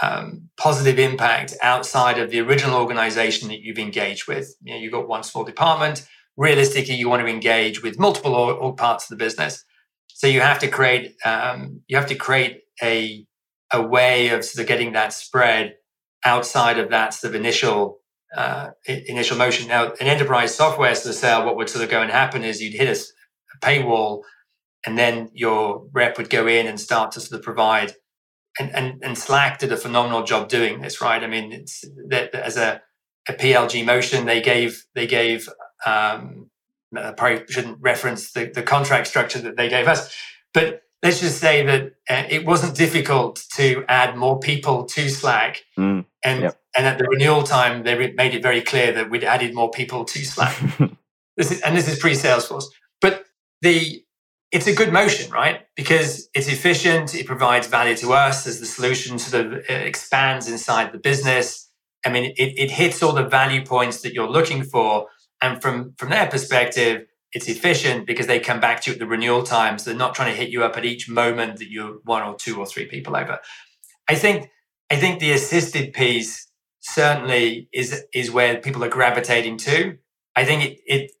um, 0.00 0.48
positive 0.56 0.98
impact 0.98 1.54
outside 1.62 2.18
of 2.18 2.30
the 2.30 2.40
original 2.40 2.80
organization 2.80 3.48
that 3.48 3.60
you've 3.60 3.78
engaged 3.78 4.26
with. 4.26 4.54
You 4.62 4.74
know, 4.74 4.80
you've 4.80 4.92
got 4.92 5.08
one 5.08 5.22
small 5.22 5.44
department. 5.44 6.06
Realistically, 6.36 6.94
you 6.94 7.08
want 7.08 7.22
to 7.22 7.28
engage 7.28 7.82
with 7.82 7.98
multiple 7.98 8.34
or, 8.34 8.54
or 8.54 8.74
parts 8.74 9.04
of 9.04 9.18
the 9.18 9.22
business. 9.22 9.64
So 10.08 10.26
you 10.26 10.40
have 10.40 10.58
to 10.60 10.68
create 10.68 11.16
um, 11.24 11.82
you 11.88 11.96
have 11.96 12.06
to 12.06 12.14
create 12.14 12.62
a 12.82 13.26
a 13.72 13.82
way 13.82 14.28
of 14.28 14.44
sort 14.44 14.62
of 14.62 14.68
getting 14.68 14.92
that 14.92 15.12
spread 15.12 15.74
outside 16.24 16.78
of 16.78 16.90
that 16.90 17.14
sort 17.14 17.34
of 17.34 17.40
initial 17.40 18.00
uh, 18.36 18.70
initial 18.86 19.36
motion. 19.36 19.68
Now, 19.68 19.92
in 19.92 20.06
enterprise 20.06 20.54
software 20.54 20.94
sort 20.94 21.14
of 21.14 21.20
sale, 21.20 21.44
what 21.44 21.56
would 21.56 21.68
sort 21.68 21.84
of 21.84 21.90
go 21.90 22.00
and 22.00 22.10
happen 22.10 22.44
is 22.44 22.62
you'd 22.62 22.72
hit 22.72 22.88
a, 22.88 22.98
a 22.98 23.58
paywall, 23.60 24.22
and 24.86 24.96
then 24.96 25.30
your 25.34 25.86
rep 25.92 26.16
would 26.16 26.30
go 26.30 26.46
in 26.46 26.66
and 26.66 26.80
start 26.80 27.12
to 27.12 27.20
sort 27.20 27.38
of 27.38 27.44
provide 27.44 27.94
and, 28.58 28.74
and, 28.74 29.02
and 29.02 29.18
Slack 29.18 29.58
did 29.58 29.72
a 29.72 29.76
phenomenal 29.76 30.24
job 30.24 30.48
doing 30.48 30.80
this, 30.80 31.00
right? 31.00 31.22
I 31.22 31.26
mean, 31.26 31.52
it's 31.52 31.84
that 32.08 32.34
as 32.34 32.56
a, 32.56 32.82
a 33.28 33.32
PLG 33.32 33.84
motion, 33.84 34.26
they 34.26 34.40
gave 34.40 34.84
they 34.94 35.06
gave 35.06 35.48
um, 35.86 36.50
I 36.96 37.12
probably 37.12 37.44
shouldn't 37.48 37.78
reference 37.80 38.32
the, 38.32 38.46
the 38.46 38.62
contract 38.62 39.06
structure 39.06 39.38
that 39.40 39.56
they 39.56 39.68
gave 39.68 39.88
us, 39.88 40.14
but 40.52 40.82
let's 41.02 41.20
just 41.20 41.38
say 41.38 41.64
that 41.64 41.94
uh, 42.08 42.24
it 42.28 42.44
wasn't 42.44 42.76
difficult 42.76 43.44
to 43.54 43.84
add 43.88 44.16
more 44.16 44.38
people 44.38 44.84
to 44.84 45.08
Slack, 45.08 45.62
mm, 45.78 46.04
and 46.24 46.42
yep. 46.42 46.60
and 46.76 46.86
at 46.86 46.98
the 46.98 47.04
renewal 47.04 47.42
time 47.42 47.82
they 47.84 47.94
re- 47.94 48.14
made 48.16 48.34
it 48.34 48.42
very 48.42 48.60
clear 48.60 48.92
that 48.92 49.10
we'd 49.10 49.24
added 49.24 49.54
more 49.54 49.70
people 49.70 50.04
to 50.04 50.24
Slack. 50.24 50.58
this 51.36 51.50
is 51.50 51.60
and 51.62 51.76
this 51.76 51.88
is 51.88 51.98
pre 51.98 52.12
Salesforce, 52.12 52.66
but 53.00 53.24
the 53.62 54.01
it's 54.52 54.66
a 54.66 54.74
good 54.74 54.92
motion, 54.92 55.30
right? 55.32 55.62
Because 55.74 56.28
it's 56.34 56.48
efficient, 56.48 57.14
it 57.14 57.26
provides 57.26 57.66
value 57.66 57.96
to 57.96 58.12
us 58.12 58.46
as 58.46 58.60
the 58.60 58.66
solution 58.66 59.18
sort 59.18 59.46
of 59.46 59.52
uh, 59.52 59.72
expands 59.72 60.48
inside 60.48 60.92
the 60.92 60.98
business. 60.98 61.70
I 62.04 62.10
mean, 62.10 62.34
it, 62.36 62.58
it 62.58 62.70
hits 62.70 63.02
all 63.02 63.14
the 63.14 63.26
value 63.26 63.64
points 63.64 64.02
that 64.02 64.12
you're 64.12 64.28
looking 64.28 64.62
for. 64.62 65.06
And 65.40 65.62
from, 65.62 65.94
from 65.96 66.10
their 66.10 66.26
perspective, 66.26 67.06
it's 67.32 67.48
efficient 67.48 68.06
because 68.06 68.26
they 68.26 68.40
come 68.40 68.60
back 68.60 68.82
to 68.82 68.90
you 68.90 68.94
at 68.94 69.00
the 69.00 69.06
renewal 69.06 69.42
time. 69.42 69.78
So 69.78 69.90
they're 69.90 69.98
not 69.98 70.14
trying 70.14 70.32
to 70.32 70.38
hit 70.38 70.50
you 70.50 70.62
up 70.64 70.76
at 70.76 70.84
each 70.84 71.08
moment 71.08 71.58
that 71.58 71.70
you're 71.70 71.98
one 72.04 72.22
or 72.22 72.36
two 72.36 72.58
or 72.58 72.66
three 72.66 72.86
people 72.86 73.16
over. 73.16 73.38
I 74.08 74.14
think 74.14 74.50
I 74.90 74.96
think 74.96 75.20
the 75.20 75.32
assisted 75.32 75.94
piece 75.94 76.46
certainly 76.80 77.68
is 77.72 78.04
is 78.12 78.30
where 78.30 78.58
people 78.58 78.84
are 78.84 78.90
gravitating 78.90 79.56
to. 79.58 79.96
I 80.36 80.44
think 80.44 80.64
it, 80.64 80.80
it 80.86 81.12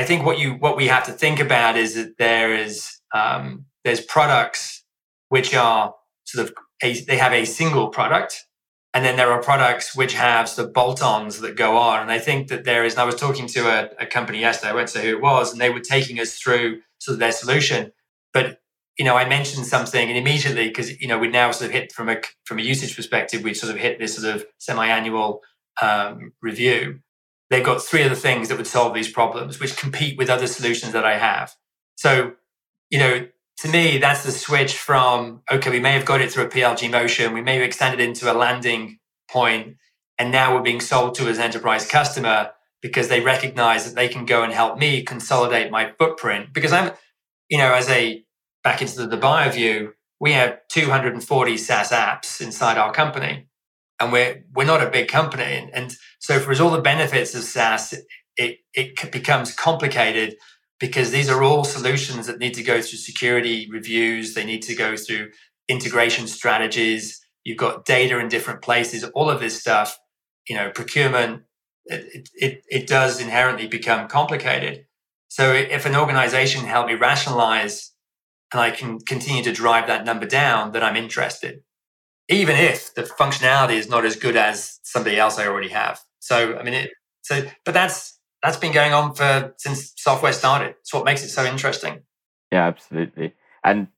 I 0.00 0.04
think 0.04 0.24
what 0.24 0.38
you 0.38 0.54
what 0.54 0.78
we 0.78 0.86
have 0.86 1.04
to 1.04 1.12
think 1.12 1.40
about 1.40 1.76
is 1.76 1.94
that 1.94 2.16
there 2.16 2.54
is 2.54 3.00
um, 3.14 3.66
there's 3.84 4.00
products 4.00 4.82
which 5.28 5.54
are 5.54 5.94
sort 6.24 6.46
of 6.46 6.54
a, 6.82 6.98
they 7.02 7.18
have 7.18 7.34
a 7.34 7.44
single 7.44 7.88
product, 7.88 8.46
and 8.94 9.04
then 9.04 9.16
there 9.16 9.30
are 9.30 9.42
products 9.42 9.94
which 9.94 10.14
have 10.14 10.48
sort 10.48 10.68
of 10.68 10.72
bolt-ons 10.72 11.40
that 11.40 11.54
go 11.54 11.76
on. 11.76 12.00
And 12.00 12.10
I 12.10 12.18
think 12.18 12.48
that 12.48 12.64
there 12.64 12.82
is. 12.82 12.94
And 12.94 13.02
I 13.02 13.04
was 13.04 13.16
talking 13.16 13.46
to 13.48 13.60
a, 13.68 13.90
a 14.02 14.06
company 14.06 14.40
yesterday. 14.40 14.70
I 14.70 14.74
won't 14.74 14.88
say 14.88 15.02
who 15.02 15.16
it 15.16 15.20
was, 15.20 15.52
and 15.52 15.60
they 15.60 15.68
were 15.68 15.80
taking 15.80 16.18
us 16.18 16.34
through 16.38 16.80
sort 16.98 17.16
of 17.16 17.18
their 17.18 17.32
solution. 17.32 17.92
But 18.32 18.58
you 18.98 19.04
know, 19.04 19.18
I 19.18 19.28
mentioned 19.28 19.66
something, 19.66 20.08
and 20.08 20.16
immediately 20.16 20.68
because 20.68 20.98
you 20.98 21.08
know 21.08 21.18
we 21.18 21.28
now 21.28 21.50
sort 21.50 21.68
of 21.68 21.74
hit 21.74 21.92
from 21.92 22.08
a 22.08 22.22
from 22.46 22.58
a 22.58 22.62
usage 22.62 22.96
perspective, 22.96 23.42
we 23.42 23.52
sort 23.52 23.70
of 23.70 23.78
hit 23.78 23.98
this 23.98 24.16
sort 24.16 24.34
of 24.34 24.46
semi-annual 24.56 25.42
um, 25.82 26.32
review 26.40 27.00
they've 27.50 27.64
got 27.64 27.82
three 27.82 28.02
other 28.02 28.14
things 28.14 28.48
that 28.48 28.56
would 28.56 28.66
solve 28.66 28.94
these 28.94 29.10
problems, 29.10 29.60
which 29.60 29.76
compete 29.76 30.16
with 30.16 30.30
other 30.30 30.46
solutions 30.46 30.92
that 30.92 31.04
I 31.04 31.18
have. 31.18 31.54
So, 31.96 32.32
you 32.88 32.98
know, 32.98 33.26
to 33.58 33.68
me, 33.68 33.98
that's 33.98 34.24
the 34.24 34.32
switch 34.32 34.76
from, 34.76 35.42
okay, 35.50 35.70
we 35.70 35.80
may 35.80 35.92
have 35.92 36.06
got 36.06 36.20
it 36.20 36.32
through 36.32 36.44
a 36.44 36.48
PLG 36.48 36.90
motion, 36.90 37.34
we 37.34 37.42
may 37.42 37.56
have 37.56 37.62
extended 37.62 38.00
into 38.00 38.32
a 38.32 38.34
landing 38.34 38.98
point, 39.28 39.76
and 40.18 40.32
now 40.32 40.54
we're 40.54 40.62
being 40.62 40.80
sold 40.80 41.14
to 41.16 41.28
as 41.28 41.38
an 41.38 41.44
enterprise 41.44 41.86
customer 41.86 42.52
because 42.80 43.08
they 43.08 43.20
recognize 43.20 43.84
that 43.84 43.94
they 43.94 44.08
can 44.08 44.24
go 44.24 44.42
and 44.42 44.52
help 44.52 44.78
me 44.78 45.02
consolidate 45.02 45.70
my 45.70 45.92
footprint. 45.98 46.54
Because 46.54 46.72
I'm, 46.72 46.92
you 47.50 47.58
know, 47.58 47.74
as 47.74 47.88
a 47.90 48.24
back 48.64 48.80
into 48.80 48.96
the, 48.96 49.06
the 49.08 49.16
buyer 49.16 49.50
view, 49.50 49.92
we 50.18 50.32
have 50.32 50.60
240 50.68 51.56
SaaS 51.56 51.90
apps 51.90 52.40
inside 52.40 52.78
our 52.78 52.92
company, 52.92 53.46
and 53.98 54.12
we're 54.12 54.44
we're 54.54 54.64
not 54.64 54.82
a 54.82 54.90
big 54.90 55.08
company, 55.08 55.42
and, 55.42 55.70
and 55.74 55.96
so 56.20 56.38
for 56.38 56.52
us, 56.52 56.60
all 56.60 56.70
the 56.70 56.82
benefits 56.82 57.34
of 57.34 57.42
SaaS, 57.42 57.94
it 58.36 58.58
it 58.74 59.10
becomes 59.10 59.54
complicated 59.54 60.36
because 60.78 61.10
these 61.10 61.28
are 61.28 61.42
all 61.42 61.64
solutions 61.64 62.26
that 62.26 62.38
need 62.38 62.54
to 62.54 62.62
go 62.62 62.80
through 62.80 62.98
security 62.98 63.68
reviews. 63.70 64.34
They 64.34 64.44
need 64.44 64.62
to 64.62 64.74
go 64.74 64.96
through 64.96 65.30
integration 65.68 66.26
strategies. 66.26 67.20
You've 67.44 67.58
got 67.58 67.86
data 67.86 68.18
in 68.18 68.28
different 68.28 68.62
places. 68.62 69.02
All 69.14 69.30
of 69.30 69.40
this 69.40 69.58
stuff, 69.58 69.98
you 70.48 70.56
know, 70.56 70.70
procurement. 70.70 71.42
It, 71.86 72.28
it, 72.34 72.64
it 72.68 72.86
does 72.86 73.20
inherently 73.20 73.66
become 73.66 74.06
complicated. 74.06 74.84
So 75.28 75.52
if 75.52 75.86
an 75.86 75.96
organization 75.96 76.64
help 76.66 76.86
me 76.86 76.94
rationalize 76.94 77.92
and 78.52 78.60
I 78.60 78.70
can 78.70 78.98
continue 79.00 79.42
to 79.44 79.52
drive 79.52 79.86
that 79.86 80.04
number 80.04 80.26
down, 80.26 80.72
then 80.72 80.82
I'm 80.82 80.96
interested, 80.96 81.62
even 82.28 82.56
if 82.56 82.94
the 82.94 83.02
functionality 83.02 83.74
is 83.74 83.88
not 83.88 84.04
as 84.04 84.16
good 84.16 84.36
as 84.36 84.80
somebody 84.82 85.18
else 85.18 85.38
I 85.38 85.46
already 85.46 85.70
have. 85.70 86.00
So 86.20 86.56
I 86.56 86.62
mean, 86.62 86.74
it, 86.74 86.90
so 87.22 87.42
but 87.64 87.74
that's 87.74 88.18
that's 88.42 88.56
been 88.56 88.72
going 88.72 88.92
on 88.92 89.14
for 89.14 89.54
since 89.58 89.92
software 89.96 90.32
started. 90.32 90.76
It's 90.80 90.94
what 90.94 91.04
makes 91.04 91.22
it 91.24 91.28
so 91.28 91.44
interesting. 91.44 92.02
Yeah, 92.52 92.66
absolutely. 92.66 93.34
And 93.64 93.88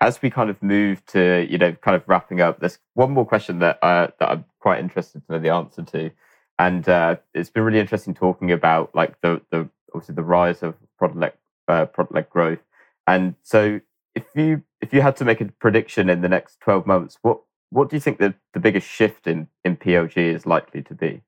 as 0.00 0.22
we 0.22 0.30
kind 0.30 0.50
of 0.50 0.62
move 0.62 1.04
to 1.06 1.46
you 1.48 1.58
know 1.58 1.72
kind 1.72 1.96
of 1.96 2.02
wrapping 2.06 2.40
up, 2.40 2.60
there's 2.60 2.78
one 2.94 3.10
more 3.10 3.26
question 3.26 3.58
that 3.60 3.78
uh, 3.82 4.08
that 4.18 4.30
I'm 4.30 4.44
quite 4.60 4.80
interested 4.80 5.26
to 5.26 5.32
know 5.32 5.38
the 5.38 5.50
answer 5.50 5.82
to, 5.82 6.10
and 6.58 6.88
uh, 6.88 7.16
it's 7.34 7.50
been 7.50 7.64
really 7.64 7.80
interesting 7.80 8.14
talking 8.14 8.52
about 8.52 8.94
like 8.94 9.20
the 9.20 9.40
the 9.50 9.68
obviously 9.94 10.14
the 10.14 10.22
rise 10.22 10.62
of 10.62 10.74
product 10.98 11.38
uh, 11.68 11.86
product 11.86 12.30
growth. 12.30 12.60
And 13.06 13.34
so, 13.42 13.80
if 14.14 14.24
you 14.34 14.62
if 14.80 14.92
you 14.92 15.02
had 15.02 15.16
to 15.16 15.24
make 15.24 15.40
a 15.40 15.46
prediction 15.46 16.08
in 16.08 16.22
the 16.22 16.28
next 16.28 16.60
twelve 16.60 16.86
months, 16.86 17.18
what 17.22 17.40
what 17.70 17.88
do 17.88 17.96
you 17.96 18.00
think 18.00 18.18
the, 18.18 18.34
the 18.54 18.60
biggest 18.60 18.88
shift 18.88 19.26
in 19.26 19.48
in 19.64 19.76
PLG 19.76 20.16
is 20.16 20.46
likely 20.46 20.82
to 20.82 20.94
be? 20.94 21.22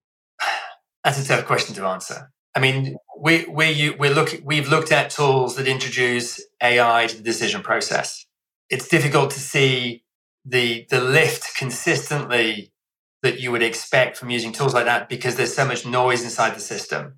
That's 1.05 1.19
a 1.25 1.27
tough 1.27 1.47
question 1.47 1.75
to 1.77 1.87
answer. 1.87 2.31
I 2.55 2.61
mean, 2.61 2.97
we 3.19 3.47
we 3.47 3.91
we're 3.99 4.15
looking 4.15 4.45
we've 4.45 4.69
looked 4.69 4.93
at 4.93 5.11
tools 5.11 5.57
that 5.57 5.67
introduce 5.67 6.41
AI 6.63 7.07
to 7.09 7.17
the 7.17 7.23
decision 7.23 7.63
process. 7.63 8.27
It's 8.71 8.89
difficult 8.89 9.31
to 9.33 9.41
see 9.41 10.05
the 10.45 10.87
the 10.91 11.01
lift 11.01 11.57
consistently 11.57 12.73
that 13.23 13.41
you 13.41 13.53
would 13.53 13.63
expect 13.63 14.17
from 14.17 14.31
using 14.31 14.53
tools 14.53 14.75
like 14.75 14.85
that 14.87 15.09
because 15.09 15.37
there's 15.37 15.55
so 15.55 15.65
much 15.65 15.87
noise 15.87 16.25
inside 16.25 16.55
the 16.55 16.61
system. 16.61 17.15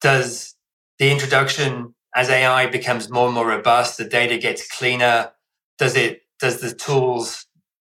Does 0.00 0.56
the 0.98 1.10
introduction 1.10 1.94
as 2.14 2.30
AI 2.30 2.66
becomes 2.66 3.10
more 3.10 3.26
and 3.26 3.34
more 3.34 3.48
robust, 3.48 3.98
the 3.98 4.04
data 4.04 4.38
gets 4.38 4.68
cleaner? 4.68 5.32
Does 5.78 5.96
it 5.96 6.22
does 6.40 6.60
the 6.60 6.74
tools 6.74 7.46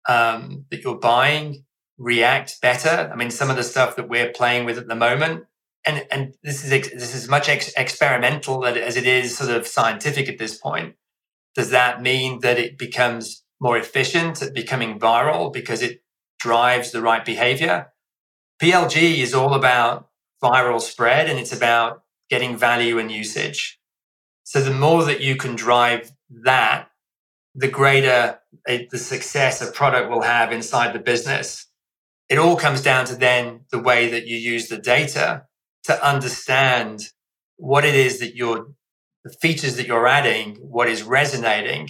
um, 0.09 0.65
that 0.71 0.83
you're 0.83 0.99
buying 0.99 1.65
react 1.97 2.61
better? 2.61 3.09
I 3.11 3.15
mean, 3.15 3.31
some 3.31 3.49
of 3.49 3.55
the 3.55 3.63
stuff 3.63 3.95
that 3.95 4.09
we're 4.09 4.31
playing 4.31 4.65
with 4.65 4.77
at 4.77 4.87
the 4.87 4.95
moment 4.95 5.45
and 5.85 6.05
and 6.11 6.33
this 6.43 6.63
is 6.63 6.69
this 6.69 7.15
is 7.15 7.29
much 7.29 7.49
ex- 7.49 7.73
experimental 7.75 8.65
as 8.65 8.95
it 8.95 9.05
is 9.05 9.37
sort 9.37 9.51
of 9.51 9.67
scientific 9.67 10.29
at 10.29 10.37
this 10.37 10.57
point. 10.57 10.95
Does 11.55 11.69
that 11.69 12.01
mean 12.01 12.39
that 12.39 12.57
it 12.57 12.77
becomes 12.77 13.43
more 13.59 13.77
efficient 13.77 14.41
at 14.41 14.53
becoming 14.53 14.99
viral 14.99 15.51
because 15.51 15.81
it 15.81 16.03
drives 16.39 16.91
the 16.91 17.01
right 17.01 17.23
behavior? 17.23 17.91
PLG 18.61 19.19
is 19.19 19.33
all 19.33 19.53
about 19.53 20.09
viral 20.41 20.81
spread 20.81 21.29
and 21.29 21.39
it's 21.39 21.53
about 21.53 22.03
getting 22.29 22.57
value 22.57 22.97
and 22.97 23.11
usage. 23.11 23.79
So 24.43 24.61
the 24.61 24.73
more 24.73 25.03
that 25.05 25.21
you 25.21 25.35
can 25.35 25.55
drive 25.55 26.11
that, 26.43 26.89
the 27.55 27.67
greater 27.67 28.39
eh, 28.67 28.85
the 28.89 28.97
success 28.97 29.61
a 29.61 29.71
product 29.71 30.09
will 30.09 30.21
have 30.21 30.51
inside 30.51 30.93
the 30.93 30.99
business. 30.99 31.67
It 32.29 32.37
all 32.37 32.55
comes 32.55 32.81
down 32.81 33.05
to 33.05 33.15
then 33.15 33.65
the 33.71 33.79
way 33.79 34.09
that 34.09 34.27
you 34.27 34.37
use 34.37 34.67
the 34.67 34.77
data 34.77 35.45
to 35.83 36.05
understand 36.05 37.09
what 37.57 37.85
it 37.85 37.95
is 37.95 38.19
that 38.19 38.35
you're, 38.35 38.67
the 39.23 39.33
features 39.41 39.75
that 39.77 39.87
you're 39.87 40.07
adding, 40.07 40.55
what 40.55 40.87
is 40.87 41.03
resonating, 41.03 41.89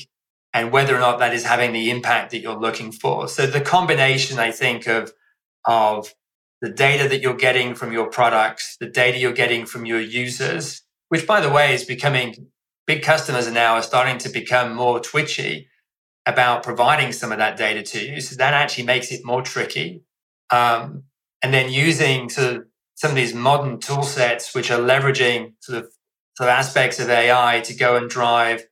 and 0.53 0.71
whether 0.71 0.95
or 0.95 0.99
not 0.99 1.19
that 1.19 1.33
is 1.33 1.45
having 1.45 1.73
the 1.73 1.89
impact 1.89 2.31
that 2.31 2.39
you're 2.39 2.59
looking 2.59 2.91
for. 2.91 3.27
So 3.27 3.45
the 3.45 3.61
combination, 3.61 4.39
I 4.39 4.51
think, 4.51 4.87
of, 4.87 5.11
of 5.65 6.13
the 6.61 6.69
data 6.69 7.09
that 7.09 7.21
you're 7.21 7.35
getting 7.35 7.75
from 7.75 7.91
your 7.91 8.07
products, 8.07 8.77
the 8.79 8.87
data 8.87 9.17
you're 9.17 9.33
getting 9.33 9.65
from 9.65 9.85
your 9.85 9.99
users, 9.99 10.81
which 11.09 11.27
by 11.27 11.41
the 11.41 11.49
way 11.49 11.73
is 11.73 11.83
becoming 11.83 12.47
big 12.85 13.01
customers 13.01 13.47
are 13.47 13.51
now 13.51 13.75
are 13.75 13.83
starting 13.83 14.17
to 14.19 14.29
become 14.29 14.75
more 14.75 14.99
twitchy 14.99 15.67
about 16.25 16.63
providing 16.63 17.11
some 17.11 17.31
of 17.31 17.37
that 17.37 17.57
data 17.57 17.83
to 17.83 18.05
you. 18.05 18.21
So 18.21 18.35
that 18.37 18.53
actually 18.53 18.85
makes 18.85 19.11
it 19.11 19.25
more 19.25 19.41
tricky. 19.41 20.03
Um, 20.53 21.05
and 21.41 21.51
then 21.51 21.71
using 21.71 22.29
sort 22.29 22.55
of 22.55 22.65
some 22.93 23.09
of 23.09 23.15
these 23.15 23.33
modern 23.33 23.79
tool 23.79 24.03
sets 24.03 24.53
which 24.53 24.69
are 24.69 24.79
leveraging 24.79 25.53
sort 25.59 25.79
of 25.79 25.91
sort 26.37 26.49
of 26.49 26.53
aspects 26.53 26.99
of 26.99 27.09
AI 27.09 27.61
to 27.61 27.73
go 27.73 27.95
and 27.95 28.07
drive 28.07 28.63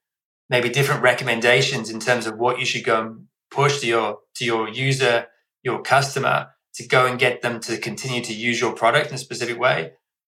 maybe 0.49 0.69
different 0.69 1.01
recommendations 1.01 1.89
in 1.89 1.99
terms 1.99 2.27
of 2.27 2.38
what 2.38 2.59
you 2.59 2.65
should 2.65 2.84
go 2.84 3.01
and 3.01 3.25
push 3.49 3.79
to 3.79 3.88
your 3.88 4.19
to 4.36 4.45
your 4.45 4.69
user, 4.69 5.25
your 5.63 5.82
customer, 5.82 6.49
to 6.75 6.88
go 6.88 7.07
and 7.07 7.17
get 7.17 7.41
them 7.41 7.59
to 7.61 7.77
continue 7.79 8.21
to 8.21 8.34
use 8.34 8.61
your 8.61 8.73
product 8.73 9.09
in 9.09 9.15
a 9.15 9.17
specific 9.17 9.57
way. 9.57 9.93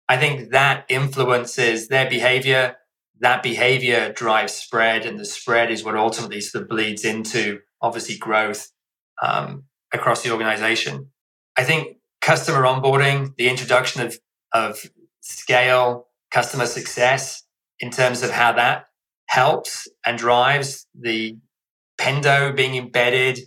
I 0.10 0.18
think 0.18 0.52
that 0.52 0.86
influences 0.90 1.88
their 1.88 2.10
behavior. 2.10 2.76
That 3.20 3.42
behavior 3.42 4.12
drives 4.12 4.54
spread, 4.54 5.06
and 5.06 5.18
the 5.18 5.26
spread 5.26 5.72
is 5.72 5.84
what 5.84 5.96
ultimately 5.96 6.42
sort 6.42 6.64
of 6.64 6.70
bleeds 6.70 7.06
into 7.06 7.62
obviously 7.82 8.18
growth 8.18 8.70
um, 9.24 9.64
across 9.94 10.24
the 10.24 10.32
organization. 10.32 11.12
I 11.58 11.64
think 11.64 11.98
customer 12.22 12.64
onboarding, 12.64 13.36
the 13.38 13.50
introduction 13.50 14.02
of, 14.02 14.20
of 14.54 14.80
scale 15.22 16.08
customer 16.32 16.66
success 16.66 17.44
in 17.80 17.90
terms 17.90 18.22
of 18.22 18.32
how 18.32 18.54
that 18.54 18.86
helps 19.28 19.88
and 20.06 20.18
drives 20.18 20.88
the 20.94 21.38
Pendo 22.00 22.56
being 22.56 22.76
embedded. 22.76 23.40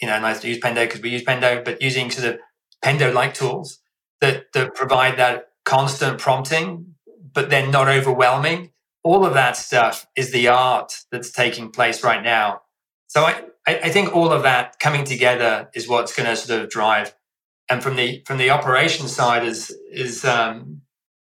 You 0.00 0.08
know, 0.08 0.20
nice 0.20 0.40
to 0.40 0.48
use 0.48 0.58
Pendo 0.58 0.86
because 0.86 1.00
we 1.00 1.10
use 1.10 1.22
Pendo, 1.22 1.64
but 1.64 1.80
using 1.80 2.10
sort 2.10 2.34
of 2.34 2.40
Pendo 2.84 3.12
like 3.12 3.34
tools 3.34 3.78
that, 4.20 4.52
that 4.52 4.74
provide 4.74 5.18
that 5.18 5.48
constant 5.64 6.18
prompting, 6.18 6.94
but 7.32 7.50
then 7.50 7.70
not 7.70 7.88
overwhelming. 7.88 8.70
All 9.02 9.24
of 9.24 9.34
that 9.34 9.56
stuff 9.56 10.06
is 10.16 10.32
the 10.32 10.48
art 10.48 11.04
that's 11.12 11.30
taking 11.30 11.70
place 11.70 12.02
right 12.02 12.22
now. 12.22 12.62
So 13.06 13.22
I, 13.22 13.44
I 13.66 13.90
think 13.90 14.14
all 14.14 14.32
of 14.32 14.42
that 14.42 14.78
coming 14.80 15.04
together 15.04 15.68
is 15.74 15.88
what's 15.88 16.14
going 16.14 16.28
to 16.28 16.36
sort 16.36 16.62
of 16.62 16.70
drive 16.70 17.14
and 17.68 17.82
from 17.82 17.96
the 17.96 18.22
from 18.26 18.38
the 18.38 18.50
operations 18.50 19.14
side 19.14 19.44
is 19.44 19.76
is 19.90 20.24
um, 20.24 20.82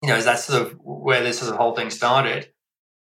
you 0.02 0.08
know 0.08 0.16
is 0.16 0.24
that 0.24 0.38
sort 0.38 0.62
of 0.62 0.78
where 0.82 1.22
this 1.22 1.38
sort 1.38 1.50
of 1.50 1.58
whole 1.58 1.74
thing 1.74 1.90
started. 1.90 2.50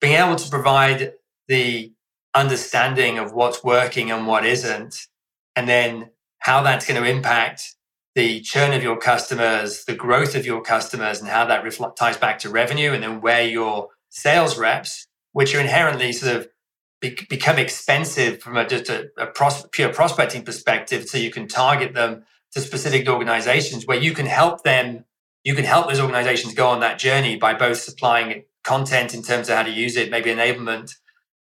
Being 0.00 0.14
able 0.14 0.36
to 0.36 0.50
provide 0.50 1.12
the 1.48 1.92
understanding 2.34 3.18
of 3.18 3.32
what's 3.32 3.62
working 3.62 4.10
and 4.10 4.26
what 4.26 4.44
isn't 4.44 5.06
and 5.54 5.68
then 5.68 6.10
how 6.38 6.62
that's 6.62 6.86
going 6.86 7.00
to 7.00 7.08
impact 7.08 7.76
the 8.14 8.40
churn 8.40 8.72
of 8.72 8.82
your 8.82 8.96
customers 8.96 9.84
the 9.84 9.94
growth 9.94 10.34
of 10.34 10.46
your 10.46 10.62
customers 10.62 11.20
and 11.20 11.28
how 11.28 11.44
that 11.44 11.62
reflect, 11.62 11.96
ties 11.98 12.16
back 12.16 12.38
to 12.38 12.48
revenue 12.48 12.92
and 12.92 13.02
then 13.02 13.20
where 13.20 13.46
your 13.46 13.88
sales 14.08 14.58
reps 14.58 15.06
which 15.32 15.54
are 15.54 15.60
inherently 15.60 16.12
sort 16.12 16.36
of 16.36 16.48
be, 17.00 17.16
become 17.28 17.58
expensive 17.58 18.40
from 18.40 18.56
a, 18.56 18.66
just 18.66 18.88
a, 18.88 19.10
a 19.18 19.26
pros, 19.26 19.66
pure 19.72 19.92
prospecting 19.92 20.42
perspective 20.42 21.06
so 21.06 21.18
you 21.18 21.30
can 21.30 21.46
target 21.46 21.92
them 21.92 22.24
to 22.52 22.60
specific 22.60 23.08
organizations 23.08 23.86
where 23.86 23.98
you 23.98 24.12
can 24.12 24.26
help 24.26 24.62
them, 24.62 25.04
you 25.44 25.54
can 25.54 25.64
help 25.64 25.88
those 25.88 26.00
organizations 26.00 26.54
go 26.54 26.68
on 26.68 26.80
that 26.80 26.98
journey 26.98 27.36
by 27.36 27.54
both 27.54 27.78
supplying 27.78 28.44
content 28.62 29.14
in 29.14 29.22
terms 29.22 29.48
of 29.48 29.56
how 29.56 29.62
to 29.62 29.70
use 29.70 29.96
it, 29.96 30.10
maybe 30.10 30.30
enablement, 30.30 30.94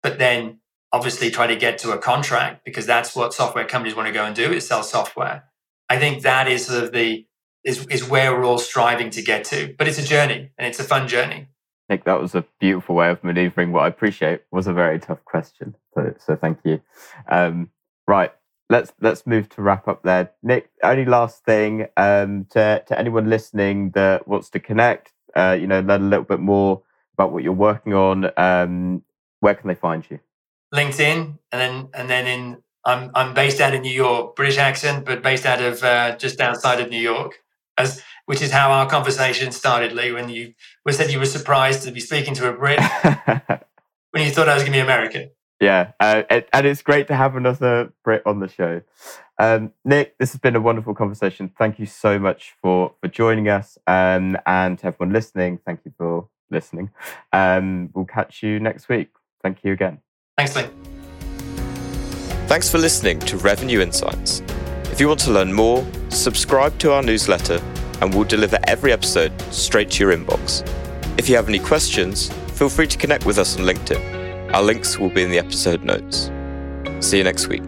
but 0.02 0.18
then 0.18 0.61
obviously 0.92 1.30
try 1.30 1.46
to 1.46 1.56
get 1.56 1.78
to 1.78 1.90
a 1.90 1.98
contract 1.98 2.64
because 2.64 2.86
that's 2.86 3.14
what 3.14 3.34
software 3.34 3.64
companies 3.64 3.94
want 3.94 4.06
to 4.06 4.12
go 4.12 4.24
and 4.24 4.34
do 4.34 4.52
is 4.52 4.66
sell 4.66 4.82
software. 4.82 5.44
I 5.88 5.98
think 5.98 6.22
that 6.22 6.48
is 6.48 6.66
sort 6.66 6.84
of 6.84 6.92
the 6.92 7.26
is 7.64 7.86
is 7.86 8.09
where 8.09 8.32
we're 8.32 8.44
all 8.44 8.59
striving 8.59 9.11
to 9.11 9.22
get 9.22 9.44
to. 9.44 9.74
But 9.76 9.88
it's 9.88 9.98
a 9.98 10.04
journey 10.04 10.50
and 10.56 10.66
it's 10.66 10.78
a 10.78 10.84
fun 10.84 11.09
journey. 11.09 11.48
Nick, 11.88 12.04
that 12.04 12.20
was 12.20 12.34
a 12.34 12.44
beautiful 12.61 12.94
way 12.94 13.11
of 13.11 13.24
maneuvering 13.24 13.72
what 13.72 13.82
I 13.82 13.88
appreciate 13.88 14.42
was 14.50 14.66
a 14.66 14.74
very 14.74 14.98
tough 14.98 15.24
question. 15.24 15.74
So, 15.94 16.14
so 16.18 16.36
thank 16.36 16.59
you. 16.64 16.80
Um, 17.28 17.70
right 18.06 18.32
let's 18.70 18.92
let's 19.00 19.26
move 19.26 19.48
to 19.50 19.62
wrap 19.62 19.88
up 19.88 20.02
there. 20.02 20.32
Nick, 20.42 20.70
only 20.82 21.04
last 21.04 21.44
thing 21.44 21.86
um, 21.96 22.46
to 22.50 22.82
to 22.86 22.98
anyone 22.98 23.28
listening 23.28 23.90
that 23.90 24.28
wants 24.28 24.50
to 24.50 24.60
connect, 24.60 25.12
uh, 25.36 25.56
you 25.58 25.66
know, 25.66 25.80
learn 25.80 26.02
a 26.02 26.08
little 26.08 26.24
bit 26.24 26.40
more 26.40 26.82
about 27.14 27.32
what 27.32 27.42
you're 27.42 27.52
working 27.52 27.94
on. 27.94 28.30
Um, 28.36 29.02
where 29.40 29.54
can 29.54 29.68
they 29.68 29.74
find 29.74 30.04
you? 30.10 30.20
LinkedIn, 30.74 31.38
and 31.52 31.60
then 31.60 31.88
and 31.94 32.10
then 32.10 32.26
in 32.26 32.62
I'm 32.84 33.10
I'm 33.14 33.34
based 33.34 33.60
out 33.60 33.74
of 33.74 33.80
New 33.80 33.92
York, 33.92 34.36
British 34.36 34.58
accent, 34.58 35.04
but 35.04 35.22
based 35.22 35.46
out 35.46 35.60
of 35.62 35.82
uh, 35.82 36.16
just 36.16 36.40
outside 36.40 36.80
of 36.80 36.90
New 36.90 37.00
York, 37.00 37.42
as 37.76 38.02
which 38.26 38.42
is 38.42 38.50
how 38.50 38.70
our 38.70 38.88
conversation 38.88 39.52
started, 39.52 39.92
Lee. 39.92 40.12
When 40.12 40.28
you 40.28 40.54
said 40.90 41.10
you 41.10 41.18
were 41.18 41.26
surprised 41.26 41.82
to 41.84 41.92
be 41.92 42.00
speaking 42.00 42.34
to 42.34 42.48
a 42.48 42.52
Brit, 42.52 42.80
when 44.10 44.24
you 44.24 44.30
thought 44.30 44.48
I 44.48 44.54
was 44.54 44.62
going 44.62 44.72
to 44.72 44.78
be 44.78 44.80
American. 44.80 45.30
Yeah, 45.61 45.92
uh, 45.98 46.22
and 46.28 46.66
it's 46.66 46.82
great 46.82 47.09
to 47.09 47.16
have 47.16 47.34
another 47.34 47.92
Brit 48.04 48.22
on 48.24 48.38
the 48.38 48.48
show. 48.48 48.82
Um, 49.40 49.72
Nick, 49.84 50.16
this 50.18 50.32
has 50.32 50.40
been 50.40 50.54
a 50.54 50.61
wonderful 50.61 50.94
conversation. 50.94 51.50
Thank 51.59 51.78
you 51.78 51.86
so 51.86 52.18
much 52.18 52.54
for 52.62 52.94
for 53.00 53.09
joining 53.09 53.48
us, 53.48 53.76
um, 53.86 54.36
and 54.46 54.78
to 54.78 54.86
everyone 54.86 55.12
listening, 55.12 55.59
thank 55.66 55.80
you 55.84 55.92
for 55.98 56.28
listening. 56.50 56.90
Um, 57.32 57.90
we'll 57.92 58.04
catch 58.04 58.42
you 58.42 58.61
next 58.61 58.88
week. 58.88 59.11
Thank 59.42 59.64
you 59.64 59.72
again. 59.72 60.00
Thanks, 60.36 60.54
Lee. 60.54 60.68
Thanks 62.46 62.70
for 62.70 62.78
listening 62.78 63.18
to 63.20 63.36
Revenue 63.38 63.80
Insights. 63.80 64.42
If 64.92 65.00
you 65.00 65.09
want 65.09 65.20
to 65.20 65.32
learn 65.32 65.52
more, 65.52 65.86
subscribe 66.09 66.78
to 66.78 66.92
our 66.92 67.02
newsletter, 67.02 67.61
and 68.00 68.14
we'll 68.14 68.24
deliver 68.24 68.59
every 68.64 68.92
episode 68.92 69.32
straight 69.52 69.90
to 69.92 70.04
your 70.04 70.16
inbox. 70.16 70.66
If 71.18 71.28
you 71.28 71.34
have 71.34 71.48
any 71.48 71.59
questions, 71.59 72.32
feel 72.52 72.68
free 72.68 72.86
to 72.86 72.96
connect 72.96 73.26
with 73.26 73.38
us 73.38 73.59
on 73.59 73.64
LinkedIn. 73.64 74.17
Our 74.55 74.62
links 74.62 74.99
will 74.99 75.11
be 75.11 75.22
in 75.22 75.30
the 75.30 75.38
episode 75.38 75.84
notes. 75.84 76.30
See 77.01 77.18
you 77.18 77.24
next 77.24 77.49
week. 77.49 77.62